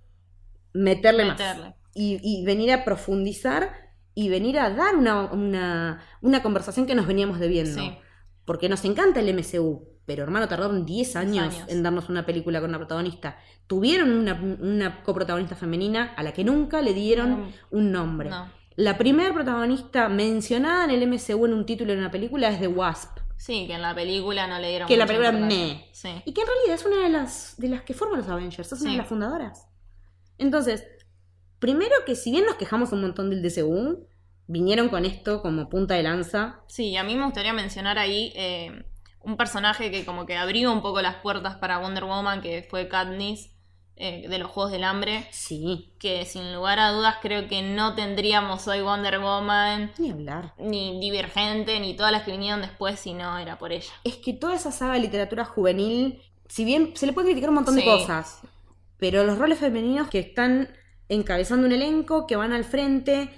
meterle, 0.74 1.24
más. 1.24 1.40
Meterle. 1.40 1.76
Y, 1.96 2.20
y 2.22 2.44
venir 2.44 2.74
a 2.74 2.84
profundizar 2.84 3.72
y 4.14 4.28
venir 4.28 4.60
a 4.60 4.72
dar 4.72 4.98
una, 4.98 5.32
una, 5.32 6.04
una 6.22 6.44
conversación 6.44 6.86
que 6.86 6.94
nos 6.94 7.08
veníamos 7.08 7.40
debiendo. 7.40 7.82
Sí. 7.82 7.98
Porque 8.44 8.68
nos 8.68 8.84
encanta 8.84 9.22
el 9.22 9.34
MCU, 9.34 9.88
pero 10.06 10.24
hermano, 10.24 10.50
tardaron 10.50 10.86
10 10.86 11.16
años, 11.16 11.56
años. 11.56 11.70
en 11.70 11.84
darnos 11.84 12.10
una 12.10 12.26
película 12.26 12.60
con 12.60 12.72
una 12.72 12.78
protagonista. 12.80 13.38
Tuvieron 13.68 14.12
una, 14.12 14.34
una 14.34 15.02
coprotagonista 15.04 15.56
femenina 15.56 16.14
a 16.18 16.24
la 16.24 16.34
que 16.34 16.44
nunca 16.44 16.82
le 16.82 16.94
dieron 16.94 17.54
un 17.70 17.92
nombre. 17.94 18.30
No. 18.30 18.50
La 18.76 18.98
primera 18.98 19.34
protagonista 19.34 20.10
mencionada 20.10 20.86
en 20.86 20.92
el 20.92 21.08
MCU 21.08 21.46
en 21.46 21.54
un 21.54 21.66
título 21.66 21.94
de 21.94 22.00
una 22.00 22.12
película 22.12 22.50
es 22.50 22.60
The 22.60 22.68
Wasp, 22.68 23.20
Sí, 23.42 23.66
que 23.66 23.74
en 23.74 23.82
la 23.82 23.96
película 23.96 24.46
no 24.46 24.60
le 24.60 24.70
dieron 24.70 24.88
Que 24.88 24.98
la 24.98 25.06
mucha 25.06 25.18
película 25.18 25.48
me. 25.48 25.90
Sí. 25.94 26.10
Y 26.26 26.32
que 26.32 26.42
en 26.42 26.48
realidad 26.48 26.76
es 26.76 26.86
una 26.86 26.98
de 26.98 27.10
las, 27.10 27.56
de 27.58 27.70
las 27.70 27.82
que 27.82 27.96
forman 27.96 28.20
los 28.20 28.30
Avengers, 28.30 28.72
es 28.72 28.82
una 28.82 28.92
de 28.92 28.98
las 28.98 29.08
fundadoras. 29.08 29.68
Entonces, 30.38 30.86
primero 31.58 31.96
que 32.06 32.16
si 32.16 32.30
bien 32.30 32.46
nos 32.46 32.54
quejamos 32.58 32.92
un 32.92 33.02
montón 33.02 33.32
del 33.32 33.42
DCU, 33.42 34.08
vinieron 34.46 34.90
con 34.90 35.06
esto 35.06 35.42
como 35.42 35.70
punta 35.70 35.96
de 35.96 36.04
lanza. 36.04 36.60
Sí, 36.68 36.90
y 36.90 36.98
a 36.98 37.04
mí 37.04 37.16
me 37.16 37.26
gustaría 37.26 37.52
mencionar 37.52 37.98
ahí 37.98 38.32
eh, 38.36 38.86
un 39.22 39.38
personaje 39.38 39.90
que 39.90 40.06
como 40.06 40.28
que 40.28 40.38
abrió 40.38 40.72
un 40.72 40.84
poco 40.84 41.02
las 41.02 41.16
puertas 41.16 41.56
para 41.56 41.80
Wonder 41.80 42.04
Woman, 42.04 42.42
que 42.42 42.68
fue 42.70 42.88
Katniss, 42.90 43.50
eh, 43.96 44.28
de 44.28 44.38
los 44.40 44.50
Juegos 44.50 44.72
del 44.72 44.84
Hambre, 44.84 45.28
Sí, 45.32 45.94
que 46.00 46.26
sin 46.26 46.54
lugar 46.56 46.80
a 46.80 46.92
dudas 46.92 47.16
creo 47.22 47.48
que 47.48 47.62
no 47.62 47.94
tendríamos 47.96 48.68
hoy 48.68 48.82
Wonder 48.82 49.20
Woman, 49.20 49.92
ni 49.98 50.10
hablar. 50.12 50.54
ni 50.58 51.00
Divergente, 51.00 51.80
ni 51.80 51.96
todas 51.96 52.12
las 52.12 52.24
que 52.24 52.32
vinieron 52.32 52.62
después 52.62 53.00
si 53.00 53.14
no 53.14 53.38
era 53.38 53.60
por 53.60 53.72
ella. 53.72 53.92
Es 54.04 54.16
que 54.18 54.34
toda 54.34 54.56
esa 54.56 54.72
saga 54.72 54.94
de 54.94 55.00
literatura 55.02 55.46
juvenil, 55.46 56.22
si 56.48 56.66
bien 56.66 56.94
se 56.96 57.06
le 57.06 57.14
puede 57.14 57.28
criticar 57.28 57.50
un 57.50 57.56
montón 57.56 57.76
de 57.76 57.84
cosas, 57.86 58.42
pero 58.98 59.24
los 59.24 59.38
roles 59.38 59.60
femeninos 59.60 60.10
que 60.10 60.20
están 60.20 60.70
encabezando 61.10 61.68
un 61.68 61.74
elenco, 61.74 62.26
que 62.28 62.36
van 62.36 62.54
al 62.54 62.64
frente, 62.64 63.30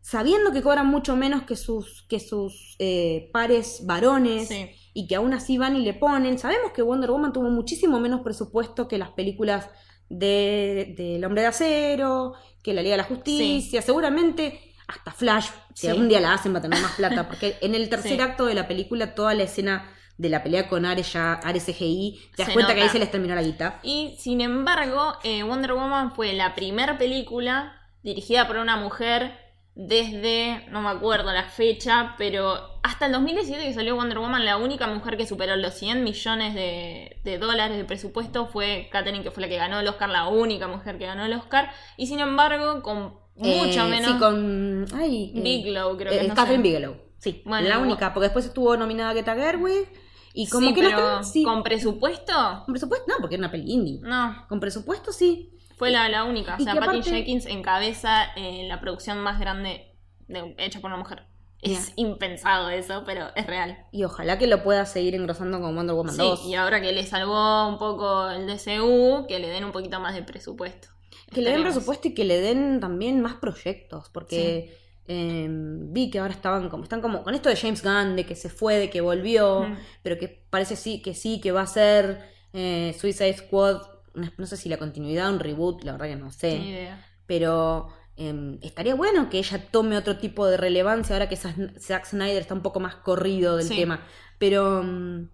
sabiendo 0.00 0.52
que 0.52 0.62
cobran 0.62 0.86
mucho 0.86 1.16
menos 1.16 1.42
que 1.42 1.56
sus, 1.56 2.02
que 2.08 2.20
sus 2.20 2.76
eh, 2.78 3.28
pares 3.32 3.82
varones, 3.84 4.48
Sí. 4.48 4.70
y 4.94 5.06
que 5.06 5.16
aún 5.16 5.34
así 5.34 5.58
van 5.58 5.76
y 5.76 5.80
le 5.82 5.94
ponen. 5.94 6.38
Sabemos 6.38 6.72
que 6.72 6.82
Wonder 6.82 7.10
Woman 7.10 7.32
tuvo 7.32 7.50
muchísimo 7.50 8.00
menos 8.00 8.20
presupuesto 8.22 8.88
que 8.88 8.98
las 8.98 9.10
películas 9.10 9.68
de, 10.08 10.94
de 10.96 11.24
Hombre 11.26 11.42
de 11.42 11.48
Acero, 11.48 12.34
que 12.62 12.72
la 12.74 12.82
Liga 12.82 12.94
de 12.94 13.02
la 13.02 13.08
Justicia, 13.08 13.82
seguramente 13.82 14.74
hasta 14.86 15.12
Flash, 15.12 15.48
si 15.74 15.82
Sí. 15.82 15.88
algún 15.88 16.08
día 16.08 16.20
la 16.20 16.32
hacen 16.32 16.54
va 16.54 16.58
a 16.58 16.62
tener 16.62 16.80
más 16.80 16.92
plata, 16.92 17.26
porque 17.28 17.56
en 17.60 17.74
el 17.74 17.88
tercer 17.88 18.12
Sí. 18.16 18.20
acto 18.20 18.46
de 18.46 18.54
la 18.54 18.66
película 18.66 19.14
toda 19.14 19.34
la 19.34 19.42
escena 19.44 19.90
de 20.16 20.28
la 20.30 20.42
pelea 20.42 20.68
con 20.68 20.84
Ares 20.84 21.12
ya, 21.12 21.34
Ares 21.34 21.64
CGI, 21.66 22.20
te 22.34 22.42
das 22.42 22.46
Se 22.48 22.52
cuenta 22.54 22.74
que 22.74 22.82
ahí 22.82 22.88
se 22.88 22.98
les 22.98 23.10
terminó 23.10 23.34
la 23.36 23.42
guita. 23.42 23.78
Y 23.84 24.16
sin 24.18 24.40
embargo, 24.40 25.12
eh, 25.22 25.44
Wonder 25.44 25.74
Woman 25.74 26.12
fue 26.12 26.32
la 26.32 26.54
primera 26.56 26.98
película 26.98 27.74
dirigida 28.02 28.46
por 28.48 28.56
una 28.56 28.76
mujer 28.76 29.38
desde, 29.80 30.66
no 30.72 30.82
me 30.82 30.88
acuerdo 30.88 31.30
la 31.32 31.44
fecha, 31.44 32.16
pero 32.18 32.58
hasta 32.82 33.06
el 33.06 33.12
2017 33.12 33.62
que 33.64 33.72
salió 33.74 33.94
Wonder 33.94 34.18
Woman, 34.18 34.44
la 34.44 34.56
única 34.56 34.88
mujer 34.88 35.16
que 35.16 35.24
superó 35.24 35.54
los 35.56 35.72
100 35.74 36.02
millones 36.02 36.52
de, 36.54 37.20
de 37.22 37.38
dólares 37.38 37.76
de 37.76 37.84
presupuesto 37.84 38.46
fue 38.48 38.88
Katherine, 38.90 39.22
que 39.22 39.30
fue 39.30 39.40
la 39.42 39.48
que 39.48 39.56
ganó 39.56 39.78
el 39.78 39.86
Oscar, 39.86 40.08
la 40.08 40.26
única 40.26 40.66
mujer 40.66 40.98
que 40.98 41.06
ganó 41.06 41.24
el 41.24 41.32
Oscar. 41.32 41.70
Y 41.96 42.08
sin 42.08 42.18
embargo, 42.18 42.82
con 42.82 43.14
mucho 43.36 43.86
Eh, 43.86 43.88
menos... 43.88 44.10
Sí, 44.12 44.18
con. 44.18 44.84
Ay, 44.94 45.32
eh, 45.36 45.40
Bigelow, 45.42 45.96
creo 45.96 46.12
eh, 46.12 46.16
que 46.18 46.22
es, 46.22 46.28
no 46.28 46.34
Catherine 46.34 46.62
sé. 46.64 46.68
Bigelow. 46.68 46.96
Sí, 47.18 47.42
Bueno, 47.44 47.68
la 47.68 47.78
única, 47.78 48.12
porque 48.12 48.24
después 48.26 48.46
estuvo 48.46 48.76
nominada 48.76 49.12
Greta 49.12 49.36
Gerwig. 49.36 49.88
Y 50.34 50.48
como 50.48 50.68
Sí, 50.68 50.74
que 50.74 50.82
las 50.82 50.92
pero 50.92 51.06
can- 51.06 51.24
sí. 51.24 51.42
con 51.44 51.62
presupuesto, 51.62 52.32
Con 52.64 52.72
presupuesto, 52.74 53.06
no, 53.08 53.14
porque 53.20 53.36
era 53.36 53.42
una 53.42 53.50
peli 53.52 53.72
indie. 53.72 54.00
no. 54.02 54.44
Con 54.48 54.58
presupuesto, 54.60 55.12
sí. 55.12 55.52
Fue 55.78 55.90
la, 55.90 56.08
la 56.08 56.24
única. 56.24 56.56
O 56.58 56.62
sea, 56.62 56.74
Patty 56.74 56.98
aparte- 56.98 57.10
Jenkins 57.10 57.46
encabeza 57.46 58.24
eh, 58.36 58.64
la 58.68 58.80
producción 58.80 59.18
más 59.20 59.38
grande 59.40 59.94
de- 60.26 60.54
hecha 60.58 60.80
por 60.80 60.90
una 60.90 60.98
mujer. 60.98 61.22
Es 61.60 61.92
impensado 61.96 62.70
eso, 62.70 63.02
pero 63.04 63.26
es 63.34 63.46
real. 63.46 63.78
Y 63.90 64.04
ojalá 64.04 64.38
que 64.38 64.46
lo 64.46 64.62
pueda 64.62 64.86
seguir 64.86 65.16
engrosando 65.16 65.60
con 65.60 65.74
Wonder 65.74 65.96
Woman 65.96 66.14
Sí, 66.14 66.20
2. 66.22 66.46
y 66.46 66.54
ahora 66.54 66.80
que 66.80 66.92
le 66.92 67.04
salvó 67.04 67.66
un 67.68 67.78
poco 67.78 68.30
el 68.30 68.46
DCU, 68.46 69.26
que 69.26 69.40
le 69.40 69.48
den 69.48 69.64
un 69.64 69.72
poquito 69.72 69.98
más 69.98 70.14
de 70.14 70.22
presupuesto. 70.22 70.88
que 71.32 71.40
le 71.42 71.50
den 71.50 71.62
presupuesto 71.62 72.08
y 72.08 72.14
que 72.14 72.24
le 72.24 72.40
den 72.40 72.78
también 72.80 73.20
más 73.20 73.34
proyectos. 73.34 74.08
Porque 74.10 74.72
eh, 75.08 75.46
vi 75.50 76.10
que 76.10 76.20
ahora 76.20 76.32
estaban 76.32 76.68
como, 76.68 76.84
están 76.84 77.00
como 77.00 77.22
con 77.24 77.34
esto 77.34 77.48
de 77.48 77.56
James 77.56 77.82
Gunn, 77.82 78.14
de 78.14 78.24
que 78.24 78.34
se 78.36 78.48
fue, 78.50 78.76
de 78.76 78.88
que 78.90 79.00
volvió, 79.00 79.62
Mm. 79.62 79.76
pero 80.02 80.16
que 80.18 80.44
parece 80.50 80.76
sí, 80.76 81.02
que 81.02 81.14
sí, 81.14 81.40
que 81.40 81.50
va 81.50 81.62
a 81.62 81.66
ser 81.66 82.22
eh, 82.52 82.94
Suicide 82.98 83.36
Squad. 83.36 83.82
No, 84.14 84.46
sé 84.46 84.56
si 84.56 84.68
la 84.68 84.76
continuidad, 84.78 85.30
un 85.32 85.40
reboot, 85.40 85.84
la 85.84 85.92
verdad 85.92 86.06
que 86.06 86.16
no 86.16 86.30
sé. 86.30 86.58
Ni 86.58 86.70
idea. 86.70 87.04
Pero 87.26 87.88
eh, 88.16 88.58
estaría 88.62 88.94
bueno 88.94 89.28
que 89.30 89.38
ella 89.38 89.70
tome 89.70 89.96
otro 89.96 90.16
tipo 90.18 90.46
de 90.46 90.56
relevancia 90.56 91.14
ahora 91.14 91.28
que 91.28 91.36
Zack 91.36 92.06
Snyder 92.06 92.40
está 92.42 92.54
un 92.54 92.62
poco 92.62 92.80
más 92.80 92.96
corrido 92.96 93.56
del 93.56 93.66
Sí. 93.68 93.76
tema. 93.76 94.00
Pero 94.38 94.82
mm, 94.82 95.28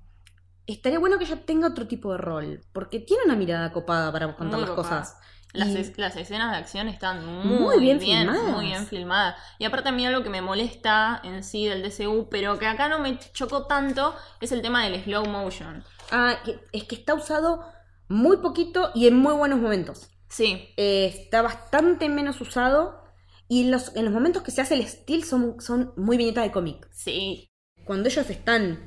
estaría 0.66 0.98
bueno 0.98 1.18
que 1.18 1.24
ella 1.24 1.44
tenga 1.44 1.68
otro 1.68 1.86
tipo 1.86 2.12
de 2.12 2.18
rol, 2.18 2.60
porque 2.72 2.98
tiene 3.00 3.24
una 3.24 3.36
mirada 3.36 3.72
copada 3.72 4.10
para 4.12 4.26
contar 4.36 4.58
Muy 4.58 4.66
las 4.68 4.70
copada. 4.76 5.00
cosas. 5.00 5.18
Las, 5.52 5.68
Y- 5.68 5.76
es- 5.78 5.98
las 5.98 6.16
escenas 6.16 6.50
de 6.50 6.56
acción 6.58 6.88
están 6.88 7.24
muy, 7.24 7.58
Muy 7.60 7.78
bien 7.78 7.98
bien, 8.00 8.26
filmadas. 8.26 8.50
muy 8.56 8.66
bien 8.66 8.86
filmadas. 8.88 9.36
Y 9.60 9.64
aparte 9.66 9.90
a 9.90 9.92
mí 9.92 10.04
algo 10.04 10.24
que 10.24 10.30
me 10.30 10.42
molesta 10.42 11.20
en 11.22 11.44
sí 11.44 11.66
del 11.68 11.80
DCU, 11.82 12.28
pero 12.28 12.58
que 12.58 12.66
acá 12.66 12.88
no 12.88 12.98
me 12.98 13.16
chocó 13.32 13.66
tanto, 13.66 14.16
es 14.40 14.50
el 14.50 14.62
tema 14.62 14.82
del 14.84 15.00
slow 15.04 15.24
motion. 15.28 15.84
Ah, 16.10 16.34
es 16.72 16.84
que 16.84 16.96
está 16.96 17.14
usado 17.14 17.64
muy 18.08 18.38
poquito 18.38 18.90
y 18.94 19.06
en 19.06 19.16
muy 19.16 19.34
buenos 19.34 19.60
momentos. 19.60 20.10
Sí, 20.28 20.68
Eh, 20.76 21.06
está 21.06 21.42
bastante 21.42 22.08
menos 22.08 22.40
usado 22.40 23.02
y 23.48 23.62
en 23.64 23.70
los, 23.70 23.94
en 23.96 24.04
los 24.06 24.14
momentos 24.14 24.42
que 24.42 24.50
se 24.50 24.60
hace 24.62 24.74
el 24.74 24.86
steel 24.88 25.24
son, 25.24 25.60
son 25.60 25.92
muy 25.96 26.16
viñetas 26.16 26.44
de 26.44 26.52
cómic. 26.52 26.88
sí, 26.90 27.50
Cuando 27.84 28.08
ellos 28.08 28.28
están 28.30 28.80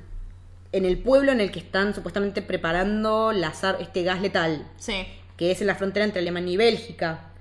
en 0.71 0.85
el 0.85 1.01
pueblo 1.01 1.31
en 1.31 1.41
el 1.41 1.51
que 1.51 1.59
están 1.59 1.93
supuestamente 1.95 2.41
preparando 2.41 3.31
las 3.31 3.63
ar- 3.63 3.81
este 3.81 4.03
gas 4.03 4.21
letal, 4.21 4.67
sí. 4.77 4.93
que 5.37 5.51
es 5.51 5.61
en 5.61 5.67
la 5.67 5.75
frontera 5.75 6.05
entre 6.05 6.21
Alemania 6.21 6.53
y 6.53 6.57
Bélgica, 6.57 7.33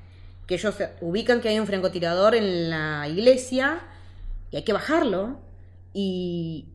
que 0.47 0.57
ellos 0.57 0.77
ubican 1.01 1.41
que 1.41 1.49
hay 1.51 1.59
un 1.61 1.67
francotirador 1.67 2.35
en 2.35 2.71
la 2.71 3.09
iglesia 3.09 3.81
y 4.51 4.57
hay 4.57 4.65
que 4.65 4.73
bajarlo. 4.75 5.41
Y 5.95 6.67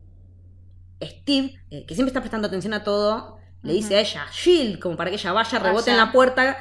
Steve, 1.02 1.54
eh, 1.70 1.84
que 1.86 1.94
siempre 1.94 2.10
está 2.10 2.20
prestando 2.20 2.46
atención 2.48 2.74
a 2.74 2.84
todo, 2.84 3.38
le 3.62 3.72
dice 3.72 3.96
a 3.96 4.00
ella, 4.00 4.26
Shield, 4.32 4.78
como 4.78 4.96
para 4.96 5.10
que 5.10 5.16
ella 5.16 5.32
vaya, 5.32 5.58
rebote 5.58 5.90
en 5.90 5.96
la 5.96 6.12
puerta 6.12 6.58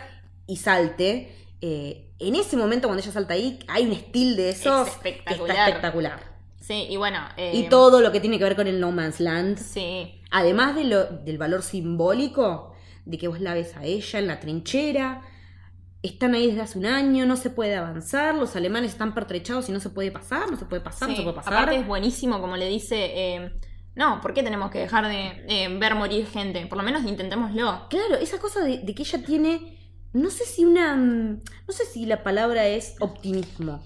y 0.48 0.58
salte. 0.58 1.36
Eh, 1.62 2.14
en 2.20 2.36
ese 2.36 2.58
momento, 2.58 2.88
cuando 2.88 3.02
ella 3.04 3.12
salta 3.12 3.34
ahí, 3.34 3.60
hay 3.68 3.86
un 3.86 3.92
estilo 3.94 4.36
de 4.38 4.50
esos 4.50 4.88
Es 4.88 4.96
que 4.98 5.10
está 5.10 5.10
espectacular. 5.10 5.68
espectacular. 5.70 6.32
Sí, 6.60 6.88
y 6.90 6.96
bueno. 6.98 7.20
eh, 7.38 7.52
Y 7.56 7.70
todo 7.70 8.02
lo 8.02 8.12
que 8.12 8.20
tiene 8.20 8.38
que 8.38 8.44
ver 8.44 8.56
con 8.56 8.68
el 8.68 8.80
No 8.80 8.92
Man's 8.92 9.20
Land. 9.20 9.58
Sí, 9.58 10.22
Además 10.32 10.76
de 10.76 10.86
lo, 10.86 11.04
del 11.06 11.38
valor 11.38 11.62
simbólico, 11.64 12.74
de 13.06 13.18
que 13.18 13.28
vos 13.28 13.42
la 13.42 13.54
ves 13.54 13.76
a 13.76 13.84
ella 13.84 14.20
en 14.20 14.28
la 14.28 14.40
trinchera, 14.40 15.22
están 16.04 16.34
ahí 16.36 16.48
desde 16.48 16.62
hace 16.62 16.80
un 16.80 16.86
año, 16.86 17.26
no 17.26 17.36
se 17.36 17.50
puede 17.50 17.76
avanzar, 17.76 18.36
los 18.36 18.56
alemanes 18.56 18.92
están 18.92 19.14
pertrechados 19.14 19.70
y 19.70 19.72
no 19.72 19.80
se 19.80 19.90
puede 19.90 20.12
pasar, 20.12 20.50
no 20.50 20.58
se 20.58 20.66
puede 20.66 20.82
pasar, 20.82 21.10
no 21.10 21.16
se 21.16 21.22
puede 21.24 21.36
pasar. 21.36 21.54
Aparte 21.54 21.76
es 21.78 21.86
buenísimo, 21.88 22.40
como 22.42 22.56
le 22.58 22.68
dice. 22.70 23.12
eh, 23.14 23.52
no, 23.96 24.22
¿por 24.22 24.34
qué 24.34 24.44
tenemos 24.44 24.72
que 24.72 24.80
dejar 24.80 25.08
de 25.08 25.44
eh, 25.48 25.78
ver 25.80 25.96
morir 25.96 26.26
gente? 26.28 26.66
Por 26.68 26.78
lo 26.78 26.84
menos 26.84 27.04
intentémoslo. 27.04 27.88
Claro, 27.90 28.16
esa 28.16 28.40
cosa 28.40 28.62
de, 28.64 28.80
de 28.80 28.96
que 28.96 29.04
ella 29.04 29.24
tiene, 29.26 29.78
no 30.14 30.30
sé 30.30 30.46
si 30.46 30.64
una, 30.66 30.96
mm, 30.96 31.42
no 31.68 31.74
sé 31.74 31.86
si 31.86 32.06
la 32.06 32.24
palabra 32.24 32.68
es 32.68 32.96
optimismo, 33.00 33.84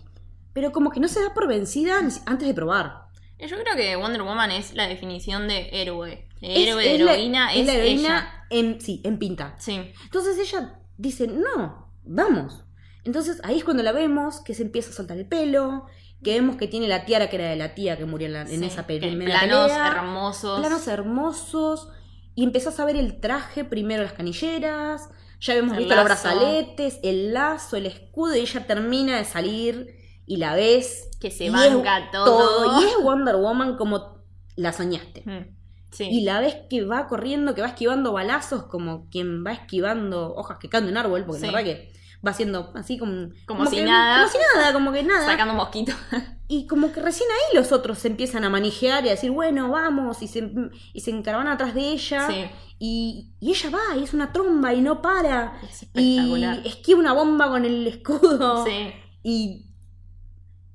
pero 0.54 0.72
como 0.72 0.92
que 0.92 1.00
no 1.00 1.08
se 1.08 1.22
da 1.22 1.34
por 1.34 1.48
vencida 1.48 1.98
antes 2.00 2.48
de 2.48 2.54
probar. 2.54 3.06
Eh, 3.38 3.48
Yo 3.48 3.58
creo 3.60 3.76
que 3.76 3.96
Wonder 3.96 4.22
Woman 4.22 4.52
es 4.52 4.74
la 4.76 4.88
definición 4.88 5.48
de 5.48 5.70
héroe. 5.74 6.28
Héroe, 6.42 6.94
es 6.94 7.02
la- 7.02 7.14
heroína, 7.14 7.54
es, 7.54 7.62
es 7.62 7.66
la 7.66 7.74
heroína 7.74 8.00
ella. 8.08 8.46
en, 8.52 8.80
sí, 8.82 9.02
en 9.04 9.18
pinta. 9.18 9.56
Sí, 9.58 9.92
Entonces 10.04 10.38
ella 10.38 10.80
dice, 10.98 11.28
no, 11.28 11.92
vamos. 12.04 12.64
Entonces 13.04 13.40
ahí 13.44 13.58
es 13.58 13.64
cuando 13.64 13.84
la 13.84 13.92
vemos, 13.92 14.42
que 14.42 14.54
se 14.54 14.64
empieza 14.64 14.92
a 14.92 14.94
soltar 14.94 15.18
el 15.18 15.28
pelo, 15.28 15.86
que 16.26 16.34
vemos 16.34 16.58
que 16.58 16.68
tiene 16.68 16.90
la 16.90 17.06
tiara 17.06 17.30
que 17.30 17.38
era 17.38 17.48
de 17.48 17.56
la 17.56 17.74
tía 17.76 17.98
que 17.98 18.04
murió 18.06 18.28
en, 18.28 18.34
la- 18.34 18.42
en 18.42 18.48
sí. 18.60 18.66
esa 18.66 18.86
primera 18.86 19.40
planos 19.40 19.70
pelea. 19.72 19.88
hermosos. 19.88 20.60
Planos 20.60 20.88
hermosos. 20.90 21.90
Y 22.36 22.44
empezás 22.44 22.78
a 22.82 22.86
ver 22.86 22.98
el 22.98 23.22
traje, 23.22 23.64
primero 23.64 24.04
las 24.04 24.12
canilleras, 24.12 25.10
ya 25.40 25.54
hemos 25.54 25.74
El 25.74 25.80
visto 25.80 25.96
los 25.96 26.04
brazaletes, 26.04 27.00
el 27.04 27.34
lazo, 27.34 27.78
el 27.78 27.86
escudo, 27.86 28.36
y 28.36 28.40
ella 28.40 28.68
termina 28.68 29.18
de 29.18 29.24
salir 29.24 29.96
y 30.26 30.36
la 30.38 30.54
ves. 30.56 31.10
Que 31.22 31.32
se 31.32 31.50
banca 31.50 32.10
todo. 32.12 32.82
Y 32.82 32.84
es 32.86 32.98
Wonder 33.02 33.38
Woman 33.38 33.78
como 33.78 34.24
la 34.58 34.74
soñaste. 34.74 35.24
Mm, 35.26 35.56
Sí. 35.92 36.10
Y 36.12 36.24
la 36.26 36.42
ves 36.42 36.58
que 36.70 36.84
va 36.84 37.08
corriendo, 37.08 37.56
que 37.56 37.62
va 37.62 37.68
esquivando 37.70 38.12
balazos 38.12 38.64
como 38.64 39.08
quien 39.10 39.46
va 39.46 39.54
esquivando 39.54 40.36
hojas 40.36 40.58
que 40.58 40.68
caen 40.68 40.84
de 40.88 40.92
un 40.92 40.98
árbol, 40.98 41.24
porque 41.26 41.40
Sí. 41.40 41.46
la 41.48 41.54
verdad 41.54 41.72
que 41.72 41.94
va 42.26 42.32
haciendo 42.32 42.72
así 42.76 42.98
como... 42.98 43.30
Como 43.46 43.66
si 43.68 43.78
que- 43.78 43.84
nada. 43.86 44.20
Como 44.20 44.32
si 44.32 44.38
nada, 44.56 44.74
como 44.74 44.92
que 44.92 45.04
nada. 45.04 45.26
Sacando 45.26 45.54
mosquito. 45.54 45.94
Y 46.48 46.68
como 46.68 46.92
que 46.92 47.02
recién 47.02 47.28
ahí 47.32 47.58
los 47.58 47.72
otros 47.72 47.98
se 47.98 48.08
empiezan 48.08 48.44
a 48.44 48.52
manejar 48.52 49.04
y 49.04 49.08
a 49.08 49.14
decir, 49.14 49.32
bueno, 49.32 49.72
vamos, 49.72 50.22
y 50.22 50.28
se, 50.28 50.48
y 50.94 51.00
se 51.00 51.10
encaravan 51.10 51.48
atrás 51.48 51.74
de 51.74 51.82
ella. 51.90 52.28
Sí. 52.28 52.46
Y, 52.78 53.32
y 53.40 53.50
ella 53.50 53.72
va, 53.72 53.98
y 53.98 54.04
es 54.04 54.14
una 54.14 54.32
tromba, 54.32 54.72
y 54.72 54.80
no 54.80 55.02
para. 55.02 55.58
Es 55.64 55.82
Y 55.96 56.18
espectacular. 56.18 56.62
esquiva 56.64 57.00
una 57.00 57.14
bomba 57.14 57.50
con 57.50 57.66
el 57.66 57.88
escudo. 57.88 58.64
Sí. 58.64 58.92
Y, 59.24 59.65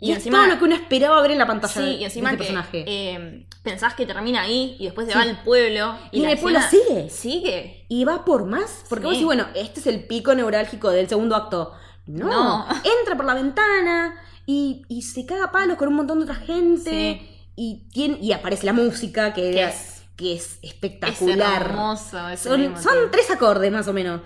Y, 0.00 0.08
y 0.08 0.10
es 0.12 0.18
encima. 0.18 0.38
todo 0.38 0.46
lo 0.54 0.58
que 0.58 0.64
uno 0.64 0.74
esperaba 0.74 1.20
ver 1.22 1.30
en 1.32 1.38
la 1.38 1.46
pantalla 1.46 1.72
Sí, 1.74 1.80
y 1.80 1.98
de 1.98 2.04
encima 2.06 2.30
este 2.30 2.38
que 2.38 2.44
personaje. 2.52 2.84
eh, 2.86 3.46
pensás 3.62 3.94
que 3.94 4.06
termina 4.06 4.40
ahí 4.42 4.76
y 4.78 4.84
después 4.84 5.06
se 5.06 5.12
Sí. 5.12 5.18
va 5.18 5.24
al 5.24 5.42
pueblo. 5.42 5.94
Y, 6.10 6.18
Y 6.18 6.20
en 6.20 6.26
la 6.26 6.32
el 6.32 6.38
pueblo 6.38 6.60
sigue. 6.70 7.10
Sigue. 7.10 7.86
Y 7.88 8.04
va 8.04 8.24
por 8.24 8.46
más. 8.46 8.84
Porque 8.88 9.02
Sí. 9.02 9.06
vos 9.06 9.12
decís, 9.12 9.26
bueno, 9.26 9.46
este 9.54 9.80
es 9.80 9.86
el 9.86 10.06
pico 10.06 10.34
neurálgico 10.34 10.90
del 10.90 11.08
segundo 11.08 11.36
acto. 11.36 11.72
No, 12.06 12.26
No. 12.28 12.66
entra 13.00 13.16
por 13.16 13.24
la 13.26 13.34
ventana 13.34 14.14
y, 14.46 14.82
y 14.88 15.02
se 15.02 15.26
caga 15.26 15.44
a 15.44 15.52
palos 15.52 15.76
con 15.76 15.88
un 15.88 15.94
montón 15.94 16.18
de 16.18 16.24
otra 16.24 16.36
gente. 16.36 16.90
Sí. 16.90 17.36
y, 17.56 17.88
tiene, 17.92 18.16
y 18.22 18.32
aparece 18.32 18.64
la 18.64 18.72
música 18.72 19.34
que, 19.34 19.62
es- 19.64 20.02
que 20.16 20.32
es 20.34 20.58
Es 20.62 20.70
espectacular. 20.72 21.60
hermoso. 21.62 22.26
ese 22.30 22.48
son, 22.48 22.60
mismo 22.60 22.76
son 22.80 22.92
tiempo. 22.92 23.10
tres 23.12 23.30
acordes 23.30 23.70
más 23.70 23.86
o 23.86 23.92
menos. 23.92 24.22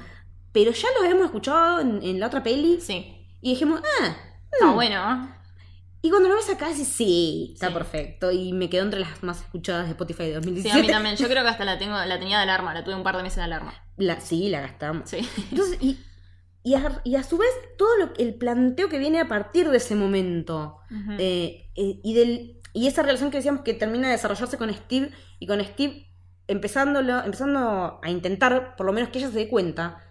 Pero 0.52 0.70
ya 0.70 0.86
los 1.00 1.10
hemos 1.10 1.24
escuchado 1.24 1.80
en, 1.80 2.00
en 2.02 2.20
la 2.20 2.28
otra 2.28 2.44
peli 2.44 2.80
Sí. 2.80 3.26
y 3.42 3.50
dijimos, 3.50 3.80
ah. 4.02 4.16
Está 4.52 4.66
mm. 4.66 4.74
bueno, 4.74 4.94
¿eh? 5.12 5.34
Y 6.04 6.10
cuando 6.10 6.28
lo 6.28 6.34
ves 6.34 6.50
acá, 6.50 6.68
dices, 6.68 6.86
sí, 6.88 7.52
está 7.54 7.68
Sí. 7.68 7.72
perfecto. 7.72 8.30
Y 8.30 8.52
me 8.52 8.68
quedó 8.68 8.82
entre 8.82 9.00
las 9.00 9.22
más 9.22 9.40
escuchadas 9.40 9.86
de 9.86 9.92
Spotify 9.92 10.24
de 10.24 10.28
Sí, 10.28 10.34
2017. 10.34 10.78
a 10.78 10.82
mí 10.82 10.86
también. 10.88 11.16
Yo 11.16 11.28
creo 11.28 11.42
que 11.42 11.48
hasta 11.48 11.64
la 11.64 11.78
tengo, 11.78 11.94
la 11.96 12.18
tenía 12.18 12.36
de 12.36 12.42
alarma, 12.42 12.74
la 12.74 12.84
tuve 12.84 12.94
un 12.94 13.02
par 13.02 13.16
de 13.16 13.22
meses 13.22 13.36
de 13.38 13.44
alarma. 13.44 13.72
La, 13.96 14.20
sí, 14.20 14.50
la 14.50 14.60
gastamos. 14.60 15.08
Sí. 15.08 15.26
Entonces, 15.50 15.78
y, 15.80 15.98
y, 16.62 16.74
a, 16.74 17.00
y 17.04 17.16
a 17.16 17.22
su 17.22 17.38
vez, 17.38 17.48
todo 17.78 17.96
lo, 17.96 18.12
el 18.18 18.34
planteo 18.34 18.90
que 18.90 18.98
viene 18.98 19.18
a 19.18 19.28
partir 19.28 19.70
de 19.70 19.78
ese 19.78 19.94
momento. 19.94 20.76
Eh, 21.18 21.70
eh, 21.74 22.00
y, 22.04 22.12
del, 22.14 22.60
y 22.74 22.86
esa 22.86 23.02
relación 23.02 23.30
que 23.30 23.38
decíamos 23.38 23.62
que 23.62 23.72
termina 23.72 24.08
de 24.08 24.12
desarrollarse 24.12 24.58
con 24.58 24.70
Steve 24.74 25.10
y 25.38 25.46
con 25.46 25.64
Steve 25.64 26.06
empezándolo, 26.48 27.24
empezando 27.24 27.98
a 28.02 28.10
intentar, 28.10 28.76
por 28.76 28.84
lo 28.84 28.92
menos 28.92 29.08
que 29.08 29.20
ella 29.20 29.28
se 29.30 29.38
dé 29.38 29.48
cuenta, 29.48 30.03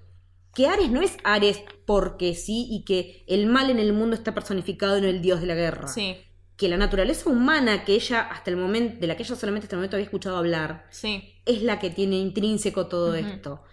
que 0.54 0.68
Ares 0.68 0.89
no 0.91 1.01
es 1.01 1.18
Ares 1.24 1.62
porque 1.86 2.36
sí 2.36 2.68
y 2.70 2.84
que 2.86 3.24
el 3.28 3.47
mal 3.47 3.70
en 3.70 3.80
el 3.80 3.93
mundo 3.93 4.16
está 4.16 4.34
personificado 4.34 4.97
en 4.97 5.04
el 5.06 5.22
dios 5.22 5.41
de 5.41 5.47
la 5.47 5.56
guerra. 5.56 5.88
Sí, 5.88 6.16
Que 6.56 6.68
la 6.70 6.78
naturaleza 6.78 7.30
humana 7.30 7.84
que 7.86 7.95
ella 7.95 8.22
hasta 8.22 8.51
el 8.51 8.58
momento, 8.58 8.99
de 8.99 9.08
la 9.08 9.18
que 9.18 9.24
ella 9.24 9.36
solamente 9.36 9.66
hasta 9.66 9.76
el 9.76 9.80
momento 9.80 9.95
había 9.95 10.06
escuchado 10.06 10.38
hablar, 10.38 10.86
sí. 10.91 11.34
es 11.45 11.64
la 11.64 11.80
que 11.80 11.89
tiene 11.89 12.18
intrínseco 12.18 12.88
todo 12.88 13.16
esto. 13.16 13.64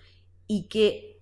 Y 0.46 0.68
que 0.68 1.20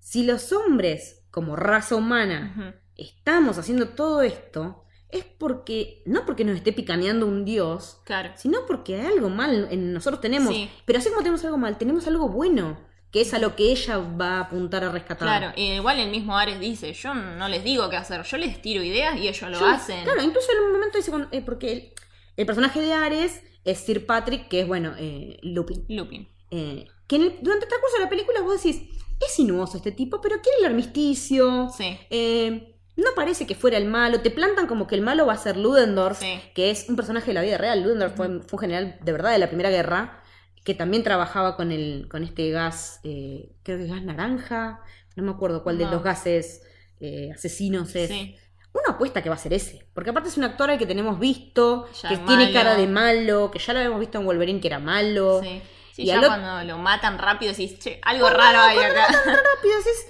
si 0.00 0.24
los 0.24 0.52
hombres, 0.52 1.26
como 1.30 1.54
raza 1.54 1.94
humana, 1.94 2.80
estamos 2.96 3.58
haciendo 3.58 3.90
todo 3.90 4.22
esto, 4.22 4.84
es 5.10 5.24
porque, 5.24 6.02
no 6.06 6.24
porque 6.26 6.44
nos 6.44 6.56
esté 6.56 6.72
picaneando 6.72 7.26
un 7.26 7.44
dios, 7.44 8.00
Claro. 8.04 8.30
sino 8.36 8.60
porque 8.66 8.96
hay 8.96 9.06
algo 9.06 9.28
mal 9.28 9.68
en 9.70 9.92
nosotros 9.92 10.20
tenemos. 10.20 10.54
Sí. 10.54 10.70
Pero 10.86 10.98
así 10.98 11.08
como 11.10 11.20
tenemos 11.20 11.44
algo 11.44 11.58
mal, 11.58 11.76
tenemos 11.78 12.06
algo 12.06 12.28
bueno, 12.30 12.78
que 13.10 13.22
es 13.22 13.32
a 13.34 13.38
lo 13.38 13.56
que 13.56 13.70
ella 13.72 13.98
va 13.98 14.36
a 14.36 14.40
apuntar 14.40 14.84
a 14.84 14.90
rescatar. 14.90 15.26
Claro, 15.40 15.52
y 15.56 15.72
igual 15.72 15.98
el 15.98 16.10
mismo 16.10 16.36
Ares 16.36 16.60
dice, 16.60 16.92
yo 16.92 17.14
no 17.14 17.48
les 17.48 17.64
digo 17.64 17.88
qué 17.88 17.96
hacer, 17.96 18.22
yo 18.22 18.36
les 18.36 18.60
tiro 18.60 18.82
ideas 18.82 19.16
y 19.16 19.28
ellos 19.28 19.50
lo 19.50 19.58
Yo- 19.60 19.66
hacen. 19.66 20.04
Claro, 20.04 20.22
incluso 20.22 20.48
en 20.52 20.64
un 20.64 20.72
momento 20.72 20.98
dice, 20.98 21.10
eh, 21.32 21.42
porque 21.44 21.72
el, 21.72 21.92
el 22.36 22.46
personaje 22.46 22.80
de 22.82 22.92
Ares 22.92 23.42
es 23.64 23.78
Sir 23.78 24.04
Patrick, 24.06 24.48
que 24.48 24.60
es, 24.60 24.66
bueno, 24.66 24.94
eh, 24.98 25.38
Lupin. 25.42 25.84
Lupin. 25.88 26.28
Eh, 26.50 26.86
que 27.06 27.16
en 27.16 27.22
el- 27.22 27.38
durante 27.40 27.64
el 27.64 27.68
transcurso 27.68 27.96
de 27.98 28.04
la 28.04 28.10
película 28.10 28.40
vos 28.42 28.62
decís, 28.62 28.82
es 29.20 29.32
sinuoso 29.34 29.78
este 29.78 29.90
tipo, 29.92 30.20
pero 30.20 30.36
quiere 30.42 30.58
el 30.60 30.64
armisticio. 30.66 31.68
Sí. 31.76 31.98
eh, 32.10 32.74
no 32.96 33.10
parece 33.14 33.46
que 33.46 33.54
fuera 33.54 33.76
el 33.78 33.84
malo. 33.84 34.22
Te 34.22 34.30
plantan 34.32 34.66
como 34.66 34.88
que 34.88 34.96
el 34.96 35.02
malo 35.02 35.24
va 35.24 35.32
a 35.34 35.38
ser 35.38 35.56
Ludendorff, 35.56 36.18
Sí. 36.18 36.40
que 36.52 36.70
es 36.72 36.88
un 36.88 36.96
personaje 36.96 37.28
de 37.28 37.34
la 37.34 37.42
vida 37.42 37.56
real. 37.56 37.80
Ludendorff 37.80 38.16
fue, 38.16 38.26
fue 38.40 38.56
un 38.56 38.58
general 38.58 38.98
de 39.00 39.12
verdad 39.12 39.30
de 39.30 39.38
la 39.38 39.46
Primera 39.46 39.70
Guerra, 39.70 40.20
que 40.68 40.74
también 40.74 41.02
trabajaba 41.02 41.56
con, 41.56 41.72
el, 41.72 42.08
con 42.10 42.22
este 42.24 42.50
gas, 42.50 43.00
eh, 43.02 43.52
creo 43.62 43.78
que 43.78 43.84
es 43.84 43.90
gas 43.90 44.02
naranja. 44.02 44.82
No 45.16 45.22
me 45.22 45.30
acuerdo 45.30 45.62
cuál 45.62 45.78
de 45.78 45.86
los 45.86 46.02
gases 46.02 46.60
eh, 47.00 47.30
asesinos 47.34 47.96
es. 47.96 48.10
Sí. 48.10 48.36
Uno 48.74 48.82
apuesta 48.94 49.22
que 49.22 49.30
va 49.30 49.34
a 49.36 49.38
ser 49.38 49.54
ese. 49.54 49.88
Porque 49.94 50.10
aparte 50.10 50.28
es 50.28 50.36
un 50.36 50.44
actor 50.44 50.70
al 50.70 50.76
que 50.76 50.84
tenemos 50.84 51.18
visto, 51.18 51.88
Ya 52.02 52.10
que 52.10 52.18
tiene 52.18 52.42
malo. 52.44 52.52
cara 52.52 52.74
de 52.76 52.86
malo, 52.86 53.50
que 53.50 53.58
ya 53.58 53.72
lo 53.72 53.78
habíamos 53.78 53.98
visto 54.00 54.18
en 54.18 54.26
Wolverine 54.26 54.60
que 54.60 54.68
era 54.68 54.78
malo. 54.78 55.40
Sí. 55.42 55.62
Sí, 55.94 56.02
Y 56.02 56.06
ya 56.08 56.18
al 56.18 56.24
ot- 56.24 56.26
cuando 56.26 56.64
lo 56.64 56.76
matan 56.76 57.18
rápido 57.18 57.50
decís, 57.52 57.78
che, 57.78 57.98
algo 58.02 58.28
raro 58.28 58.58
hay 58.60 58.76
acá. 58.76 59.06
rápido, 59.24 59.78
decís, 59.78 60.06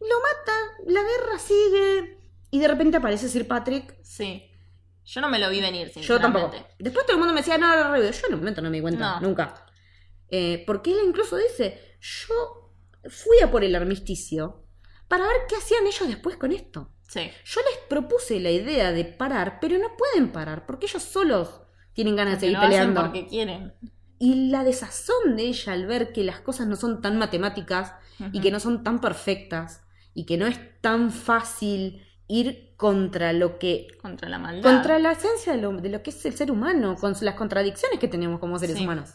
lo 0.00 0.16
mata, 0.20 0.52
la 0.86 1.00
guerra 1.00 1.38
sigue. 1.38 2.18
Y 2.50 2.58
de 2.58 2.68
repente 2.68 2.98
aparece 2.98 3.26
Sir 3.30 3.48
Patrick. 3.48 3.96
Sí. 4.02 4.49
Yo 5.04 5.20
no 5.20 5.28
me 5.28 5.38
lo 5.38 5.50
vi 5.50 5.60
venir, 5.60 5.88
Yo 5.88 5.92
sinceramente. 5.94 6.40
tampoco. 6.58 6.68
Después 6.78 7.04
todo 7.06 7.14
el 7.14 7.18
mundo 7.18 7.34
me 7.34 7.40
decía, 7.40 7.58
no, 7.58 7.74
no, 7.74 7.90
no, 7.90 7.96
yo 8.02 8.26
en 8.28 8.34
un 8.34 8.40
momento 8.40 8.62
no 8.62 8.70
me 8.70 8.76
di 8.76 8.82
cuenta, 8.82 9.20
No. 9.20 9.28
nunca. 9.28 9.66
Eh, 10.28 10.62
porque 10.66 10.92
él 10.92 10.98
incluso 11.06 11.36
dice, 11.36 11.96
yo 12.00 12.72
fui 13.08 13.38
a 13.42 13.50
por 13.50 13.64
el 13.64 13.74
armisticio 13.74 14.64
para 15.08 15.24
ver 15.26 15.36
qué 15.48 15.56
hacían 15.56 15.86
ellos 15.86 16.06
después 16.08 16.36
con 16.36 16.52
esto. 16.52 16.92
Sí. 17.08 17.28
Yo 17.44 17.60
les 17.68 17.78
propuse 17.88 18.38
la 18.38 18.50
idea 18.50 18.92
de 18.92 19.04
parar, 19.04 19.58
pero 19.60 19.76
no 19.78 19.96
pueden 19.96 20.30
parar, 20.30 20.66
porque 20.66 20.86
ellos 20.86 21.02
solos 21.02 21.62
tienen 21.92 22.14
ganas 22.14 22.34
de 22.34 22.40
seguir 22.40 22.52
lo 22.58 22.60
hacen 22.60 22.70
peleando. 22.70 23.00
porque 23.00 23.26
quieren. 23.26 23.74
Y 24.20 24.50
la 24.50 24.62
desazón 24.62 25.34
de 25.34 25.44
ella 25.44 25.72
al 25.72 25.86
ver 25.86 26.12
que 26.12 26.22
las 26.22 26.40
cosas 26.40 26.68
no 26.68 26.76
son 26.76 27.00
tan 27.00 27.16
matemáticas 27.18 27.94
y 28.32 28.40
que 28.40 28.50
no 28.52 28.60
son 28.60 28.84
tan 28.84 29.00
perfectas 29.00 29.82
y 30.14 30.26
que 30.26 30.36
no 30.36 30.46
es 30.46 30.58
tan 30.82 31.10
fácil 31.10 32.06
ir 32.28 32.69
contra 32.80 33.34
lo 33.34 33.58
que 33.58 33.88
Contra 34.00 34.28
la 34.30 34.38
maldad. 34.38 34.62
contra 34.62 34.98
la 34.98 35.12
esencia 35.12 35.52
de 35.54 35.60
lo, 35.60 35.70
de 35.72 35.90
lo 35.90 36.02
que 36.02 36.08
es 36.08 36.24
el 36.24 36.34
ser 36.34 36.50
humano, 36.50 36.96
con 36.96 37.14
las 37.20 37.34
contradicciones 37.34 37.98
que 38.00 38.08
tenemos 38.08 38.40
como 38.40 38.58
seres 38.58 38.78
Sí. 38.78 38.84
humanos. 38.84 39.10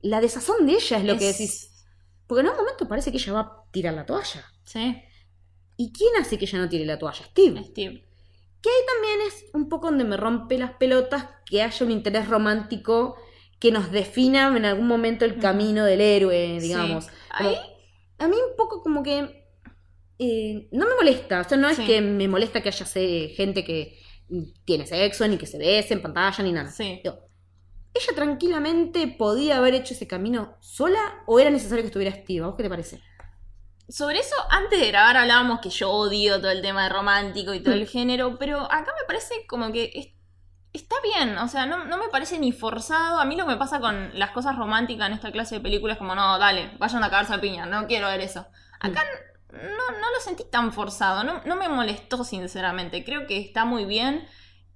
La 0.00 0.20
desazón 0.20 0.64
de 0.64 0.74
ella 0.74 0.98
es 0.98 1.04
lo 1.04 1.18
que 1.18 1.28
Es- 1.30 1.38
decís. 1.38 1.84
Porque 2.28 2.42
en 2.42 2.50
un 2.50 2.56
momento 2.56 2.86
parece 2.86 3.10
que 3.10 3.16
ella 3.16 3.32
va 3.32 3.40
a 3.40 3.64
tirar 3.72 3.94
la 3.94 4.06
toalla. 4.06 4.44
Sí. 4.64 5.02
¿Y 5.76 5.92
quién 5.92 6.10
hace 6.20 6.38
que 6.38 6.44
ella 6.44 6.58
no 6.60 6.68
tire 6.68 6.84
la 6.86 6.98
toalla? 7.00 7.24
Steve. 7.24 7.64
Steve. 7.64 8.04
Que 8.62 8.68
ahí 8.70 8.86
también 8.94 9.20
es 9.26 9.44
un 9.54 9.68
poco 9.68 9.88
donde 9.88 10.04
me 10.04 10.16
rompe 10.16 10.56
las 10.58 10.72
pelotas 10.74 11.26
que 11.46 11.62
haya 11.62 11.84
un 11.86 11.90
interés 11.92 12.28
romántico 12.28 13.16
que 13.58 13.72
nos 13.72 13.90
defina 13.90 14.56
en 14.56 14.64
algún 14.64 14.86
momento 14.86 15.24
el 15.24 15.32
Ujú. 15.32 15.40
camino 15.40 15.84
del 15.84 16.00
héroe, 16.00 16.58
digamos. 16.60 17.06
Sí. 17.06 17.10
Como- 17.38 17.56
a 18.20 18.28
mí 18.28 18.36
un 18.36 18.56
poco 18.56 18.82
como 18.82 19.02
que 19.02 19.37
eh, 20.18 20.68
no 20.72 20.86
me 20.86 20.94
molesta, 20.96 21.40
o 21.40 21.44
sea, 21.48 21.56
no 21.58 21.68
es 21.68 21.76
Sí. 21.76 21.86
que 21.86 22.00
me 22.00 22.26
molesta 22.28 22.60
que 22.62 22.68
haya 22.70 22.84
gente 23.34 23.64
que 23.64 23.98
tiene 24.64 24.86
sexo, 24.86 25.26
ni 25.28 25.38
que 25.38 25.46
se 25.46 25.58
bese 25.58 25.94
en 25.94 26.02
pantalla, 26.02 26.42
ni 26.44 26.52
nada. 26.52 26.70
Sí. 26.70 27.00
Digo, 27.02 27.20
¿Ella 27.94 28.14
tranquilamente 28.14 29.08
podía 29.08 29.56
haber 29.56 29.74
hecho 29.74 29.94
ese 29.94 30.06
camino 30.06 30.56
sola 30.60 31.22
o 31.26 31.40
era 31.40 31.50
necesario 31.50 31.82
que 31.82 31.86
estuviera 31.88 32.14
Steve? 32.14 32.44
¿A 32.44 32.46
vos 32.48 32.54
qué 32.56 32.62
te 32.62 32.68
parece? 32.68 33.00
Sobre 33.88 34.18
eso, 34.20 34.36
antes 34.50 34.78
de 34.78 34.88
grabar 34.88 35.16
hablábamos 35.16 35.60
que 35.60 35.70
yo 35.70 35.90
odio 35.90 36.38
todo 36.38 36.50
el 36.50 36.60
tema 36.60 36.82
de 36.84 36.90
romántico 36.90 37.54
y 37.54 37.60
todo 37.60 37.74
Mm. 37.74 37.78
el 37.78 37.86
género, 37.88 38.38
pero 38.38 38.60
acá 38.70 38.92
me 39.00 39.06
parece 39.06 39.46
como 39.48 39.72
que 39.72 39.90
es- 39.94 40.08
está 40.74 40.96
bien, 41.02 41.38
o 41.38 41.48
sea, 41.48 41.64
no, 41.64 41.86
no 41.86 41.96
me 41.96 42.08
parece 42.08 42.38
ni 42.38 42.52
forzado. 42.52 43.18
A 43.18 43.24
mí 43.24 43.34
lo 43.36 43.46
que 43.46 43.52
me 43.52 43.56
pasa 43.56 43.80
con 43.80 44.16
las 44.16 44.30
cosas 44.32 44.56
románticas 44.56 45.06
en 45.08 45.14
esta 45.14 45.32
clase 45.32 45.54
de 45.56 45.60
películas 45.62 45.94
es 45.94 45.98
como, 45.98 46.14
no, 46.14 46.38
dale, 46.38 46.70
vayan 46.78 47.02
a 47.02 47.08
cagarse 47.10 47.32
a 47.34 47.40
piña, 47.40 47.64
no 47.64 47.86
quiero 47.86 48.06
ver 48.08 48.20
eso. 48.20 48.46
Acá 48.80 49.02
no, 49.52 49.98
no 50.00 50.10
lo 50.14 50.20
sentí 50.22 50.44
tan 50.50 50.72
forzado, 50.72 51.24
no, 51.24 51.40
no 51.44 51.56
me 51.56 51.68
molestó 51.68 52.24
sinceramente, 52.24 53.04
creo 53.04 53.26
que 53.26 53.38
está 53.38 53.64
muy 53.64 53.84
bien 53.84 54.26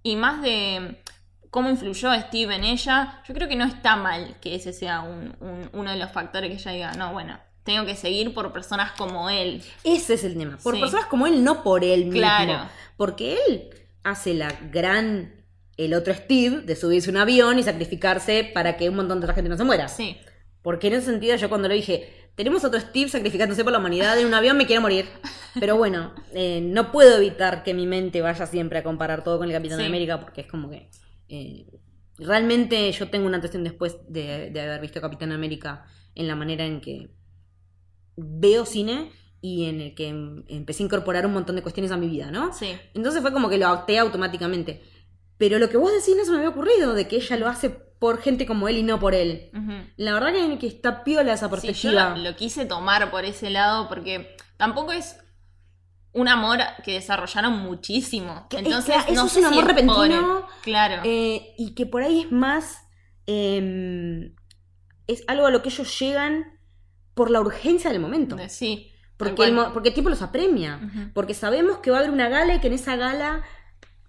y 0.03 0.17
más 0.17 0.41
de 0.43 1.03
cómo 1.51 1.69
influyó 1.69 2.13
Steve 2.15 2.55
en 2.57 2.65
ella, 2.65 3.23
yo 3.29 3.35
creo 3.35 3.49
que 3.49 3.57
no 3.57 3.65
está 3.65 3.97
mal 3.97 4.37
que 4.41 4.55
ese 4.55 4.73
sea 4.73 5.01
un- 5.01 5.37
un- 5.41 5.69
uno 5.75 5.91
de 5.91 5.99
los 5.99 6.11
factores 6.11 6.51
que 6.51 6.57
ella 6.57 6.73
diga, 6.73 6.93
no, 6.95 7.13
bueno, 7.13 7.39
tengo 7.65 7.85
que 7.87 7.95
seguir 7.95 8.33
por 8.35 8.53
personas 8.53 8.93
como 8.93 9.29
él. 9.31 9.63
Ese 9.85 10.15
es 10.15 10.25
el 10.25 10.37
tema. 10.37 10.59
Por 10.63 10.75
Sí. 10.75 10.81
personas 10.81 11.07
como 11.07 11.27
él, 11.27 11.45
no 11.45 11.63
por 11.63 11.85
él 11.85 12.07
mismo. 12.07 12.21
Claro. 12.21 12.69
Porque 12.97 13.37
él 13.47 13.71
hace 14.03 14.35
la 14.35 14.49
gran. 14.73 15.35
El 15.77 15.95
otro 15.95 16.13
Steve 16.13 16.63
de 16.63 16.75
subirse 16.77 17.11
a 17.11 17.13
un 17.13 17.17
avión 17.19 17.59
y 17.59 17.63
sacrificarse 17.63 18.51
para 18.53 18.77
que 18.77 18.89
un 18.89 18.97
montón 18.97 19.21
de 19.21 19.25
otra 19.27 19.35
gente 19.35 19.49
no 19.49 19.57
se 19.57 19.65
muera. 19.65 19.89
Sí, 19.89 20.19
Porque 20.63 20.87
en 20.89 20.95
ese 20.95 21.07
sentido, 21.07 21.35
yo 21.37 21.49
cuando 21.49 21.67
lo 21.69 21.75
dije, 21.75 22.22
tenemos 22.35 22.65
otro 22.65 22.81
Steve 22.81 23.09
sacrificándose 23.11 23.63
por 23.65 23.73
la 23.73 23.79
humanidad 23.79 24.19
en 24.19 24.27
un 24.27 24.35
avión, 24.35 24.57
me 24.57 24.67
quiero 24.67 24.83
morir. 24.83 25.07
Pero 25.61 25.77
bueno, 25.77 26.15
eh, 26.33 26.61
no 26.63 26.91
puedo 26.93 27.17
evitar 27.19 27.63
que 27.63 27.75
mi 27.75 27.87
mente 27.87 28.23
vaya 28.23 28.47
siempre 28.47 28.79
a 28.79 28.83
comparar 28.83 29.23
todo 29.25 29.39
con 29.39 29.49
el 29.49 29.53
Capitán 29.55 29.79
Sí. 29.81 29.85
América, 29.87 30.19
porque 30.21 30.43
es 30.43 30.47
como 30.47 30.71
que. 30.71 30.89
eh, 31.29 31.67
realmente 32.19 32.93
yo 32.93 33.09
tengo 33.11 33.27
una 33.27 33.39
un 33.39 33.65
después 33.65 33.97
de, 34.09 34.51
de 34.51 34.61
haber 34.61 34.81
visto 34.81 35.01
Capitán 35.01 35.33
América 35.33 35.85
en 36.15 36.29
la 36.29 36.37
manera 36.37 36.65
en 36.65 36.81
que 36.81 37.11
veo 38.17 38.65
cine 38.67 39.11
y 39.41 39.65
en 39.65 39.81
el 39.81 39.95
que 39.95 40.09
em- 40.09 40.45
empecé 40.49 40.83
a 40.83 40.87
incorporar 40.87 41.27
un 41.27 41.33
montón 41.33 41.57
de 41.57 41.63
cuestiones 41.63 41.91
a 41.91 41.97
mi 41.97 42.09
vida, 42.09 42.31
¿no? 42.31 42.53
sí. 42.53 42.77
Entonces 42.95 43.23
fue 43.23 43.33
como 43.33 43.49
que 43.49 43.59
lo 43.59 43.73
opté 43.73 43.99
automáticamente. 43.99 44.83
Pero 45.39 45.59
lo 45.59 45.69
que 45.69 45.77
vos 45.79 45.91
decís 45.93 46.15
no 46.17 46.25
se 46.25 46.31
me 46.31 46.37
había 46.37 46.51
ocurrido, 46.51 46.95
de 46.95 47.09
que 47.09 47.17
ella 47.17 47.37
lo 47.37 47.49
hace 47.49 47.71
por 48.03 48.21
gente 48.21 48.47
como 48.47 48.67
él 48.67 48.79
y 48.79 48.83
no 48.83 48.99
por 48.99 49.15
él. 49.15 49.51
La 49.97 50.13
verdad 50.13 50.33
que, 50.33 50.59
que 50.59 50.67
está 50.67 51.05
piola 51.05 51.33
esa 51.33 51.47
Sí, 51.47 51.51
yo 51.51 51.51
perspectiva. 51.63 52.11
lo, 52.17 52.31
lo 52.31 52.37
quise 52.37 52.67
tomar 52.67 53.11
por 53.13 53.25
ese 53.25 53.49
lado 53.49 53.89
porque 53.89 54.35
tampoco 54.57 54.91
es 54.91 55.17
un 56.13 56.27
amor 56.27 56.59
que 56.85 56.95
desarrollaron 56.95 57.59
muchísimo. 57.61 58.47
Que 58.51 58.57
es 58.57 58.65
Entonces, 58.67 58.97
que 59.05 59.13
eso 59.13 59.21
no 59.23 59.27
es 59.29 59.37
un 59.37 59.43
si 59.43 59.49
amor 59.49 59.67
repentino. 59.67 60.47
Claro. 60.63 61.03
Eh, 61.05 61.55
y 61.57 61.75
que 61.77 61.87
por 61.87 62.03
ahí 62.03 62.23
es 62.23 62.33
más. 62.33 62.81
eh, 63.29 64.35
es 65.07 65.23
algo 65.29 65.47
a 65.47 65.51
lo 65.51 65.63
que 65.63 65.69
ellos 65.69 65.99
llegan 66.01 66.45
por 67.15 67.31
la 67.31 67.41
urgencia 67.41 67.91
del 67.93 68.01
momento. 68.01 68.35
De- 68.37 68.49
sí. 68.49 68.89
Porque 69.17 69.45
el, 69.45 69.55
porque 69.73 69.91
el 69.91 69.95
tipo 69.95 70.09
los 70.11 70.23
apremia. 70.23 70.81
Porque 71.15 71.35
sabemos 71.35 71.79
que 71.79 71.93
va 71.93 71.99
a 71.99 72.01
haber 72.01 72.11
una 72.13 72.29
gala 72.29 72.55
y 72.57 72.61
que 72.61 72.67
en 72.67 72.73
esa 72.73 72.97
gala. 72.97 73.43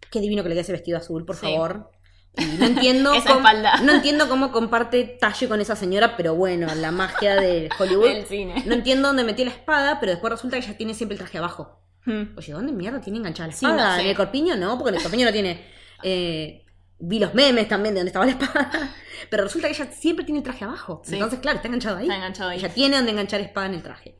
Qué 0.09 0.19
divino 0.19 0.41
que 0.41 0.49
le 0.49 0.55
quede 0.55 0.61
ese 0.61 0.71
vestido 0.71 0.97
azul, 0.97 1.25
por 1.25 1.35
Sí. 1.35 1.43
favor. 1.45 1.91
Y 2.37 2.45
no 2.57 2.65
entiendo. 2.65 3.13
Esa 3.13 3.33
cómo, 3.33 3.47
no 3.83 3.93
entiendo 3.93 4.27
cómo 4.27 4.51
comparte 4.51 5.03
talle 5.19 5.47
con 5.47 5.61
esa 5.61 5.75
señora, 5.75 6.17
pero 6.17 6.35
bueno, 6.35 6.67
la 6.75 6.91
magia 6.91 7.35
de 7.35 7.69
Hollywood. 7.77 8.05
Del 8.13 8.25
cine. 8.25 8.63
No 8.65 8.73
entiendo 8.73 9.07
dónde 9.09 9.23
metió 9.23 9.45
la 9.45 9.51
espada, 9.51 9.99
pero 9.99 10.11
después 10.11 10.31
resulta 10.31 10.59
que 10.59 10.65
ella 10.65 10.77
tiene 10.77 10.93
siempre 10.93 11.15
el 11.15 11.19
traje 11.19 11.37
abajo. 11.37 11.79
Mm. 12.05 12.37
Oye, 12.37 12.53
¿dónde 12.53 12.71
mierda 12.71 12.99
tiene 13.01 13.19
enganchada 13.19 13.47
la 13.49 13.53
Sí, 13.55 13.65
no 13.65 13.71
espada? 13.73 13.95
sé. 13.97 14.01
¿En 14.01 14.07
el 14.07 14.15
corpiño? 14.15 14.55
No, 14.57 14.77
porque 14.77 14.89
en 14.89 14.95
el 14.95 15.01
corpiño 15.01 15.25
no 15.25 15.31
tiene. 15.31 15.65
Eh, 16.01 16.65
vi 16.99 17.19
los 17.19 17.33
memes 17.33 17.67
también 17.67 17.93
de 17.93 17.99
dónde 18.01 18.09
estaba 18.09 18.25
la 18.25 18.31
espada. 18.31 18.71
Pero 19.29 19.43
resulta 19.43 19.67
que 19.67 19.73
ella 19.75 19.91
siempre 19.91 20.25
tiene 20.25 20.39
el 20.39 20.43
traje 20.43 20.65
abajo. 20.65 21.01
Sí. 21.05 21.13
Entonces, 21.13 21.39
claro, 21.39 21.57
está 21.57 21.67
enganchado 21.67 21.97
ahí. 21.97 22.03
Está 22.05 22.15
enganchado 22.15 22.49
ahí. 22.49 22.57
Ella 22.59 22.69
tiene 22.73 22.95
donde 22.97 23.11
enganchar 23.11 23.39
espada 23.41 23.67
en 23.67 23.75
el 23.75 23.83
traje. 23.83 24.17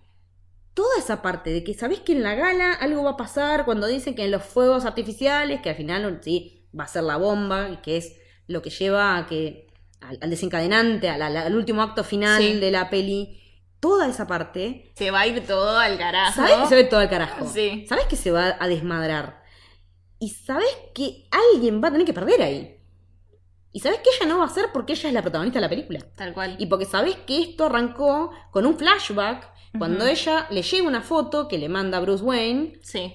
Toda 0.73 0.97
esa 0.97 1.21
parte 1.21 1.51
de 1.51 1.63
que 1.63 1.73
sabés 1.73 1.99
que 1.99 2.13
en 2.13 2.23
la 2.23 2.35
gala 2.35 2.73
algo 2.73 3.03
va 3.03 3.11
a 3.11 3.17
pasar 3.17 3.65
cuando 3.65 3.85
dicen 3.87 4.15
que 4.15 4.23
en 4.25 4.31
los 4.31 4.43
fuegos 4.43 4.85
artificiales, 4.85 5.61
que 5.61 5.69
al 5.69 5.75
final 5.75 6.19
sí 6.23 6.62
va 6.77 6.83
a 6.85 6.87
ser 6.87 7.03
la 7.03 7.17
bomba, 7.17 7.69
y 7.69 7.77
que 7.77 7.97
es 7.97 8.13
lo 8.47 8.61
que 8.61 8.69
lleva 8.69 9.17
a 9.17 9.25
que 9.25 9.67
al, 10.01 10.17
al 10.21 10.29
desencadenante, 10.29 11.09
al, 11.09 11.55
último 11.55 11.81
acto 11.81 12.03
final 12.03 12.41
Sí. 12.41 12.59
de 12.59 12.71
la 12.71 12.89
peli, 12.89 13.39
toda 13.79 14.07
esa 14.07 14.27
parte, 14.27 14.91
Se 14.95 15.11
va 15.11 15.21
a 15.21 15.27
ir 15.27 15.45
todo 15.45 15.77
al 15.77 15.97
carajo. 15.97 16.35
sabés 16.35 16.55
que 16.57 16.67
se 16.67 16.75
ve 16.75 16.83
todo 16.85 16.99
al 16.99 17.09
carajo. 17.09 17.45
Sí. 17.47 17.85
Que 18.09 18.15
se 18.15 18.31
va 18.31 18.57
a 18.59 18.67
desmadrar. 18.67 19.43
Y 20.19 20.29
sabés 20.29 20.75
que 20.93 21.27
alguien 21.53 21.81
va 21.83 21.87
a 21.89 21.91
tener 21.91 22.05
que 22.05 22.13
perder 22.13 22.41
ahí. 22.41 22.77
Y 23.71 23.79
sabés 23.79 23.99
que 23.99 24.09
ella 24.15 24.27
no 24.27 24.39
va 24.39 24.45
a 24.45 24.49
ser 24.49 24.67
porque 24.71 24.93
ella 24.93 25.09
es 25.09 25.13
la 25.13 25.21
protagonista 25.21 25.57
de 25.57 25.61
la 25.61 25.69
película. 25.69 25.99
Tal 26.15 26.33
cual. 26.33 26.55
Y 26.59 26.67
porque 26.67 26.85
sabés 26.85 27.15
que 27.25 27.41
esto 27.41 27.65
arrancó 27.65 28.31
con 28.51 28.65
un 28.65 28.77
flashback 28.77 29.51
cuando 29.77 30.05
ella 30.05 30.47
le 30.51 30.61
llega 30.61 30.87
una 30.87 31.01
foto 31.01 31.47
que 31.47 31.57
le 31.57 31.67
manda 31.69 31.99
Bruce 31.99 32.23
Wayne, 32.23 32.79
Sí, 32.83 33.13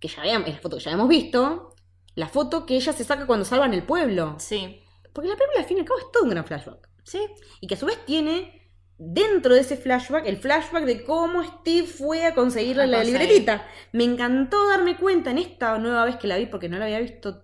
que 0.00 0.08
ya 0.08 0.22
habíamos, 0.22 0.48
es 0.48 0.54
la 0.56 0.60
foto 0.60 0.76
que 0.76 0.82
ya 0.82 0.90
habíamos 0.90 1.08
visto, 1.08 1.73
la 2.14 2.28
foto 2.28 2.66
que 2.66 2.76
ella 2.76 2.92
se 2.92 3.04
saca 3.04 3.26
cuando 3.26 3.44
salvan 3.44 3.74
el 3.74 3.82
pueblo. 3.84 4.36
sí. 4.38 4.80
Porque 5.12 5.28
la 5.28 5.36
película 5.36 5.60
al 5.60 5.66
fin 5.66 5.76
y 5.76 5.80
al 5.80 5.86
cabo 5.86 6.00
es 6.00 6.10
todo 6.10 6.24
un 6.24 6.30
gran 6.30 6.44
flashback. 6.44 6.88
Sí, 7.04 7.20
Y 7.60 7.68
que 7.68 7.74
a 7.74 7.76
su 7.76 7.86
vez 7.86 8.04
tiene 8.04 8.68
dentro 8.98 9.54
de 9.54 9.60
ese 9.60 9.76
flashback 9.76 10.26
el 10.26 10.38
flashback 10.38 10.84
de 10.84 11.04
cómo 11.04 11.44
Steve 11.44 11.86
fue 11.86 12.24
a 12.26 12.34
conseguirle 12.34 12.82
A 12.82 12.86
la 12.88 12.96
conseguir. 12.96 13.20
libretita. 13.20 13.64
Me 13.92 14.02
encantó 14.02 14.68
darme 14.68 14.96
cuenta 14.96 15.30
en 15.30 15.38
esta 15.38 15.78
nueva 15.78 16.04
vez 16.04 16.16
que 16.16 16.26
la 16.26 16.36
vi, 16.36 16.46
porque 16.46 16.68
no 16.68 16.78
la 16.78 16.86
había 16.86 16.98
visto 16.98 17.43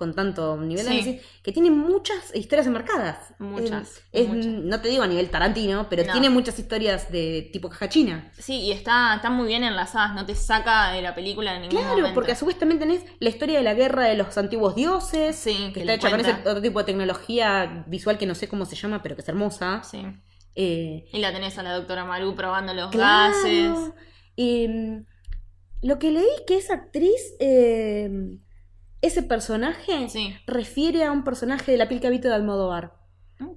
con 0.00 0.14
tanto 0.14 0.56
nivel 0.56 0.86
de 0.86 0.90
Sí. 0.92 0.98
análisis, 0.98 1.26
que 1.42 1.52
tiene 1.52 1.70
muchas 1.70 2.34
historias 2.34 2.66
enmarcadas. 2.66 3.34
Muchas, 3.38 3.98
Es- 4.12 4.22
es- 4.22 4.28
muchas. 4.28 4.46
No 4.46 4.80
te 4.80 4.88
digo 4.88 5.02
a 5.02 5.06
nivel 5.06 5.28
Tarantino, 5.28 5.88
pero 5.90 6.04
No. 6.06 6.12
tiene 6.12 6.30
muchas 6.30 6.58
historias 6.58 7.12
de 7.12 7.50
tipo 7.52 7.68
caja 7.68 7.90
china. 7.90 8.32
sí, 8.38 8.54
y 8.62 8.72
está, 8.72 9.14
está 9.16 9.28
muy 9.28 9.46
bien 9.46 9.62
enlazadas, 9.62 10.14
no 10.14 10.24
te 10.24 10.34
saca 10.34 10.92
de 10.92 11.02
la 11.02 11.14
película 11.14 11.54
en 11.54 11.60
ningún 11.60 11.78
Claro, 11.82 11.96
momento. 11.98 12.14
porque 12.14 12.32
a 12.32 12.34
su 12.34 12.46
vez 12.46 12.58
también 12.58 12.78
tenés 12.80 13.04
la 13.20 13.28
historia 13.28 13.58
de 13.58 13.64
la 13.64 13.74
guerra 13.74 14.04
de 14.06 14.16
los 14.16 14.36
antiguos 14.38 14.74
dioses, 14.74 15.36
Sí, 15.36 15.54
que 15.66 15.72
que 15.74 15.80
está 15.80 15.92
hecha 15.94 16.10
con 16.10 16.20
ese 16.20 16.30
cuenta. 16.32 16.50
otro 16.50 16.62
tipo 16.62 16.78
de 16.78 16.84
tecnología 16.86 17.84
visual 17.86 18.16
que 18.16 18.24
no 18.24 18.34
sé 18.34 18.48
cómo 18.48 18.64
se 18.64 18.74
llama, 18.76 19.02
pero 19.02 19.14
que 19.16 19.20
es 19.20 19.28
hermosa. 19.28 19.82
Sí. 19.84 20.02
Eh, 20.54 21.04
Y 21.12 21.18
la 21.18 21.30
tenés 21.32 21.58
a 21.58 21.62
la 21.62 21.74
doctora 21.74 22.06
Maru 22.06 22.34
probando 22.34 22.72
los 22.72 22.90
Claro. 22.90 23.34
gases. 23.34 23.92
Eh, 24.38 25.02
lo 25.82 25.98
que 25.98 26.10
leí 26.10 26.26
que 26.46 26.56
esa 26.56 26.74
actriz, 26.74 27.34
eh, 27.38 28.10
ese 29.02 29.22
personaje, 29.22 30.08
Sí. 30.08 30.34
refiere 30.46 31.04
a 31.04 31.12
un 31.12 31.24
personaje 31.24 31.72
de 31.72 31.78
la 31.78 31.88
piel 31.88 32.00
que 32.00 32.06
habito 32.06 32.28
de 32.28 32.34
Almodóvar. 32.34 32.94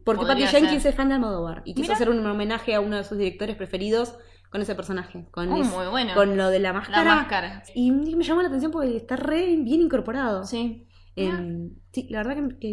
Porque 0.06 0.22
Podría 0.26 0.46
Patty 0.46 0.58
Jenkins 0.58 0.86
es 0.86 0.96
fan 0.96 1.10
de 1.10 1.16
Almodóvar 1.16 1.62
y 1.66 1.74
quiso 1.74 1.84
Mira. 1.88 1.96
hacer 1.96 2.10
un 2.10 2.26
homenaje 2.26 2.74
a 2.74 2.80
uno 2.80 2.96
de 2.96 3.04
sus 3.04 3.18
directores 3.18 3.58
preferidos 3.58 4.16
con 4.50 4.62
ese 4.62 4.76
personaje, 4.76 5.26
con, 5.32 5.52
Oh, 5.52 5.58
muy 5.58 5.88
bueno. 5.88 6.14
con 6.14 6.38
lo 6.38 6.50
de 6.50 6.60
la 6.60 6.70
La 6.70 6.74
máscara. 6.80 7.04
máscara. 7.16 7.64
Y 7.76 7.91
me 7.91 8.24
llamó 8.24 8.41
la 8.41 8.48
atención 8.48 8.72
porque 8.72 8.96
está 8.96 9.16
re 9.18 9.58
bien 9.58 9.82
incorporado. 9.82 10.46
Sí. 10.46 10.88
Eh, 11.16 11.30
sí, 11.91 12.08
la 12.10 12.24
verdad 12.24 12.36
que, 12.36 12.60
que 12.60 12.68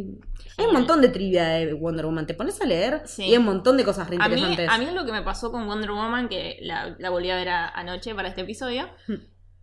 hay 0.56 0.66
un 0.66 0.72
montón 0.72 1.00
de 1.02 1.08
trivia 1.08 1.48
de 1.48 1.74
Wonder 1.74 2.06
Woman. 2.06 2.26
Te 2.26 2.34
pones 2.34 2.60
a 2.60 2.64
leer 2.64 3.02
Sí. 3.06 3.24
y 3.24 3.32
hay 3.32 3.38
un 3.38 3.44
montón 3.44 3.76
de 3.76 3.84
cosas 3.84 4.08
re 4.08 4.16
A 4.20 4.28
mí, 4.28 4.40
interesantes. 4.40 4.68
a 4.70 4.78
mí 4.78 4.86
lo 4.96 5.04
que 5.04 5.12
me 5.12 5.22
pasó 5.22 5.50
con 5.50 5.66
Wonder 5.66 5.90
Woman, 5.90 6.28
que 6.28 6.58
la, 6.62 6.94
la 6.98 7.10
volví 7.10 7.28
a 7.30 7.36
ver 7.36 7.48
a- 7.48 7.68
anoche 7.68 8.14
para 8.14 8.28
este 8.28 8.42
episodio, 8.42 8.88
Hmm. 9.08 9.14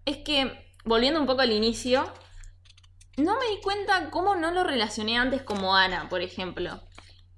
es 0.06 0.18
que, 0.18 0.52
volviendo 0.86 1.20
un 1.22 1.26
poco 1.28 1.42
al 1.42 1.52
inicio, 1.54 2.04
no 3.18 3.38
me 3.40 3.48
di 3.56 3.62
cuenta 3.62 4.10
cómo 4.10 4.36
no 4.36 4.52
lo 4.52 4.64
relacioné 4.64 5.18
antes 5.18 5.42
como 5.42 5.76
Ana, 5.76 6.08
por 6.10 6.22
ejemplo. 6.22 6.80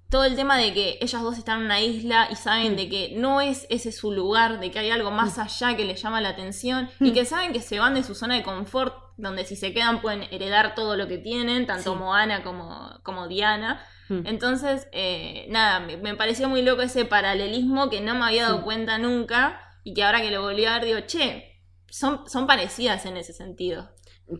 Todo 0.09 0.23
el 0.25 0.35
tema 0.35 0.57
de 0.57 0.73
que 0.73 0.97
ellas 1.01 1.21
dos 1.21 1.37
están 1.37 1.59
en 1.59 1.65
una 1.65 1.81
isla 1.81 2.27
y 2.31 2.35
saben 2.35 2.73
Mm. 2.73 2.75
de 2.75 2.89
que 2.89 3.13
no 3.15 3.41
es 3.41 3.67
ese 3.69 3.91
su 3.91 4.11
lugar, 4.11 4.59
de 4.59 4.71
que 4.71 4.79
hay 4.79 4.89
algo 4.89 5.11
más 5.11 5.37
allá 5.37 5.77
que 5.77 5.85
les 5.85 6.01
llama 6.01 6.19
la 6.19 6.29
atención 6.29 6.89
y 6.99 7.11
Mm. 7.11 7.13
que 7.13 7.25
saben 7.25 7.53
que 7.53 7.61
se 7.61 7.77
van 7.79 7.93
de 7.93 8.03
su 8.03 8.15
zona 8.15 8.35
de 8.35 8.43
confort, 8.43 8.95
donde 9.17 9.45
si 9.45 9.55
se 9.55 9.71
quedan 9.73 10.01
pueden 10.01 10.23
heredar 10.31 10.73
todo 10.75 10.95
lo 10.97 11.07
que 11.07 11.17
tienen, 11.19 11.67
tanto 11.67 11.93
Sí. 11.93 11.99
Moana 11.99 12.41
como, 12.43 12.89
como 13.03 13.27
Diana. 13.27 13.85
Mm. 14.09 14.25
Entonces, 14.25 14.87
eh, 14.93 15.45
nada, 15.49 15.79
me, 15.79 15.97
me 15.97 16.15
pareció 16.15 16.49
muy 16.49 16.63
loco 16.63 16.81
ese 16.81 17.05
paralelismo 17.05 17.89
que 17.91 18.01
no 18.01 18.15
me 18.15 18.25
había 18.25 18.43
dado 18.45 18.57
Sí. 18.57 18.63
cuenta 18.63 18.97
nunca 18.97 19.61
y 19.83 19.93
que 19.93 20.03
ahora 20.03 20.21
que 20.21 20.31
lo 20.31 20.41
volví 20.41 20.65
a 20.65 20.73
ver 20.79 20.85
digo, 20.85 20.99
che, 21.05 21.61
son, 21.91 22.27
son 22.27 22.47
parecidas 22.47 23.05
en 23.05 23.15
ese 23.17 23.33
sentido. 23.33 23.91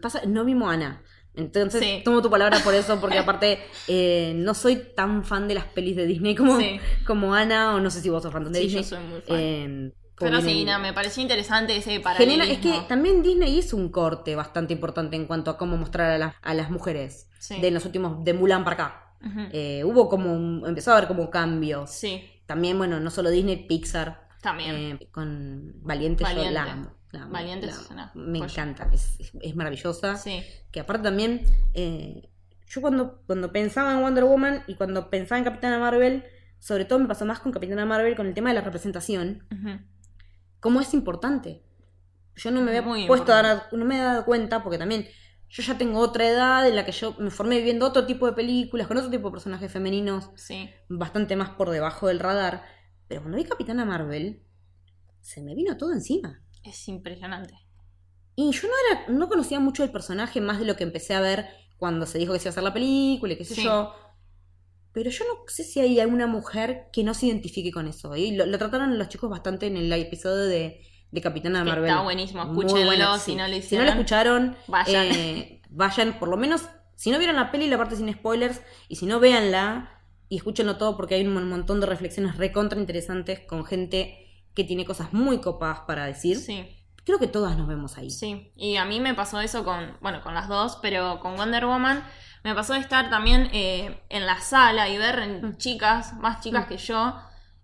Pasa, 0.02 0.22
no 0.26 0.46
vi 0.46 0.56
Moana. 0.56 1.04
Entonces, 1.40 1.82
Sí. 1.82 2.02
tomo 2.06 2.22
tu 2.22 2.30
palabra 2.30 2.60
por 2.64 2.74
eso, 2.76 3.00
porque 3.02 3.18
aparte 3.20 3.60
eh, 3.88 4.34
no 4.36 4.54
soy 4.54 4.76
tan 4.96 5.24
fan 5.24 5.48
de 5.48 5.56
las 5.56 5.66
pelis 5.66 5.96
de 5.96 6.06
Disney 6.06 6.36
como, 6.36 6.60
Sí. 6.60 6.80
como 7.08 7.34
Ana, 7.34 7.74
o 7.76 7.80
no 7.80 7.90
sé 7.90 8.02
si 8.02 8.10
vos 8.10 8.22
sos 8.22 8.32
fan 8.32 8.52
de 8.52 8.60
Sí, 8.60 8.66
Disney. 8.66 8.84
yo 8.84 8.90
soy 8.90 9.00
muy 9.00 9.22
fan. 9.22 9.38
Eh, 9.40 9.92
Pero 10.20 10.42
sí, 10.42 10.66
me 10.82 10.92
pareció 10.94 11.22
interesante 11.24 11.76
ese 11.78 12.00
paralelismo. 12.02 12.44
genera- 12.44 12.54
es 12.54 12.60
que 12.82 12.88
también 12.90 13.24
Disney 13.24 13.58
hizo 13.58 13.78
un 13.78 13.90
corte 13.90 14.36
bastante 14.36 14.74
importante 14.74 15.16
en 15.16 15.26
cuanto 15.26 15.50
a 15.50 15.58
cómo 15.58 15.78
mostrar 15.78 16.12
a, 16.12 16.18
las- 16.18 16.36
a 16.42 16.54
las 16.54 16.70
mujeres 16.70 17.30
de 17.50 17.72
los 17.72 17.86
últimos, 17.86 18.24
de 18.26 18.34
Mulan 18.34 18.64
para 18.66 18.74
acá. 18.74 19.06
Eh, 19.54 19.84
hubo 19.86 20.08
como, 20.10 20.34
un- 20.34 20.64
empezó 20.68 20.92
a 20.92 20.98
haber 20.98 21.08
como 21.08 21.30
cambios. 21.30 21.90
Sí, 21.92 22.24
También, 22.46 22.78
bueno, 22.80 23.00
no 23.00 23.12
solo 23.12 23.30
Disney, 23.30 23.68
Pixar, 23.68 24.28
también. 24.42 24.76
eh, 25.00 25.08
con 25.12 25.74
Valiente, 25.84 26.24
yo 26.24 26.30
Valiente. 26.30 26.52
la 26.54 26.64
amo. 26.64 26.92
La 27.12 27.26
Valiente 27.26 27.66
la 27.68 27.72
es 27.74 27.80
amo. 27.80 27.88
una 27.92 28.12
Me 28.16 28.40
joya. 28.40 28.52
encanta, 28.64 28.90
es, 28.94 29.20
es- 29.20 29.32
es 29.42 29.56
maravillosa. 29.56 30.16
sí, 30.18 30.44
Que 30.72 30.80
aparte 30.82 31.04
también, 31.04 31.42
eh, 31.74 32.30
yo 32.68 32.82
cuando, 32.82 33.22
cuando 33.26 33.52
pensaba 33.52 33.94
en 33.94 34.02
Wonder 34.02 34.24
Woman 34.26 34.64
y 34.68 34.76
cuando 34.76 35.10
pensaba 35.10 35.38
en 35.40 35.44
Capitana 35.46 35.80
Marvel, 35.80 36.24
sobre 36.60 36.86
todo 36.86 37.00
me 37.00 37.08
pasó 37.08 37.26
más 37.26 37.40
con 37.40 37.52
Capitana 37.52 37.86
Marvel 37.86 38.16
con 38.16 38.28
el 38.28 38.34
tema 38.34 38.50
de 38.50 38.56
la 38.56 38.62
representación, 38.62 39.48
Ujú. 39.52 39.80
cómo 40.60 40.82
es 40.82 40.94
importante. 40.94 41.64
Yo 42.36 42.52
no 42.52 42.62
me 42.62 42.70
había 42.70 42.82
Muy 42.84 43.08
puesto 43.08 43.34
a 43.34 43.42
dar, 43.42 43.64
no 43.72 43.86
me 43.86 43.96
he 43.98 44.02
dado 44.02 44.24
cuenta 44.26 44.62
porque 44.64 44.78
también 44.78 45.08
yo 45.50 45.64
ya 45.64 45.78
tengo 45.78 46.00
otra 46.00 46.28
edad 46.30 46.68
en 46.68 46.76
la 46.76 46.86
que 46.86 46.92
yo 46.92 47.16
me 47.18 47.32
formé 47.32 47.60
viendo 47.62 47.88
otro 47.88 48.06
tipo 48.06 48.28
de 48.28 48.34
películas, 48.34 48.88
con 48.88 48.98
otro 48.98 49.10
tipo 49.10 49.30
de 49.30 49.32
personajes 49.32 49.72
femeninos, 49.72 50.30
sí, 50.36 50.70
bastante 50.90 51.36
más 51.36 51.50
por 51.50 51.72
debajo 51.72 52.08
del 52.08 52.20
radar. 52.20 52.64
Pero 53.08 53.22
cuando 53.22 53.38
vi 53.38 53.46
Capitana 53.46 53.84
Marvel, 53.84 54.44
se 55.22 55.42
me 55.42 55.56
vino 55.56 55.76
todo 55.76 55.92
encima. 55.92 56.42
Es 56.64 56.88
impresionante. 56.88 57.54
Y 58.36 58.52
yo 58.52 58.68
no 58.68 58.74
era, 58.92 59.08
no 59.18 59.28
conocía 59.28 59.60
mucho 59.60 59.84
el 59.84 59.92
personaje 59.92 60.40
más 60.42 60.60
de 60.60 60.66
lo 60.66 60.76
que 60.76 60.84
empecé 60.84 61.14
a 61.14 61.22
ver 61.22 61.48
cuando 61.78 62.06
se 62.06 62.18
dijo 62.18 62.34
que 62.34 62.40
se 62.40 62.44
iba 62.46 62.50
a 62.50 62.54
hacer 62.54 62.64
la 62.64 62.74
película 62.74 63.34
y 63.34 63.38
qué 63.38 63.46
sé 63.46 63.56
Sí. 63.56 63.64
yo. 63.64 63.94
Pero 64.92 65.10
yo 65.12 65.24
no 65.26 65.44
sé 65.48 65.64
si 65.64 65.80
hay 65.80 66.00
alguna 66.00 66.26
mujer 66.28 66.88
que 66.92 67.04
no 67.04 67.14
se 67.14 67.28
identifique 67.28 67.72
con 67.72 67.88
eso. 67.88 68.16
Y 68.16 68.32
lo, 68.36 68.46
lo 68.46 68.58
trataron 68.58 68.98
los 68.98 69.08
chicos 69.10 69.30
bastante 69.30 69.68
en 69.68 69.78
el 69.78 69.92
episodio 69.94 70.46
de, 70.46 70.82
de 71.12 71.22
Capitana 71.22 71.64
Marvel. 71.64 71.90
está 71.90 72.02
buenísimo, 72.02 72.42
escúchenlo 72.44 72.86
bueno, 72.86 73.18
si 73.18 73.32
sí. 73.32 73.36
no 73.36 73.44
lo 73.44 73.50
Si 73.50 73.54
no 73.54 73.58
hicieron. 73.60 73.86
lo 73.86 73.92
escucharon, 73.94 74.56
Vayan. 74.68 75.06
eh, 75.12 75.62
vayan, 75.70 76.18
por 76.18 76.28
lo 76.30 76.38
menos, 76.38 76.64
si 76.96 77.12
no 77.12 77.18
vieron 77.20 77.36
la 77.36 77.52
peli, 77.52 77.68
la 77.68 77.78
parte 77.78 77.96
sin 77.98 78.12
spoilers, 78.12 78.62
y 78.88 78.96
si 78.96 79.06
no, 79.06 79.20
véanla 79.20 80.02
y 80.28 80.38
escúchenlo 80.38 80.78
todo 80.78 80.98
porque 80.98 81.16
hay 81.16 81.26
un 81.26 81.34
mon- 81.34 81.48
montón 81.50 81.80
de 81.80 81.86
reflexiones 81.86 82.38
recontra 82.38 82.80
interesantes 82.80 83.42
con 83.42 83.66
gente 83.66 84.26
que 84.56 84.64
tiene 84.64 84.86
cosas 84.86 85.14
muy 85.14 85.40
copadas 85.42 85.82
para 85.82 86.06
decir. 86.06 86.38
Sí. 86.38 86.76
Creo 87.06 87.18
que 87.20 87.28
todas 87.28 87.58
nos 87.58 87.68
vemos 87.68 87.98
ahí. 87.98 88.10
Sí, 88.12 88.52
y 88.56 88.76
a 88.76 88.86
mí 88.86 89.00
me 89.00 89.14
pasó 89.16 89.40
eso 89.42 89.64
con, 89.64 89.98
bueno, 90.02 90.22
con 90.22 90.34
las 90.34 90.48
dos, 90.48 90.78
pero 90.82 91.20
con 91.20 91.36
Wonder 91.38 91.66
Woman 91.66 92.04
me 92.44 92.54
pasó 92.54 92.74
de 92.74 92.80
estar 92.80 93.10
también 93.10 93.50
eh, 93.52 94.02
en 94.10 94.26
la 94.26 94.40
sala 94.40 94.88
y 94.90 94.98
ver 94.98 95.20
en 95.20 95.42
Mm. 95.50 95.58
chicas, 95.58 96.14
más 96.16 96.42
chicas 96.42 96.66
Mm. 96.66 96.70
que 96.70 96.78
yo, 96.78 97.16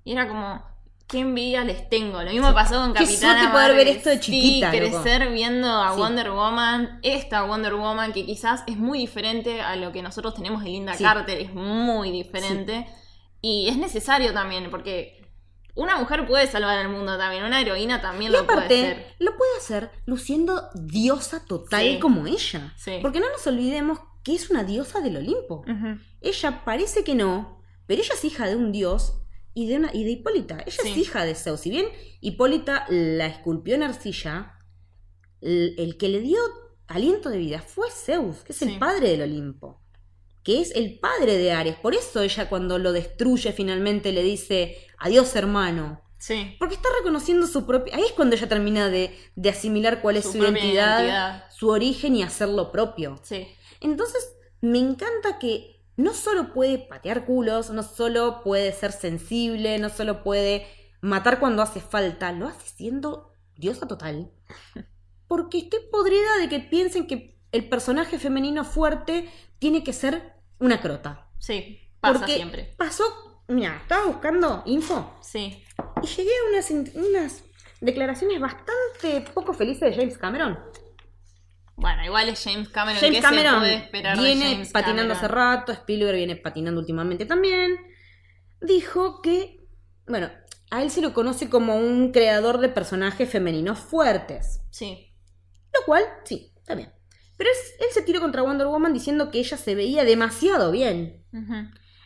y 0.04 0.14
era 0.14 0.28
como, 0.28 0.64
qué 1.08 1.20
envidia 1.20 1.64
les 1.64 1.88
tengo. 1.90 2.24
Lo 2.24 2.32
mismo 2.32 2.54
pasó 2.56 2.76
con 2.82 2.94
Qué 2.94 3.04
Capitana 3.06 3.34
suerte 3.40 3.54
poder 3.54 3.76
ver 3.76 3.88
esto 3.90 4.10
de 4.10 4.20
chiquita, 4.20 4.72
Sí, 4.72 4.80
loco. 4.80 5.02
crecer 5.04 5.30
viendo 5.32 5.70
a 5.84 5.94
Sí. 5.94 6.00
Wonder 6.00 6.32
Woman, 6.32 7.00
esta 7.04 7.44
Wonder 7.44 7.76
Woman 7.76 8.12
que 8.14 8.26
quizás 8.26 8.64
es 8.66 8.78
muy 8.78 8.98
diferente 9.00 9.62
a 9.62 9.76
lo 9.76 9.92
que 9.92 10.02
nosotros 10.02 10.34
tenemos 10.34 10.64
de 10.64 10.70
Linda. 10.72 10.94
Carter, 10.98 11.38
es 11.40 11.54
muy 11.54 12.10
diferente. 12.12 12.88
Y 13.42 13.68
es 13.70 13.78
necesario 13.78 14.34
también, 14.34 14.72
porque 14.72 15.25
una 15.76 15.98
mujer 15.98 16.26
puede 16.28 16.48
salvar 16.48 16.78
al 16.78 16.90
mundo 16.90 17.18
también, 17.18 17.44
una 17.44 17.62
heroína 17.62 18.02
también 18.02 18.32
Y 18.32 18.36
lo 18.36 18.46
puede 18.46 18.58
aparte, 18.58 18.82
hacer. 18.88 19.16
lo 19.20 19.38
puede 19.38 19.58
hacer 19.58 19.92
luciendo 20.06 20.70
diosa 20.74 21.46
total 21.46 21.82
Sí. 21.84 22.00
como 22.00 22.26
ella. 22.28 22.74
Sí. 22.78 23.00
Porque 23.02 23.20
no 23.20 23.30
nos 23.30 23.46
olvidemos 23.48 24.00
que 24.24 24.34
es 24.36 24.50
una 24.50 24.64
diosa 24.64 25.02
del 25.02 25.18
Olimpo. 25.18 25.64
Ella 26.22 26.64
parece 26.66 27.04
que 27.04 27.14
no, 27.14 27.62
pero 27.86 28.02
ella 28.02 28.14
es 28.16 28.26
hija 28.26 28.48
de 28.48 28.56
un 28.56 28.72
dios 28.72 29.22
y 29.54 29.68
de, 29.68 29.78
una, 29.78 29.92
y 29.94 30.04
de 30.04 30.12
Hipólita. 30.12 30.64
Ella 30.66 30.84
es 30.84 30.98
hija 30.98 31.24
de 31.26 31.36
Zeus. 31.36 31.60
Si 31.62 31.70
bien 31.70 31.86
Hipólita 32.22 32.86
la 32.90 33.28
esculpió 33.28 33.76
en 33.76 33.84
arcilla, 33.84 34.54
el, 35.42 35.76
el 35.78 35.98
que 35.98 36.10
le 36.10 36.22
dio 36.22 36.40
aliento 36.88 37.30
de 37.30 37.38
vida 37.38 37.60
fue 37.62 37.90
Zeus, 37.92 38.38
que 38.44 38.54
es 38.54 38.62
el 38.64 38.80
padre 38.80 39.10
del 39.10 39.22
Olimpo. 39.22 39.82
Que 40.46 40.62
es 40.62 40.72
el 40.76 41.00
padre 41.00 41.38
de 41.38 41.52
Ares. 41.52 41.76
Por 41.76 41.94
eso 41.96 42.22
ella 42.22 42.48
cuando 42.48 42.78
lo 42.78 42.94
destruye 42.94 43.52
finalmente 43.52 44.14
le 44.14 44.24
dice, 44.24 44.78
adiós 44.98 45.36
hermano. 45.36 46.02
Sí. 46.20 46.56
Porque 46.60 46.76
está 46.76 46.88
reconociendo 46.98 47.48
su 47.48 47.66
propia... 47.66 47.96
Ahí 47.96 48.04
es 48.04 48.14
cuando 48.14 48.36
ella 48.36 48.48
termina 48.48 48.90
de, 48.90 49.14
de 49.36 49.50
asimilar 49.50 50.02
cuál 50.02 50.18
es 50.18 50.26
Su 50.26 50.38
identidad, 50.38 51.00
identidad. 51.00 51.44
su 51.52 51.70
origen 51.70 52.16
y 52.16 52.24
hacer 52.24 52.50
lo 52.50 52.72
propio. 52.72 53.20
Sí. 53.24 53.48
Entonces, 53.82 54.36
me 54.62 54.80
encanta 54.80 55.40
que 55.40 55.82
no 55.98 56.14
solo 56.14 56.54
puede 56.54 56.78
patear 56.78 57.26
culos, 57.26 57.70
no 57.72 57.84
solo 57.84 58.42
puede 58.44 58.72
ser 58.72 58.92
sensible, 58.92 59.78
no 59.80 59.90
solo 59.90 60.24
puede 60.24 60.66
matar 61.02 61.40
cuando 61.40 61.62
hace 61.62 61.80
falta, 61.80 62.32
lo 62.32 62.48
hace 62.48 62.70
siendo 62.70 63.32
diosa 63.56 63.88
total. 63.88 64.32
Porque 65.28 65.58
estoy 65.60 65.80
podrida 65.92 66.38
de 66.40 66.50
que 66.50 66.60
piensen 66.60 67.08
que 67.08 67.40
el 67.52 67.68
personaje 67.68 68.20
femenino 68.20 68.64
fuerte 68.64 69.30
tiene 69.60 69.84
que 69.84 69.94
ser 69.94 70.35
una 70.60 70.82
crota. 70.82 71.30
Sí, 71.40 71.80
pasa 72.00 72.20
Porque 72.20 72.36
siempre. 72.36 72.74
pasó, 72.78 73.44
mira, 73.48 73.78
estaba 73.82 74.06
buscando 74.06 74.64
info 74.66 75.18
Sí. 75.22 75.64
y 76.02 76.08
llegué 76.08 76.32
a 76.32 76.50
unas, 76.50 76.72
unas 76.96 77.44
declaraciones 77.82 78.40
bastante 78.40 79.22
poco 79.34 79.54
felices 79.54 79.92
de 79.92 79.96
James 79.96 80.18
Cameron. 80.18 80.60
Bueno, 81.78 82.06
igual 82.06 82.30
es 82.30 82.42
James 82.44 82.70
Cameron. 82.70 83.00
James 83.02 83.16
¿Qué 83.18 83.22
Cameron 83.22 83.54
se 83.56 83.60
puede 83.60 83.76
esperar 83.76 84.18
de 84.18 84.24
viene 84.24 84.52
James 84.54 84.72
patinando 84.72 85.14
hace 85.14 85.28
rato, 85.28 85.72
Spielberg 85.74 86.16
viene 86.16 86.36
patinando 86.38 86.80
últimamente 86.80 87.26
también. 87.26 87.76
Dijo 88.62 89.22
que, 89.22 89.60
bueno, 90.08 90.32
a 90.72 90.82
él 90.82 90.90
se 90.90 91.02
lo 91.02 91.14
conoce 91.14 91.50
como 91.50 91.76
un 91.76 92.12
creador 92.14 92.60
de 92.60 92.70
personajes 92.70 93.30
femeninos 93.30 93.80
fuertes. 93.80 94.62
Sí. 94.72 95.14
Lo 95.74 95.86
cual, 95.86 96.06
sí, 96.24 96.54
está 96.56 96.76
bien. 96.76 96.94
Pero 97.38 97.50
es- 97.52 97.76
él 97.80 97.88
se 97.92 98.02
tiró 98.02 98.22
contra 98.22 98.42
Wonder 98.44 98.68
Woman 98.68 98.94
diciendo 98.94 99.30
que 99.32 99.40
ella 99.40 99.58
se 99.58 99.76
veía 99.76 100.04
demasiado 100.04 100.72
bien. 100.72 101.24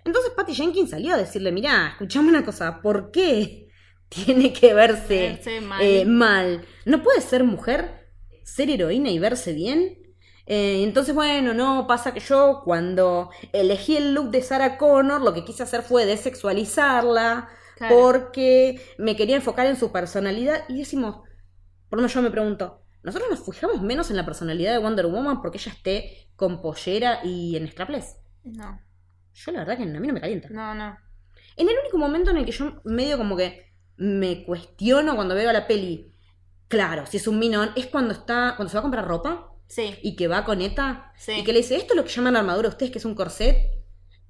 Entonces 0.05 0.31
Patty 0.35 0.53
Jenkins 0.55 0.89
salió 0.91 1.13
a 1.13 1.17
decirle, 1.17 1.51
mirá, 1.51 1.89
escuchame 1.91 2.29
una 2.29 2.43
cosa, 2.45 2.81
¿por 2.81 3.11
qué 3.11 3.67
tiene 4.09 4.53
que 4.53 4.73
verse, 4.73 5.29
Verse 5.43 5.61
mal. 5.61 5.81
eh, 5.83 6.05
mal? 6.05 6.65
¿No 6.85 7.03
puede 7.03 7.21
ser 7.21 7.43
mujer, 7.43 8.07
ser 8.43 8.69
heroína 8.69 9.09
y 9.11 9.19
verse 9.19 9.53
bien? 9.53 9.97
Eh, 10.47 10.81
entonces, 10.83 11.13
bueno, 11.13 11.53
no, 11.53 11.85
pasa 11.85 12.11
que 12.11 12.21
yo 12.21 12.61
cuando 12.65 13.29
elegí 13.53 13.97
el 13.97 14.15
look 14.15 14.31
de 14.31 14.41
Sarah 14.41 14.79
Connor, 14.79 15.21
lo 15.21 15.31
que 15.35 15.45
quise 15.45 15.61
hacer 15.61 15.83
fue 15.83 16.07
desexualizarla, 16.07 17.49
Claro. 17.77 17.95
porque 17.95 18.81
me 18.97 19.15
quería 19.15 19.35
enfocar 19.35 19.67
en 19.67 19.77
su 19.77 19.91
personalidad. 19.91 20.63
Y 20.67 20.79
decimos, 20.79 21.17
por 21.87 21.97
lo 21.97 22.01
menos 22.01 22.13
yo 22.13 22.21
me 22.23 22.31
pregunto, 22.31 22.81
¿nosotros 23.03 23.29
nos 23.29 23.45
fijamos 23.45 23.81
menos 23.81 24.09
en 24.09 24.17
la 24.17 24.25
personalidad 24.25 24.71
de 24.71 24.77
Wonder 24.79 25.05
Woman 25.07 25.41
porque 25.41 25.57
ella 25.57 25.71
esté 25.71 26.29
con 26.35 26.61
pollera 26.61 27.19
y 27.23 27.55
en 27.55 27.67
strapless? 27.67 28.17
No, 28.43 28.79
Yo 29.33 29.51
la 29.51 29.59
verdad 29.59 29.77
que 29.77 29.83
a 29.83 29.85
mí 29.85 30.07
no 30.07 30.13
me 30.13 30.21
calienta. 30.21 30.49
no, 30.49 30.73
no. 30.75 30.97
En 31.55 31.67
el 31.67 31.75
único 31.81 31.97
momento 31.97 32.31
en 32.31 32.37
el 32.37 32.45
que 32.45 32.51
yo 32.53 32.81
medio 32.85 33.17
como 33.17 33.35
que 33.35 33.73
me 33.97 34.45
cuestiono 34.45 35.15
cuando 35.15 35.35
veo 35.35 35.51
la 35.51 35.67
peli, 35.67 36.13
claro, 36.69 37.05
si 37.05 37.17
es 37.17 37.27
un 37.27 37.37
minón, 37.37 37.71
es 37.75 37.87
cuando 37.87 38.13
está, 38.13 38.53
cuando 38.55 38.69
se 38.69 38.75
va 38.75 38.79
a 38.79 38.83
comprar 38.83 39.05
ropa 39.07 39.51
Sí. 39.67 39.93
y 40.01 40.15
que 40.15 40.27
va 40.27 40.45
con 40.45 40.61
Eta 40.61 41.11
Sí. 41.17 41.33
y 41.33 41.43
que 41.43 41.51
le 41.53 41.59
dice, 41.59 41.75
esto 41.75 41.93
es 41.93 41.97
lo 41.97 42.03
que 42.05 42.09
llaman 42.09 42.35
armadura 42.37 42.69
ustedes, 42.69 42.91
que 42.91 42.97
es 42.99 43.05
un 43.05 43.13
corset. 43.13 43.57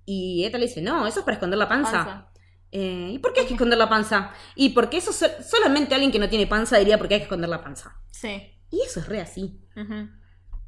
Y 0.06 0.44
Eta 0.44 0.58
le 0.58 0.66
dice, 0.68 0.82
no, 0.82 1.06
eso 1.06 1.20
es 1.20 1.26
para 1.26 1.36
esconder 1.36 1.60
la 1.60 1.70
panza. 1.70 1.92
Panza. 1.92 2.32
Eh, 2.72 3.12
¿Y 3.14 3.20
por 3.20 3.32
qué 3.34 3.42
hay 3.42 3.46
que 3.48 3.54
esconder 3.54 3.78
la 3.78 3.90
panza? 3.90 4.32
Y 4.56 4.70
porque 4.70 4.98
eso 4.98 5.14
so- 5.14 5.28
solamente 5.44 5.94
alguien 5.94 6.12
que 6.12 6.20
no 6.20 6.30
tiene 6.30 6.48
panza 6.48 6.78
diría 6.78 6.98
porque 6.98 7.14
hay 7.16 7.20
que 7.22 7.26
esconder 7.26 7.50
la 7.50 7.64
panza. 7.64 7.96
Sí. 8.12 8.59
Y 8.72 8.82
eso 8.82 9.00
es 9.00 9.08
re 9.08 9.22
así. 9.22 9.60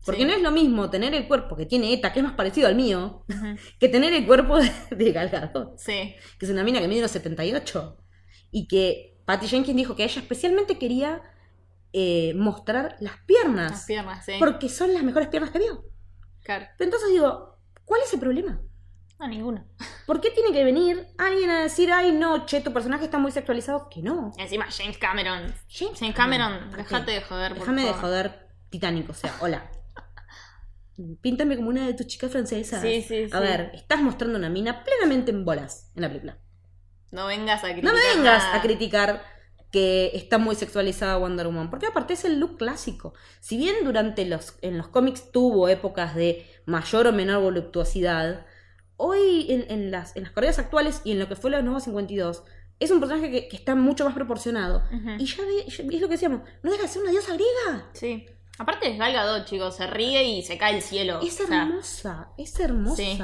Porque 0.05 0.21
Sí. 0.21 0.25
no 0.27 0.33
es 0.33 0.41
lo 0.41 0.51
mismo 0.51 0.89
tener 0.89 1.13
el 1.13 1.27
cuerpo 1.27 1.55
que 1.55 1.65
tiene 1.65 1.93
Eta, 1.93 2.11
que 2.11 2.19
es 2.19 2.25
más 2.25 2.33
parecido 2.33 2.67
al 2.67 2.75
mío, 2.75 3.23
que 3.79 3.87
tener 3.89 4.13
el 4.13 4.25
cuerpo 4.25 4.57
de, 4.57 4.71
de. 4.95 5.73
Sí. 5.77 6.15
que 6.39 6.45
es 6.45 6.49
una 6.49 6.63
mina 6.63 6.79
que 6.79 6.87
mide 6.87 6.99
unos 6.99 7.11
78. 7.11 7.97
Y 8.51 8.67
que 8.67 9.19
Patty 9.25 9.47
Jenkins 9.47 9.77
dijo 9.77 9.95
que 9.95 10.03
ella 10.03 10.21
especialmente 10.21 10.77
quería 10.77 11.21
eh, 11.93 12.33
mostrar 12.35 12.95
las 12.99 13.17
piernas. 13.25 13.71
Las 13.71 13.85
piernas, 13.85 14.25
sí. 14.25 14.33
Porque 14.39 14.67
son 14.69 14.93
las 14.93 15.03
mejores 15.03 15.27
piernas 15.29 15.51
que 15.51 15.59
vio. 15.59 15.85
Claro. 16.43 16.65
Pero 16.77 16.87
entonces 16.87 17.09
digo, 17.11 17.57
¿cuál 17.85 18.01
es 18.03 18.13
el 18.13 18.19
problema? 18.19 18.61
No, 19.21 19.27
ninguno. 19.27 19.63
¿Por 20.07 20.19
qué 20.19 20.31
tiene 20.31 20.51
que 20.51 20.63
venir 20.63 21.07
alguien 21.19 21.51
a 21.51 21.61
decir, 21.61 21.91
ay, 21.91 22.11
no, 22.11 22.47
che, 22.47 22.59
tu 22.61 22.73
personaje 22.73 23.05
está 23.05 23.19
muy 23.19 23.31
sexualizado? 23.31 23.87
Que 23.87 24.01
no. 24.01 24.31
Encima 24.39 24.65
James 24.71 24.97
Cameron. 24.97 25.53
James, 25.69 25.99
James 25.99 26.15
Cameron, 26.15 26.71
dejate 26.75 27.11
de 27.11 27.21
joder, 27.21 27.53
Déjame 27.53 27.85
de 27.85 27.93
joder 27.93 28.47
Titanic, 28.71 29.07
o 29.11 29.13
sea, 29.13 29.31
hola. 29.41 29.69
Píntame 31.21 31.55
como 31.55 31.69
una 31.69 31.85
de 31.85 31.93
tus 31.93 32.07
chicas 32.07 32.31
francesas. 32.31 32.81
Sí, 32.81 33.03
sí, 33.07 33.25
A 33.31 33.37
sí. 33.37 33.43
ver, 33.43 33.71
estás 33.75 34.01
mostrando 34.01 34.39
una 34.39 34.49
mina 34.49 34.83
plenamente 34.83 35.29
en 35.29 35.45
bolas 35.45 35.91
en 35.95 36.01
la 36.01 36.07
película. 36.07 36.37
No 37.11 37.27
vengas 37.27 37.63
a 37.63 37.67
criticar 37.67 37.93
No 37.93 37.93
me 37.99 38.15
vengas 38.15 38.43
nada. 38.43 38.55
a 38.57 38.61
criticar 38.63 39.23
que 39.71 40.11
está 40.15 40.39
muy 40.39 40.55
sexualizada 40.55 41.17
Wonder 41.17 41.45
Woman, 41.45 41.69
porque 41.69 41.85
aparte 41.85 42.13
es 42.13 42.25
el 42.25 42.39
look 42.39 42.57
clásico. 42.57 43.13
Si 43.39 43.55
bien 43.57 43.75
durante 43.83 44.25
los 44.25 44.55
en 44.61 44.77
los 44.79 44.87
cómics 44.87 45.31
tuvo 45.31 45.69
épocas 45.69 46.15
de 46.15 46.45
mayor 46.65 47.05
o 47.07 47.13
menor 47.13 47.41
voluptuosidad, 47.41 48.45
hoy 49.03 49.47
en, 49.49 49.65
en 49.69 49.91
las 49.91 50.15
en 50.15 50.23
las 50.23 50.31
carreras 50.31 50.59
actuales 50.59 51.01
y 51.03 51.11
en 51.11 51.19
lo 51.19 51.27
que 51.27 51.35
fue 51.35 51.49
la 51.51 51.61
nueva 51.61 51.79
52 51.79 52.43
es 52.79 52.91
un 52.91 52.99
personaje 52.99 53.29
que, 53.31 53.47
que 53.47 53.55
está 53.57 53.75
mucho 53.75 54.05
más 54.05 54.13
proporcionado. 54.13 54.83
Y 55.19 55.25
ya, 55.25 55.43
ve- 55.43 55.65
ya- 55.67 55.83
es 55.83 56.01
lo 56.01 56.07
que 56.07 56.13
decíamos, 56.15 56.41
no 56.63 56.71
deja 56.71 56.83
de 56.83 56.89
ser 56.89 57.01
una 57.03 57.11
diosa 57.11 57.33
griega. 57.33 57.89
Sí. 57.93 58.25
Aparte 58.57 58.89
es 58.91 58.97
Gal 58.97 59.13
Gadot, 59.13 59.45
chicos. 59.45 59.75
Se 59.75 59.85
ríe 59.87 60.23
y 60.23 60.41
se 60.43 60.57
cae 60.57 60.75
el 60.75 60.81
cielo. 60.81 61.19
Es 61.21 61.39
O 61.41 61.45
sea, 61.47 61.61
hermosa, 61.63 62.29
es 62.37 62.59
hermosa. 62.59 62.95
Sí. 62.95 63.19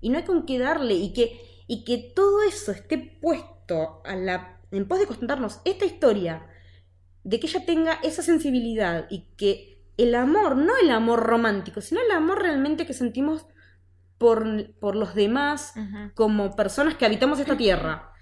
Y 0.00 0.10
no 0.10 0.18
hay 0.18 0.24
con 0.24 0.44
qué 0.44 0.58
darle. 0.58 0.94
Y 0.94 1.12
que, 1.12 1.40
y 1.68 1.84
que 1.84 1.98
todo 1.98 2.42
eso 2.42 2.72
esté 2.72 2.98
puesto 2.98 4.02
a 4.04 4.16
la, 4.16 4.60
en 4.72 4.86
pos 4.88 4.98
de 4.98 5.06
contarnos 5.06 5.60
esta 5.64 5.84
historia, 5.86 6.46
de 7.24 7.38
que 7.40 7.46
ella 7.46 7.64
tenga 7.64 7.94
esa 8.02 8.22
sensibilidad 8.22 9.06
y 9.10 9.20
que 9.36 9.84
el 9.96 10.14
amor, 10.16 10.56
no 10.56 10.72
el 10.82 10.90
amor 10.90 11.20
romántico, 11.20 11.80
sino 11.80 12.00
el 12.00 12.10
amor 12.10 12.42
realmente 12.42 12.86
que 12.86 12.92
sentimos 12.92 13.46
por, 14.18 14.74
por 14.80 14.96
los 14.96 15.14
demás 15.14 15.74
como 16.14 16.54
personas 16.56 16.94
que 16.94 17.06
habitamos 17.06 17.38
esta 17.38 17.56
tierra, 17.56 18.12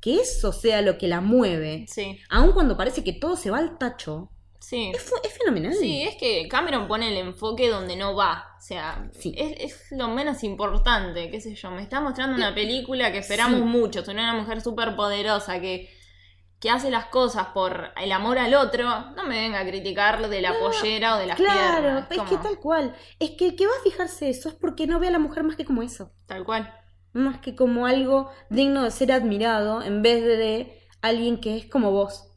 que 0.00 0.16
eso 0.16 0.52
sea 0.52 0.82
lo 0.82 0.98
que 0.98 1.08
la 1.08 1.20
mueve, 1.20 1.86
Sí. 1.88 2.18
aun 2.30 2.52
cuando 2.52 2.76
parece 2.76 3.04
que 3.04 3.12
todo 3.12 3.36
se 3.36 3.50
va 3.50 3.58
al 3.58 3.78
tacho, 3.78 4.30
Sí. 4.58 4.92
es, 4.94 5.10
fenomenal. 5.38 5.74
Sí, 5.74 6.02
es 6.02 6.14
que 6.16 6.46
Cameron 6.48 6.86
pone 6.86 7.08
el 7.08 7.16
enfoque 7.18 7.68
donde 7.68 7.96
no 7.96 8.14
va. 8.14 8.44
O 8.56 8.60
sea, 8.60 9.10
Sí. 9.12 9.34
es, 9.36 9.72
es 9.72 9.86
lo 9.90 10.06
menos 10.08 10.44
importante, 10.44 11.30
qué 11.30 11.40
sé 11.40 11.54
yo. 11.56 11.70
Me 11.72 11.82
está 11.82 12.00
mostrando 12.00 12.36
una 12.36 12.54
película 12.54 13.10
que 13.10 13.18
esperamos 13.18 13.58
Sí. 13.58 13.64
mucho. 13.66 14.04
Tiene 14.04 14.22
una 14.22 14.34
mujer 14.34 14.60
súper 14.60 14.94
poderosa 14.94 15.60
que, 15.60 15.90
que 16.62 16.70
hace 16.70 16.90
las 16.92 17.06
cosas 17.06 17.48
por 17.48 17.90
el 18.00 18.12
amor 18.12 18.38
al 18.38 18.54
otro. 18.54 18.84
No 19.16 19.24
me 19.26 19.40
venga 19.40 19.58
a 19.58 19.66
criticar 19.66 20.28
de 20.30 20.40
la 20.40 20.56
pollera 20.60 21.16
o 21.16 21.18
de 21.18 21.26
las 21.26 21.36
Claro, 21.36 21.80
piernas. 21.82 22.06
es 22.08 22.16
como- 22.18 22.30
que 22.30 22.36
tal 22.36 22.58
cual. 22.60 22.94
Es 23.18 23.30
que 23.32 23.48
el 23.48 23.56
que 23.56 23.66
va 23.66 23.72
a 23.78 23.82
fijarse 23.82 24.30
eso 24.30 24.48
es 24.48 24.54
porque 24.54 24.86
no 24.86 25.00
ve 25.00 25.08
a 25.08 25.10
la 25.10 25.18
mujer 25.18 25.42
más 25.42 25.56
que 25.56 25.64
como 25.64 25.82
eso. 25.82 26.12
Tal 26.26 26.44
cual. 26.44 26.72
Más 27.12 27.40
que 27.40 27.56
como 27.56 27.86
algo 27.86 28.30
digno 28.48 28.84
de 28.84 28.92
ser 28.92 29.10
admirado 29.10 29.82
en 29.82 30.02
vez 30.02 30.22
de, 30.22 30.36
de 30.36 30.78
alguien 31.02 31.40
que 31.40 31.56
es 31.58 31.66
como 31.66 31.90
vos 31.90 32.28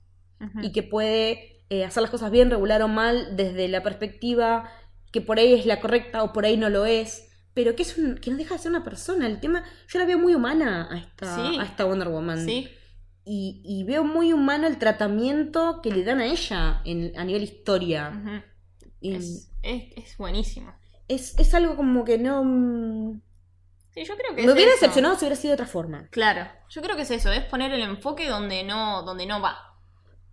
y 0.61 0.71
que 0.71 0.81
puede 0.83 1.63
eh, 1.69 1.85
hacer 1.85 2.01
las 2.01 2.11
cosas 2.11 2.29
bien, 2.31 2.49
regular 2.51 2.81
o 2.81 2.87
mal 2.87 3.35
desde 3.35 3.67
la 3.67 3.81
perspectiva 3.83 4.69
que 5.11 5.21
por 5.21 5.37
ahí 5.39 5.53
es 5.53 5.65
la 5.65 5.79
correcta 5.81 6.23
o 6.23 6.33
por 6.33 6.45
ahí 6.45 6.57
no 6.57 6.69
lo 6.69 6.85
es. 6.85 7.29
Pero 7.53 7.75
que, 7.75 7.83
es 7.83 7.97
un, 7.97 8.15
que 8.17 8.31
no 8.31 8.37
deja 8.37 8.55
de 8.55 8.59
ser 8.59 8.71
una 8.71 8.83
persona. 8.83 9.27
El 9.27 9.39
tema, 9.39 9.63
yo 9.87 9.99
la 9.99 10.05
veo 10.05 10.17
muy 10.19 10.35
humana 10.35 10.89
a 10.91 10.97
esta, 10.97 11.35
Sí. 11.35 11.57
a 11.59 11.63
esta 11.63 11.85
Wonder 11.85 12.09
Woman. 12.09 12.43
Sí, 12.43 12.69
Y, 13.27 13.61
y 13.65 13.83
veo 13.85 14.03
muy 14.03 14.33
humano 14.33 14.67
el 14.67 14.77
tratamiento 14.77 15.81
que 15.81 15.89
le 15.91 16.03
dan 16.03 16.19
a 16.19 16.27
ella 16.27 16.81
en, 16.85 17.11
a 17.17 17.23
nivel 17.25 17.43
historia. 17.43 18.45
Y- 19.01 19.15
es, 19.15 19.51
es, 19.63 19.83
es 19.97 20.17
buenísimo. 20.17 20.71
es, 21.07 21.37
es 21.39 21.53
algo 21.53 21.75
como 21.75 22.05
que 22.05 22.17
no. 22.19 22.43
mm, 22.43 23.21
Sí, 23.91 24.03
yo 24.03 24.15
creo 24.17 24.35
que 24.35 24.41
Me 24.43 24.47
es 24.49 24.53
hubiera 24.53 24.71
eso. 24.71 24.81
decepcionado 24.81 25.15
si 25.15 25.21
hubiera 25.25 25.35
sido 25.37 25.51
de 25.51 25.53
otra 25.55 25.67
forma. 25.67 26.07
Claro, 26.11 26.47
yo 26.69 26.81
creo 26.81 26.95
que 26.97 27.03
es 27.03 27.11
eso, 27.11 27.31
es 27.31 27.45
poner 27.45 27.71
el 27.71 27.81
enfoque 27.81 28.27
donde 28.27 28.63
no, 28.63 29.03
donde 29.03 29.25
no 29.25 29.41
va. 29.41 29.57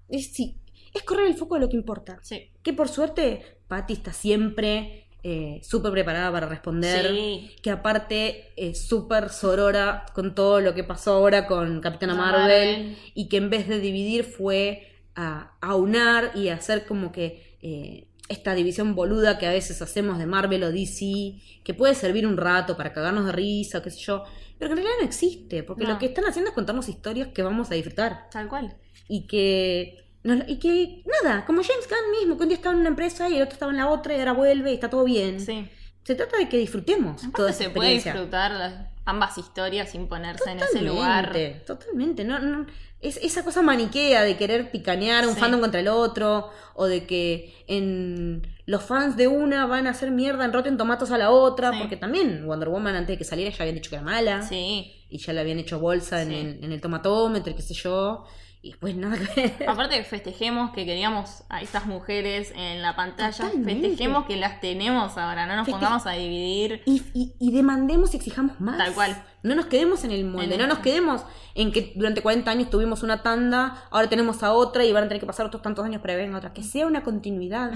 Es, 0.08 0.32
sí, 0.34 0.60
es 0.92 1.02
correr 1.04 1.26
el 1.28 1.36
foco 1.36 1.54
de 1.54 1.60
lo 1.62 1.68
que 1.68 1.76
importa. 1.76 2.18
Sí. 2.22 2.50
Que 2.62 2.72
por 2.72 2.88
suerte, 2.88 3.60
Patty 3.68 3.92
está 3.94 4.12
siempre 4.12 5.01
eh, 5.24 5.60
súper 5.62 5.92
preparada 5.92 6.30
para 6.32 6.48
responder. 6.48 7.06
Sí. 7.10 7.50
Que 7.62 7.70
aparte 7.70 8.52
es 8.56 8.86
súper 8.86 9.28
sorora 9.30 10.04
con 10.14 10.34
todo 10.34 10.60
lo 10.60 10.74
que 10.74 10.84
pasó 10.84 11.12
ahora 11.14 11.46
con 11.46 11.80
Capitana 11.80 12.14
Marvel. 12.14 12.40
Marvel. 12.40 12.96
Y 13.14 13.28
que 13.28 13.36
en 13.36 13.50
vez 13.50 13.68
de 13.68 13.80
dividir 13.80 14.24
fue 14.24 14.88
a 15.14 15.52
aunar 15.60 16.32
y 16.34 16.48
hacer 16.48 16.86
como 16.86 17.12
que. 17.12 17.56
eh, 17.62 18.08
esta 18.28 18.54
división 18.54 18.94
boluda 18.94 19.36
que 19.36 19.46
a 19.46 19.50
veces 19.50 19.82
hacemos 19.82 20.16
de 20.16 20.24
Marvel 20.24 20.62
o 20.64 20.72
DC, 20.72 21.34
que 21.64 21.74
puede 21.74 21.94
servir 21.94 22.26
un 22.26 22.38
rato 22.38 22.78
para 22.78 22.94
cagarnos 22.94 23.26
de 23.26 23.32
risa, 23.32 23.78
o 23.78 23.82
qué 23.82 23.90
sé 23.90 24.00
yo, 24.00 24.22
pero 24.58 24.68
que 24.70 24.72
en 24.72 24.76
realidad 24.78 24.94
no 25.00 25.06
existe, 25.06 25.62
porque 25.64 25.84
No. 25.84 25.90
lo 25.90 25.98
que 25.98 26.06
están 26.06 26.24
haciendo 26.24 26.48
es 26.48 26.54
contarnos 26.54 26.88
historias 26.88 27.28
que 27.28 27.42
vamos 27.42 27.70
a 27.70 27.74
disfrutar. 27.74 28.30
Tal 28.30 28.48
cual. 28.48 28.74
y 29.06 29.26
que 29.26 30.01
nos- 30.24 30.48
y 30.48 30.58
que 30.58 31.02
nada, 31.22 31.44
como 31.44 31.62
James 31.62 31.88
Gunn 31.88 32.10
mismo, 32.20 32.36
que 32.36 32.42
un 32.44 32.48
día 32.48 32.56
estaba 32.56 32.74
en 32.74 32.80
una 32.80 32.88
empresa 32.90 33.28
y 33.28 33.36
el 33.36 33.42
otro 33.42 33.54
estaba 33.54 33.72
en 33.72 33.78
la 33.78 33.88
otra 33.90 34.14
y 34.14 34.18
ahora 34.18 34.32
vuelve 34.32 34.70
y 34.70 34.74
está 34.74 34.88
todo 34.90 35.04
bien. 35.04 35.40
Sí. 35.40 35.68
Se 36.04 36.14
trata 36.14 36.36
de 36.36 36.48
que 36.48 36.58
disfrutemos 36.58 37.20
toda 37.22 37.28
Aparte 37.28 37.50
esa 37.50 37.64
se 37.64 37.70
puede 37.70 37.90
disfrutar 37.90 38.50
las- 38.52 38.74
ambas 39.04 39.36
historias 39.38 39.90
sin 39.90 40.06
ponerse 40.08 40.50
en 40.50 40.60
ese 40.60 40.80
lugar. 40.82 41.26
Totalmente, 41.26 41.64
totalmente. 41.66 42.24
No, 42.24 42.38
no- 42.38 42.66
es 43.00 43.16
esa 43.16 43.42
cosa 43.44 43.62
maniquea 43.62 44.22
de 44.22 44.36
querer 44.36 44.70
picanear 44.70 45.26
un 45.26 45.34
Sí. 45.34 45.40
fandom 45.40 45.60
contra 45.60 45.80
el 45.80 45.88
otro, 45.88 46.50
o 46.74 46.86
de 46.86 47.04
que 47.04 47.52
en 47.66 48.46
los 48.64 48.84
fans 48.84 49.16
de 49.16 49.26
una 49.26 49.66
van 49.66 49.88
a 49.88 49.90
hacer 49.90 50.12
mierda 50.12 50.44
en 50.44 50.52
Rotten 50.52 50.76
Tomatoes 50.76 51.10
a 51.10 51.18
la 51.18 51.30
otra, 51.32 51.72
Sí. 51.72 51.78
porque 51.80 51.96
también 51.96 52.46
Wonder 52.46 52.68
Woman 52.68 52.94
antes 52.94 53.14
de 53.14 53.18
que 53.18 53.24
saliera 53.24 53.50
ya 53.50 53.64
habían 53.64 53.74
dicho 53.74 53.90
que 53.90 53.96
era 53.96 54.04
mala, 54.04 54.42
Sí. 54.42 54.92
y 55.10 55.18
ya 55.18 55.32
le 55.32 55.40
habían 55.40 55.58
hecho 55.58 55.80
bolsa 55.80 56.22
en, 56.22 56.30
el, 56.30 56.64
en 56.64 56.70
el 56.70 56.80
tomatómetro, 56.80 57.56
qué 57.56 57.62
sé 57.62 57.74
yo, 57.74 58.24
y 58.64 58.70
después 58.70 58.94
nada 58.96 59.16
que 59.18 59.54
ver. 59.58 59.68
Aparte 59.68 60.02
festejemos 60.04 60.70
que 60.70 60.86
queríamos 60.86 61.42
a 61.48 61.60
estas 61.60 61.86
mujeres 61.86 62.52
en 62.56 62.80
la 62.80 62.94
pantalla, 62.94 63.36
Totalmente. 63.36 63.88
festejemos 63.88 64.24
que 64.26 64.36
las 64.36 64.60
tenemos 64.60 65.18
ahora, 65.18 65.46
no 65.46 65.56
nos 65.56 65.66
Feste- 65.66 65.72
pongamos 65.72 66.06
a 66.06 66.12
dividir. 66.12 66.80
Y, 66.86 67.02
y- 67.12 67.34
y 67.40 67.50
demandemos 67.52 68.14
y 68.14 68.18
exijamos 68.18 68.60
más. 68.60 68.78
Tal 68.78 68.94
cual. 68.94 69.24
No 69.42 69.56
nos 69.56 69.66
quedemos 69.66 70.04
en 70.04 70.12
el 70.12 70.24
molde, 70.24 70.54
En 70.54 70.58
no 70.58 70.64
el- 70.64 70.68
nos 70.70 70.78
quedemos 70.78 71.24
en 71.56 71.72
que 71.72 71.92
durante 71.96 72.22
40 72.22 72.50
años 72.52 72.70
tuvimos 72.70 73.02
una 73.02 73.22
tanda, 73.22 73.82
ahora 73.90 74.08
tenemos 74.08 74.42
a 74.44 74.52
otra 74.52 74.84
y 74.84 74.92
van 74.92 75.04
a 75.04 75.08
tener 75.08 75.20
que 75.20 75.26
pasar 75.26 75.44
otros 75.46 75.60
tantos 75.62 75.84
años 75.84 76.00
para 76.00 76.14
que 76.14 76.18
venga 76.22 76.38
otra. 76.38 76.52
Que 76.52 76.62
sea 76.62 76.86
una 76.86 77.02
continuidad, 77.02 77.72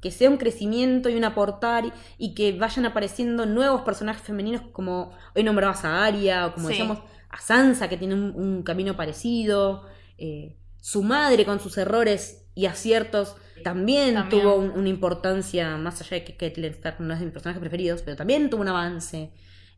que 0.00 0.10
sea 0.10 0.28
un 0.28 0.36
crecimiento 0.36 1.08
y 1.08 1.14
un 1.16 1.24
aportar 1.24 1.86
y, 1.86 1.92
y 2.18 2.34
que 2.34 2.58
vayan 2.58 2.84
apareciendo 2.86 3.46
nuevos 3.46 3.82
personajes 3.82 4.22
femeninos 4.22 4.62
como 4.72 5.12
hoy 5.36 5.44
nombrabas 5.44 5.84
a 5.84 6.04
Aria 6.04 6.46
o 6.48 6.54
como 6.54 6.66
Sí. 6.66 6.72
decíamos 6.74 6.98
a 7.30 7.40
Sansa 7.40 7.88
que 7.88 7.96
tiene 7.96 8.14
un, 8.14 8.34
un 8.34 8.62
camino 8.64 8.96
parecido. 8.96 9.84
Eh, 10.18 10.56
su 10.80 11.02
madre 11.02 11.44
con 11.44 11.60
sus 11.60 11.76
errores 11.78 12.46
y 12.54 12.66
aciertos 12.66 13.36
también, 13.62 14.14
También. 14.14 14.42
tuvo 14.42 14.56
un- 14.56 14.70
una 14.70 14.88
importancia, 14.88 15.76
más 15.76 16.00
allá 16.00 16.18
de 16.18 16.24
que 16.24 16.36
Catelyn 16.36 16.72
Stark 16.72 17.00
no 17.00 17.14
es 17.14 17.20
de 17.20 17.26
mis 17.26 17.32
personajes 17.32 17.60
preferidos, 17.60 18.02
pero 18.02 18.16
también 18.16 18.50
tuvo 18.50 18.60
un 18.62 18.68
avance. 18.68 19.32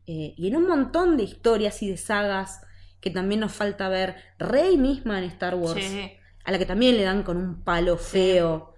Eh, 0.05 0.33
y 0.37 0.47
en 0.47 0.55
un 0.57 0.67
montón 0.67 1.15
de 1.17 1.23
historias 1.23 1.81
y 1.83 1.89
de 1.89 1.97
sagas 1.97 2.61
que 2.99 3.09
también 3.11 3.39
nos 3.41 3.53
falta 3.53 3.87
ver. 3.89 4.15
Rey 4.39 4.75
misma 4.77 5.19
en 5.19 5.25
Star 5.25 5.55
Wars, 5.55 5.83
Sí. 5.83 6.11
a 6.43 6.51
la 6.51 6.57
que 6.57 6.65
también 6.65 6.97
le 6.97 7.03
dan 7.03 7.23
con 7.23 7.37
un 7.37 7.63
palo 7.63 7.97
feo. 7.97 8.73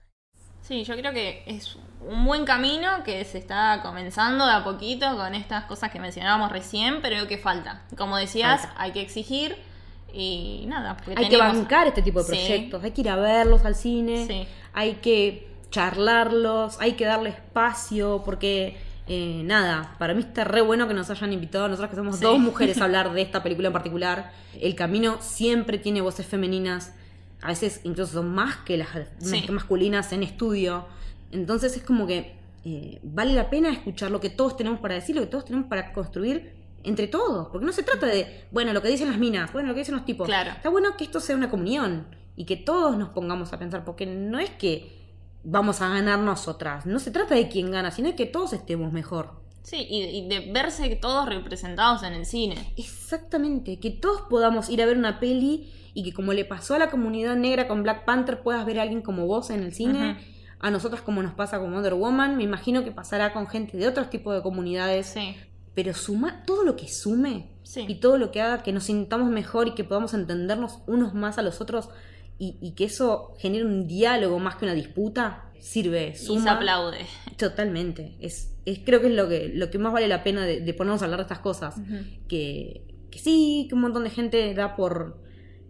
Sí, 0.61 0.83
yo 0.83 0.95
creo 0.95 1.13
que 1.13 1.43
es 1.47 1.77
un 2.07 2.25
buen 2.25 2.45
camino 2.45 3.03
que 3.03 3.23
se 3.25 3.37
está 3.39 3.79
comenzando 3.81 4.45
de 4.45 4.51
a 4.53 4.63
poquito 4.63 5.15
con 5.15 5.33
estas 5.33 5.65
cosas 5.65 5.89
que 5.91 5.99
mencionábamos 5.99 6.51
recién, 6.51 7.01
pero 7.01 7.27
que 7.27 7.37
falta. 7.37 7.85
Como 7.97 8.17
decías, 8.17 8.61
Falta. 8.61 8.81
hay 8.81 8.91
que 8.91 9.01
exigir 9.01 9.55
y 10.13 10.65
nada. 10.67 10.97
Hay 11.15 11.29
que 11.29 11.37
bancar 11.37 11.87
este 11.87 12.01
tipo 12.01 12.19
de 12.19 12.25
Sí. 12.25 12.31
proyectos, 12.31 12.83
hay 12.83 12.91
que 12.91 13.01
ir 13.01 13.09
a 13.09 13.15
verlos 13.15 13.65
al 13.65 13.75
cine, 13.75 14.25
Sí. 14.27 14.47
hay 14.73 14.93
que 14.95 15.47
charlarlos, 15.71 16.79
hay 16.79 16.93
que 16.93 17.05
darle 17.05 17.29
espacio, 17.29 18.21
porque 18.25 18.77
eh, 19.11 19.41
nada, 19.43 19.95
para 19.97 20.13
mí 20.13 20.19
está 20.21 20.43
re 20.43 20.61
bueno 20.61 20.87
que 20.87 20.93
nos 20.93 21.09
hayan 21.09 21.33
invitado, 21.33 21.67
nosotras 21.67 21.89
que 21.89 21.95
somos 21.95 22.17
Sí. 22.17 22.23
dos 22.23 22.37
mujeres, 22.37 22.79
a 22.79 22.83
hablar 22.85 23.11
de 23.11 23.23
esta 23.23 23.41
película 23.41 23.67
en 23.69 23.73
particular. 23.73 24.31
El 24.61 24.75
camino 24.75 25.17
siempre 25.19 25.79
tiene 25.79 25.99
voces 26.01 26.27
femeninas, 26.27 26.93
a 27.41 27.47
veces 27.47 27.81
incluso 27.85 28.13
son 28.13 28.29
más 28.29 28.57
que 28.57 28.77
las 28.77 28.89
que 28.89 29.51
masculinas 29.51 30.11
en 30.13 30.21
estudio. 30.21 30.85
Entonces 31.31 31.75
es 31.75 31.81
como 31.83 32.05
que 32.05 32.35
eh, 32.65 32.99
vale 33.01 33.33
la 33.33 33.49
pena 33.49 33.71
escuchar 33.71 34.11
lo 34.11 34.19
que 34.19 34.29
todos 34.29 34.55
tenemos 34.57 34.79
para 34.79 34.93
decir, 34.93 35.15
lo 35.15 35.21
que 35.21 35.27
todos 35.27 35.45
tenemos 35.45 35.67
para 35.69 35.91
construir 35.91 36.53
entre 36.83 37.07
todos. 37.07 37.49
Porque 37.49 37.65
no 37.65 37.71
se 37.71 37.83
trata 37.83 38.05
de, 38.05 38.45
bueno, 38.51 38.73
lo 38.73 38.81
que 38.81 38.89
dicen 38.89 39.09
las 39.09 39.17
minas, 39.17 39.51
bueno, 39.53 39.69
lo 39.69 39.73
que 39.73 39.81
dicen 39.81 39.95
los 39.95 40.05
tipos. 40.05 40.27
Claro. 40.27 40.51
Está 40.51 40.69
bueno 40.69 40.97
que 40.97 41.03
esto 41.03 41.19
sea 41.19 41.35
una 41.35 41.49
comunión 41.49 42.07
y 42.35 42.45
que 42.45 42.55
todos 42.55 42.97
nos 42.97 43.09
pongamos 43.09 43.51
a 43.53 43.59
pensar, 43.59 43.83
porque 43.83 44.05
no 44.05 44.39
es 44.39 44.49
que 44.49 44.97
vamos 45.43 45.81
a 45.81 45.89
ganar 45.89 46.19
nosotras, 46.19 46.85
no 46.85 46.99
se 46.99 47.11
trata 47.11 47.35
de 47.35 47.49
quién 47.49 47.71
gana, 47.71 47.91
sino 47.91 48.09
de 48.09 48.15
que 48.15 48.25
todos 48.25 48.53
estemos 48.53 48.91
mejor. 48.91 49.39
Sí, 49.63 49.85
y, 49.89 50.03
y 50.03 50.27
de 50.27 50.51
verse 50.51 50.95
todos 50.95 51.27
representados 51.27 52.03
en 52.03 52.13
el 52.13 52.25
cine. 52.25 52.73
Exactamente, 52.77 53.79
que 53.79 53.91
todos 53.91 54.21
podamos 54.29 54.69
ir 54.69 54.81
a 54.81 54.85
ver 54.85 54.97
una 54.97 55.19
peli 55.19 55.71
y 55.93 56.03
que 56.03 56.13
como 56.13 56.33
le 56.33 56.45
pasó 56.45 56.75
a 56.75 56.79
la 56.79 56.89
comunidad 56.89 57.35
negra 57.35 57.67
con 57.67 57.83
Black 57.83 58.05
Panther, 58.05 58.41
puedas 58.41 58.65
ver 58.65 58.79
a 58.79 58.83
alguien 58.83 59.01
como 59.01 59.27
vos 59.27 59.49
en 59.49 59.63
el 59.63 59.73
cine. 59.73 60.17
A 60.61 60.71
nosotras 60.71 61.01
como 61.01 61.23
nos 61.23 61.33
pasa 61.33 61.59
con 61.59 61.73
Wonder 61.73 61.93
Woman, 61.93 62.35
me 62.35 62.43
imagino 62.43 62.83
que 62.83 62.91
pasará 62.91 63.31
con 63.31 63.47
gente 63.47 63.77
de 63.77 63.87
otros 63.87 64.09
tipos 64.09 64.35
de 64.35 64.41
comunidades. 64.41 65.07
Sí, 65.07 65.35
Pero 65.81 65.93
suma 65.93 66.43
todo 66.45 66.63
lo 66.65 66.75
que 66.75 66.87
sume 66.89 67.51
Sí. 67.63 67.85
y 67.87 67.95
todo 68.01 68.17
lo 68.17 68.31
que 68.31 68.41
haga 68.41 68.63
que 68.63 68.73
nos 68.73 68.83
sintamos 68.85 69.29
mejor 69.29 69.67
y 69.69 69.75
que 69.75 69.83
podamos 69.85 70.13
entendernos 70.13 70.79
unos 70.87 71.13
más 71.13 71.37
a 71.37 71.41
los 71.43 71.61
otros 71.61 71.89
y, 72.37 72.57
y 72.61 72.71
que 72.71 72.85
eso 72.85 73.33
genere 73.37 73.63
un 73.63 73.87
diálogo 73.87 74.39
más 74.39 74.55
que 74.55 74.65
una 74.65 74.73
disputa, 74.73 75.51
sirve, 75.59 76.09
y 76.13 76.17
se 76.17 76.25
suma. 76.25 76.51
aplaude. 76.53 77.05
Totalmente. 77.37 78.15
Es, 78.19 78.55
es, 78.65 78.79
creo 78.85 78.99
que 79.01 79.07
es 79.07 79.13
lo 79.13 79.29
que, 79.29 79.51
lo 79.53 79.69
que 79.69 79.77
más 79.77 79.93
vale 79.93 80.07
la 80.07 80.23
pena 80.23 80.45
de, 80.45 80.59
de 80.61 80.73
ponernos 80.73 81.01
a 81.01 81.05
hablar 81.05 81.19
de 81.19 81.23
estas 81.23 81.39
cosas. 81.39 81.75
Que, 82.27 82.83
que 83.11 83.19
sí, 83.19 83.65
que 83.69 83.75
un 83.75 83.81
montón 83.81 84.03
de 84.03 84.09
gente 84.09 84.53
da 84.53 84.75
por. 84.75 85.21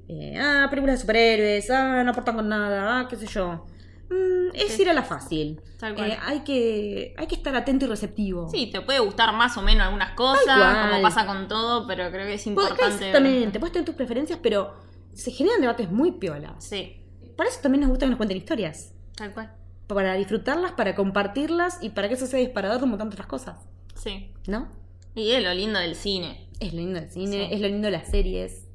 eh, 0.07 0.37
ah, 0.39 0.67
películas 0.69 0.95
de 0.97 1.01
superhéroes, 1.01 1.69
ah, 1.69 2.03
no 2.03 2.11
aportan 2.11 2.35
con 2.35 2.47
nada, 2.49 2.99
ah, 3.01 3.07
qué 3.09 3.15
sé 3.15 3.27
yo. 3.27 3.65
Mm, 4.09 4.55
es 4.55 4.73
Sí. 4.73 4.81
ir 4.81 4.89
a 4.89 4.93
la 4.93 5.03
fácil. 5.03 5.61
Tal 5.77 5.93
cual. 5.95 6.11
Eh, 6.11 6.17
hay, 6.21 6.39
que, 6.41 7.13
hay 7.17 7.27
que 7.27 7.35
estar 7.35 7.55
atento 7.55 7.85
y 7.85 7.87
receptivo. 7.89 8.49
Sí, 8.49 8.67
te 8.71 8.81
puede 8.81 8.99
gustar 8.99 9.33
más 9.33 9.55
o 9.57 9.61
menos 9.61 9.85
algunas 9.85 10.11
cosas, 10.13 10.87
como 10.89 11.01
pasa 11.01 11.25
con 11.27 11.47
todo, 11.47 11.85
pero 11.87 12.09
creo 12.11 12.25
que 12.25 12.33
es 12.33 12.47
importante. 12.47 12.85
Exactamente, 12.85 13.59
puedes 13.59 13.73
tener 13.73 13.85
tus 13.85 13.95
preferencias, 13.95 14.39
pero 14.41 14.73
se 15.13 15.31
generan 15.31 15.61
debates 15.61 15.91
muy 15.91 16.13
piolas. 16.13 16.63
Sí, 16.63 16.95
Para 17.35 17.49
eso 17.49 17.59
también 17.61 17.81
nos 17.81 17.89
gusta 17.89 18.05
que 18.05 18.09
nos 18.09 18.17
cuenten 18.17 18.37
historias. 18.37 18.93
tal 19.15 19.33
cual. 19.33 19.53
Para 19.87 20.13
disfrutarlas, 20.15 20.71
para 20.73 20.93
compartirlas 20.95 21.77
y 21.81 21.89
para 21.89 22.07
que 22.07 22.13
eso 22.15 22.25
sea 22.27 22.39
disparador 22.39 22.85
montón 22.85 23.09
de 23.09 23.13
otras 23.15 23.27
cosas. 23.27 23.57
Sí. 23.95 24.31
¿No? 24.47 24.69
Y 25.15 25.31
es 25.31 25.43
lo 25.43 25.53
lindo 25.53 25.79
del 25.79 25.95
cine. 25.95 26.47
Es 26.59 26.73
lo 26.73 26.79
lindo 26.79 26.99
del 26.99 27.09
cine, 27.09 27.47
Sí. 27.47 27.53
es 27.53 27.59
lo 27.61 27.67
lindo 27.67 27.85
de 27.87 27.91
las 27.91 28.07
series, 28.09 28.67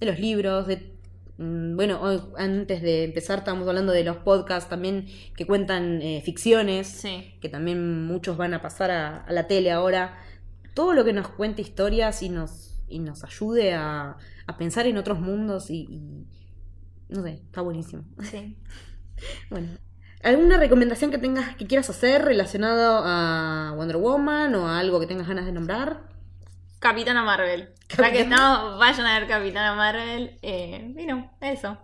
de 0.00 0.06
los 0.06 0.18
libros, 0.18 0.66
de... 0.66 0.94
mm, 1.38 1.76
Bueno, 1.76 2.00
hoy, 2.02 2.20
antes 2.36 2.82
de 2.82 3.04
empezar 3.04 3.38
estábamos 3.40 3.68
hablando 3.68 3.92
de 3.92 4.04
los 4.04 4.18
podcasts 4.18 4.68
también 4.70 5.06
que 5.36 5.46
cuentan 5.46 6.02
eh, 6.02 6.22
ficciones, 6.24 6.86
Sí. 6.88 7.34
que 7.40 7.48
también 7.48 8.06
muchos 8.06 8.36
van 8.36 8.54
a 8.54 8.62
pasar 8.62 8.90
a, 8.90 9.18
a 9.24 9.32
la 9.32 9.46
tele 9.46 9.70
ahora. 9.72 10.18
Todo 10.74 10.94
lo 10.94 11.04
que 11.04 11.12
nos 11.12 11.28
cuente 11.28 11.62
historias 11.62 12.22
y 12.22 12.28
nos, 12.30 12.80
y 12.88 13.00
nos 13.00 13.24
ayude 13.24 13.74
a, 13.74 14.16
a 14.46 14.56
pensar 14.58 14.86
en 14.86 14.96
otros 14.98 15.20
mundos 15.20 15.70
y, 15.70 15.86
y- 15.90 16.26
No 17.08 17.22
sé, 17.22 17.34
está 17.44 17.62
buenísimo. 17.62 18.04
Sí. 18.22 18.56
Bueno, 19.50 19.68
¿alguna 20.22 20.58
recomendación 20.58 21.10
que 21.10 21.18
tengas, 21.18 21.56
que 21.56 21.66
quieras 21.66 21.90
hacer 21.90 22.24
relacionado 22.24 23.02
a 23.04 23.74
Wonder 23.76 23.96
Woman 23.98 24.54
o 24.54 24.68
a 24.68 24.78
algo 24.78 25.00
que 25.00 25.06
tengas 25.08 25.28
ganas 25.28 25.46
de 25.46 25.52
nombrar? 25.52 26.07
Capitana 26.78 27.22
Marvel. 27.24 27.70
Ya 27.96 28.12
que 28.12 28.20
estamos, 28.20 28.78
vayan 28.78 29.06
a 29.06 29.18
ver 29.18 29.28
Capitana 29.28 29.74
Marvel. 29.74 30.38
Eh, 30.42 30.94
y 30.96 31.06
no, 31.06 31.36
eso. 31.40 31.78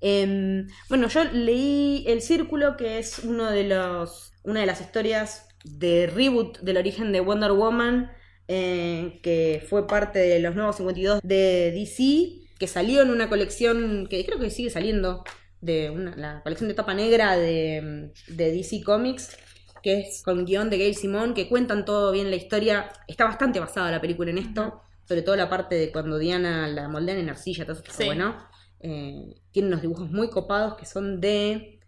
Em, 0.00 0.66
bueno, 0.88 1.08
yo 1.08 1.24
leí 1.24 2.04
El 2.06 2.20
Círculo, 2.20 2.76
que 2.76 2.98
es 2.98 3.20
uno 3.20 3.50
de 3.50 3.64
los, 3.64 4.32
una 4.42 4.60
de 4.60 4.66
las 4.66 4.80
historias 4.80 5.48
de 5.64 6.06
reboot 6.06 6.58
del 6.60 6.76
origen 6.76 7.12
de 7.12 7.20
Wonder 7.20 7.52
Woman, 7.52 8.10
eh, 8.48 9.20
que 9.22 9.64
fue 9.68 9.86
parte 9.86 10.18
de 10.18 10.40
los 10.40 10.54
nuevos 10.54 10.76
52 10.76 11.20
de 11.22 11.70
DC, 11.72 12.42
que 12.58 12.66
salió 12.66 13.00
en 13.02 13.10
una 13.10 13.28
colección 13.30 14.06
que 14.10 14.24
creo 14.26 14.38
que 14.38 14.50
sigue 14.50 14.68
saliendo, 14.70 15.24
de 15.62 15.88
una- 15.88 16.14
la 16.16 16.42
colección 16.42 16.68
de 16.68 16.74
tapa 16.74 16.92
negra 16.92 17.38
de, 17.38 18.12
de 18.28 18.52
DC 18.52 18.82
Comics, 18.84 19.38
que 19.84 20.00
es 20.00 20.22
con 20.24 20.46
guion 20.46 20.70
de 20.70 20.78
Gail 20.78 20.94
Simón, 20.96 21.34
que 21.34 21.46
cuentan 21.48 21.84
todo 21.84 22.10
bien 22.10 22.30
la 22.30 22.36
historia. 22.36 22.90
Está 23.06 23.24
bastante 23.26 23.60
basada 23.60 23.90
la 23.90 24.00
película 24.00 24.30
en 24.30 24.38
esto, 24.38 24.80
sobre 25.06 25.20
todo 25.20 25.36
la 25.36 25.50
parte 25.50 25.74
de 25.74 25.92
cuando 25.92 26.18
Diana 26.18 26.66
la 26.68 26.88
moldean 26.88 27.18
en 27.18 27.28
arcilla, 27.28 27.64
todo 27.64 27.74
eso 27.74 27.82
está 27.82 27.92
Sí. 27.94 28.06
bueno. 28.06 28.34
Eh, 28.80 29.34
tiene 29.52 29.68
unos 29.68 29.82
dibujos 29.82 30.10
muy 30.10 30.30
copados 30.30 30.74
que 30.76 30.86
son 30.86 31.20
de 31.20 31.80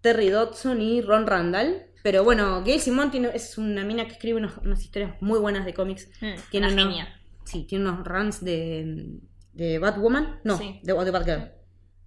Terry 0.00 0.30
Dodson 0.30 0.82
y 0.82 1.00
Ron 1.00 1.26
Randall. 1.28 1.86
Pero 2.02 2.24
bueno, 2.24 2.62
Gail 2.64 2.80
Simón 2.80 3.10
tiene, 3.12 3.30
es 3.34 3.56
una 3.56 3.84
mina 3.84 4.04
que 4.06 4.12
escribe 4.12 4.38
unos- 4.38 4.58
unas 4.58 4.82
historias 4.82 5.14
muy 5.22 5.38
buenas 5.38 5.64
de 5.64 5.72
cómics. 5.74 6.08
Mm, 6.20 6.34
Tiene 6.50 6.72
una 6.72 6.82
unos-. 6.86 7.08
Sí, 7.44 7.64
tiene 7.64 7.88
unos 7.88 8.04
runs 8.04 8.44
de, 8.44 9.20
de 9.52 9.78
Batwoman. 9.78 10.40
No, 10.44 10.58
Sí. 10.58 10.80
de, 10.82 10.92
de 10.92 11.10
Batgirl. 11.12 11.52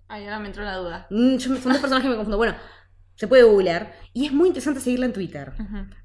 Ay, 0.10 0.24
ahora 0.26 0.39
me 0.39 0.48
entró 0.48 0.64
la 0.64 0.76
duda. 0.78 1.08
Mm, 1.10 1.38
yo 1.38 1.56
son 1.56 1.72
dos 1.74 1.78
personajes 1.82 2.04
que 2.04 2.10
me 2.10 2.16
confundo. 2.16 2.38
Bueno, 2.38 2.56
se 3.18 3.28
puede 3.28 3.43
googlear. 3.43 3.93
Y 4.13 4.26
es 4.26 4.32
muy 4.32 4.47
interesante 4.47 4.80
seguirla 4.80 5.07
en 5.07 5.13
Twitter. 5.13 5.51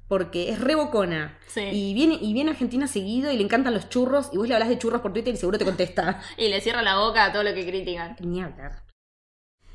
Porque 0.09 0.49
es 0.49 0.59
re 0.59 0.75
bocona. 0.75 1.37
Sí. 1.47 1.61
Y 1.61 1.93
viene, 1.93 2.17
y 2.19 2.33
viene 2.33 2.49
a 2.49 2.53
Argentina 2.53 2.87
seguido 2.87 3.31
y 3.31 3.37
le 3.37 3.43
encantan 3.43 3.73
los 3.73 3.87
churros. 3.87 4.29
Y 4.33 4.37
vos 4.37 4.47
le 4.47 4.53
hablas 4.55 4.69
de 4.69 4.77
churros 4.77 4.99
por 5.01 5.13
Twitter 5.13 5.33
y 5.33 5.37
seguro 5.37 5.57
te 5.57 5.65
contesta. 5.65 6.21
Y 6.37 6.49
le 6.49 6.59
cierra 6.59 6.81
la 6.81 6.97
boca 6.97 7.23
a 7.25 7.31
todo 7.31 7.43
lo 7.43 7.53
que 7.53 7.65
critican. 7.65 8.17
Ni 8.19 8.41
hablar. 8.41 8.83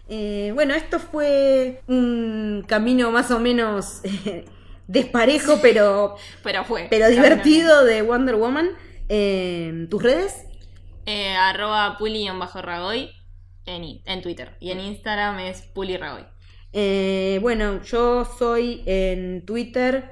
Eh, 0.08 0.52
bueno, 0.54 0.74
esto 0.74 0.98
fue 0.98 1.82
un 1.86 2.64
camino 2.66 3.10
más 3.10 3.30
o 3.30 3.38
menos 3.38 4.00
eh, 4.04 4.44
desparejo, 4.86 5.58
pero, 5.60 6.16
Pero 6.42 6.64
fue. 6.64 6.86
pero 6.90 7.08
divertido 7.08 7.84
de 7.84 8.02
Wonder 8.02 8.36
Woman. 8.36 8.70
Eh, 9.08 9.86
¿Tus 9.90 10.02
redes? 10.02 10.44
Eh, 11.06 11.34
arroba 11.34 11.96
puli-ragoy 11.98 13.10
en, 13.66 14.00
en 14.04 14.22
Twitter. 14.22 14.56
Y 14.60 14.70
en 14.70 14.80
Instagram 14.80 15.38
es 15.40 15.62
puliragoy. 15.62 16.24
Eh, 16.72 17.38
bueno, 17.42 17.82
yo 17.82 18.24
soy 18.24 18.82
en 18.86 19.44
Twitter, 19.46 20.10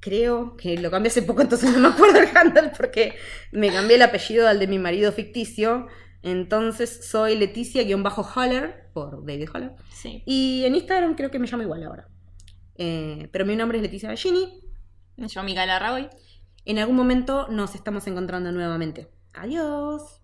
creo 0.00 0.56
que 0.56 0.78
lo 0.78 0.90
cambié 0.90 1.10
hace 1.10 1.22
poco, 1.22 1.42
entonces 1.42 1.70
no 1.72 1.78
me 1.78 1.88
acuerdo 1.88 2.20
el 2.20 2.36
handle 2.36 2.72
porque 2.76 3.14
me 3.52 3.70
cambié 3.70 3.96
el 3.96 4.02
apellido 4.02 4.48
al 4.48 4.58
de 4.58 4.66
mi 4.66 4.78
marido 4.78 5.12
ficticio. 5.12 5.86
Entonces 6.22 7.06
soy 7.06 7.36
Leticia-Holler, 7.36 8.90
por 8.92 9.24
David 9.24 9.48
Holler. 9.54 9.72
Sí. 9.90 10.22
Y 10.26 10.64
en 10.66 10.74
Instagram 10.74 11.14
creo 11.14 11.30
que 11.30 11.38
me 11.38 11.46
llamo 11.46 11.62
igual 11.62 11.82
ahora. 11.84 12.08
Eh, 12.76 13.28
pero 13.32 13.46
mi 13.46 13.56
nombre 13.56 13.78
es 13.78 13.82
Leticia 13.82 14.08
Ballini. 14.08 14.60
Me 15.16 15.28
llamo 15.28 15.46
Micaela 15.46 15.78
Raboy. 15.78 16.08
En 16.64 16.78
algún 16.78 16.96
momento 16.96 17.48
nos 17.48 17.74
estamos 17.74 18.06
encontrando 18.06 18.52
nuevamente. 18.52 19.08
Adiós. 19.32 20.19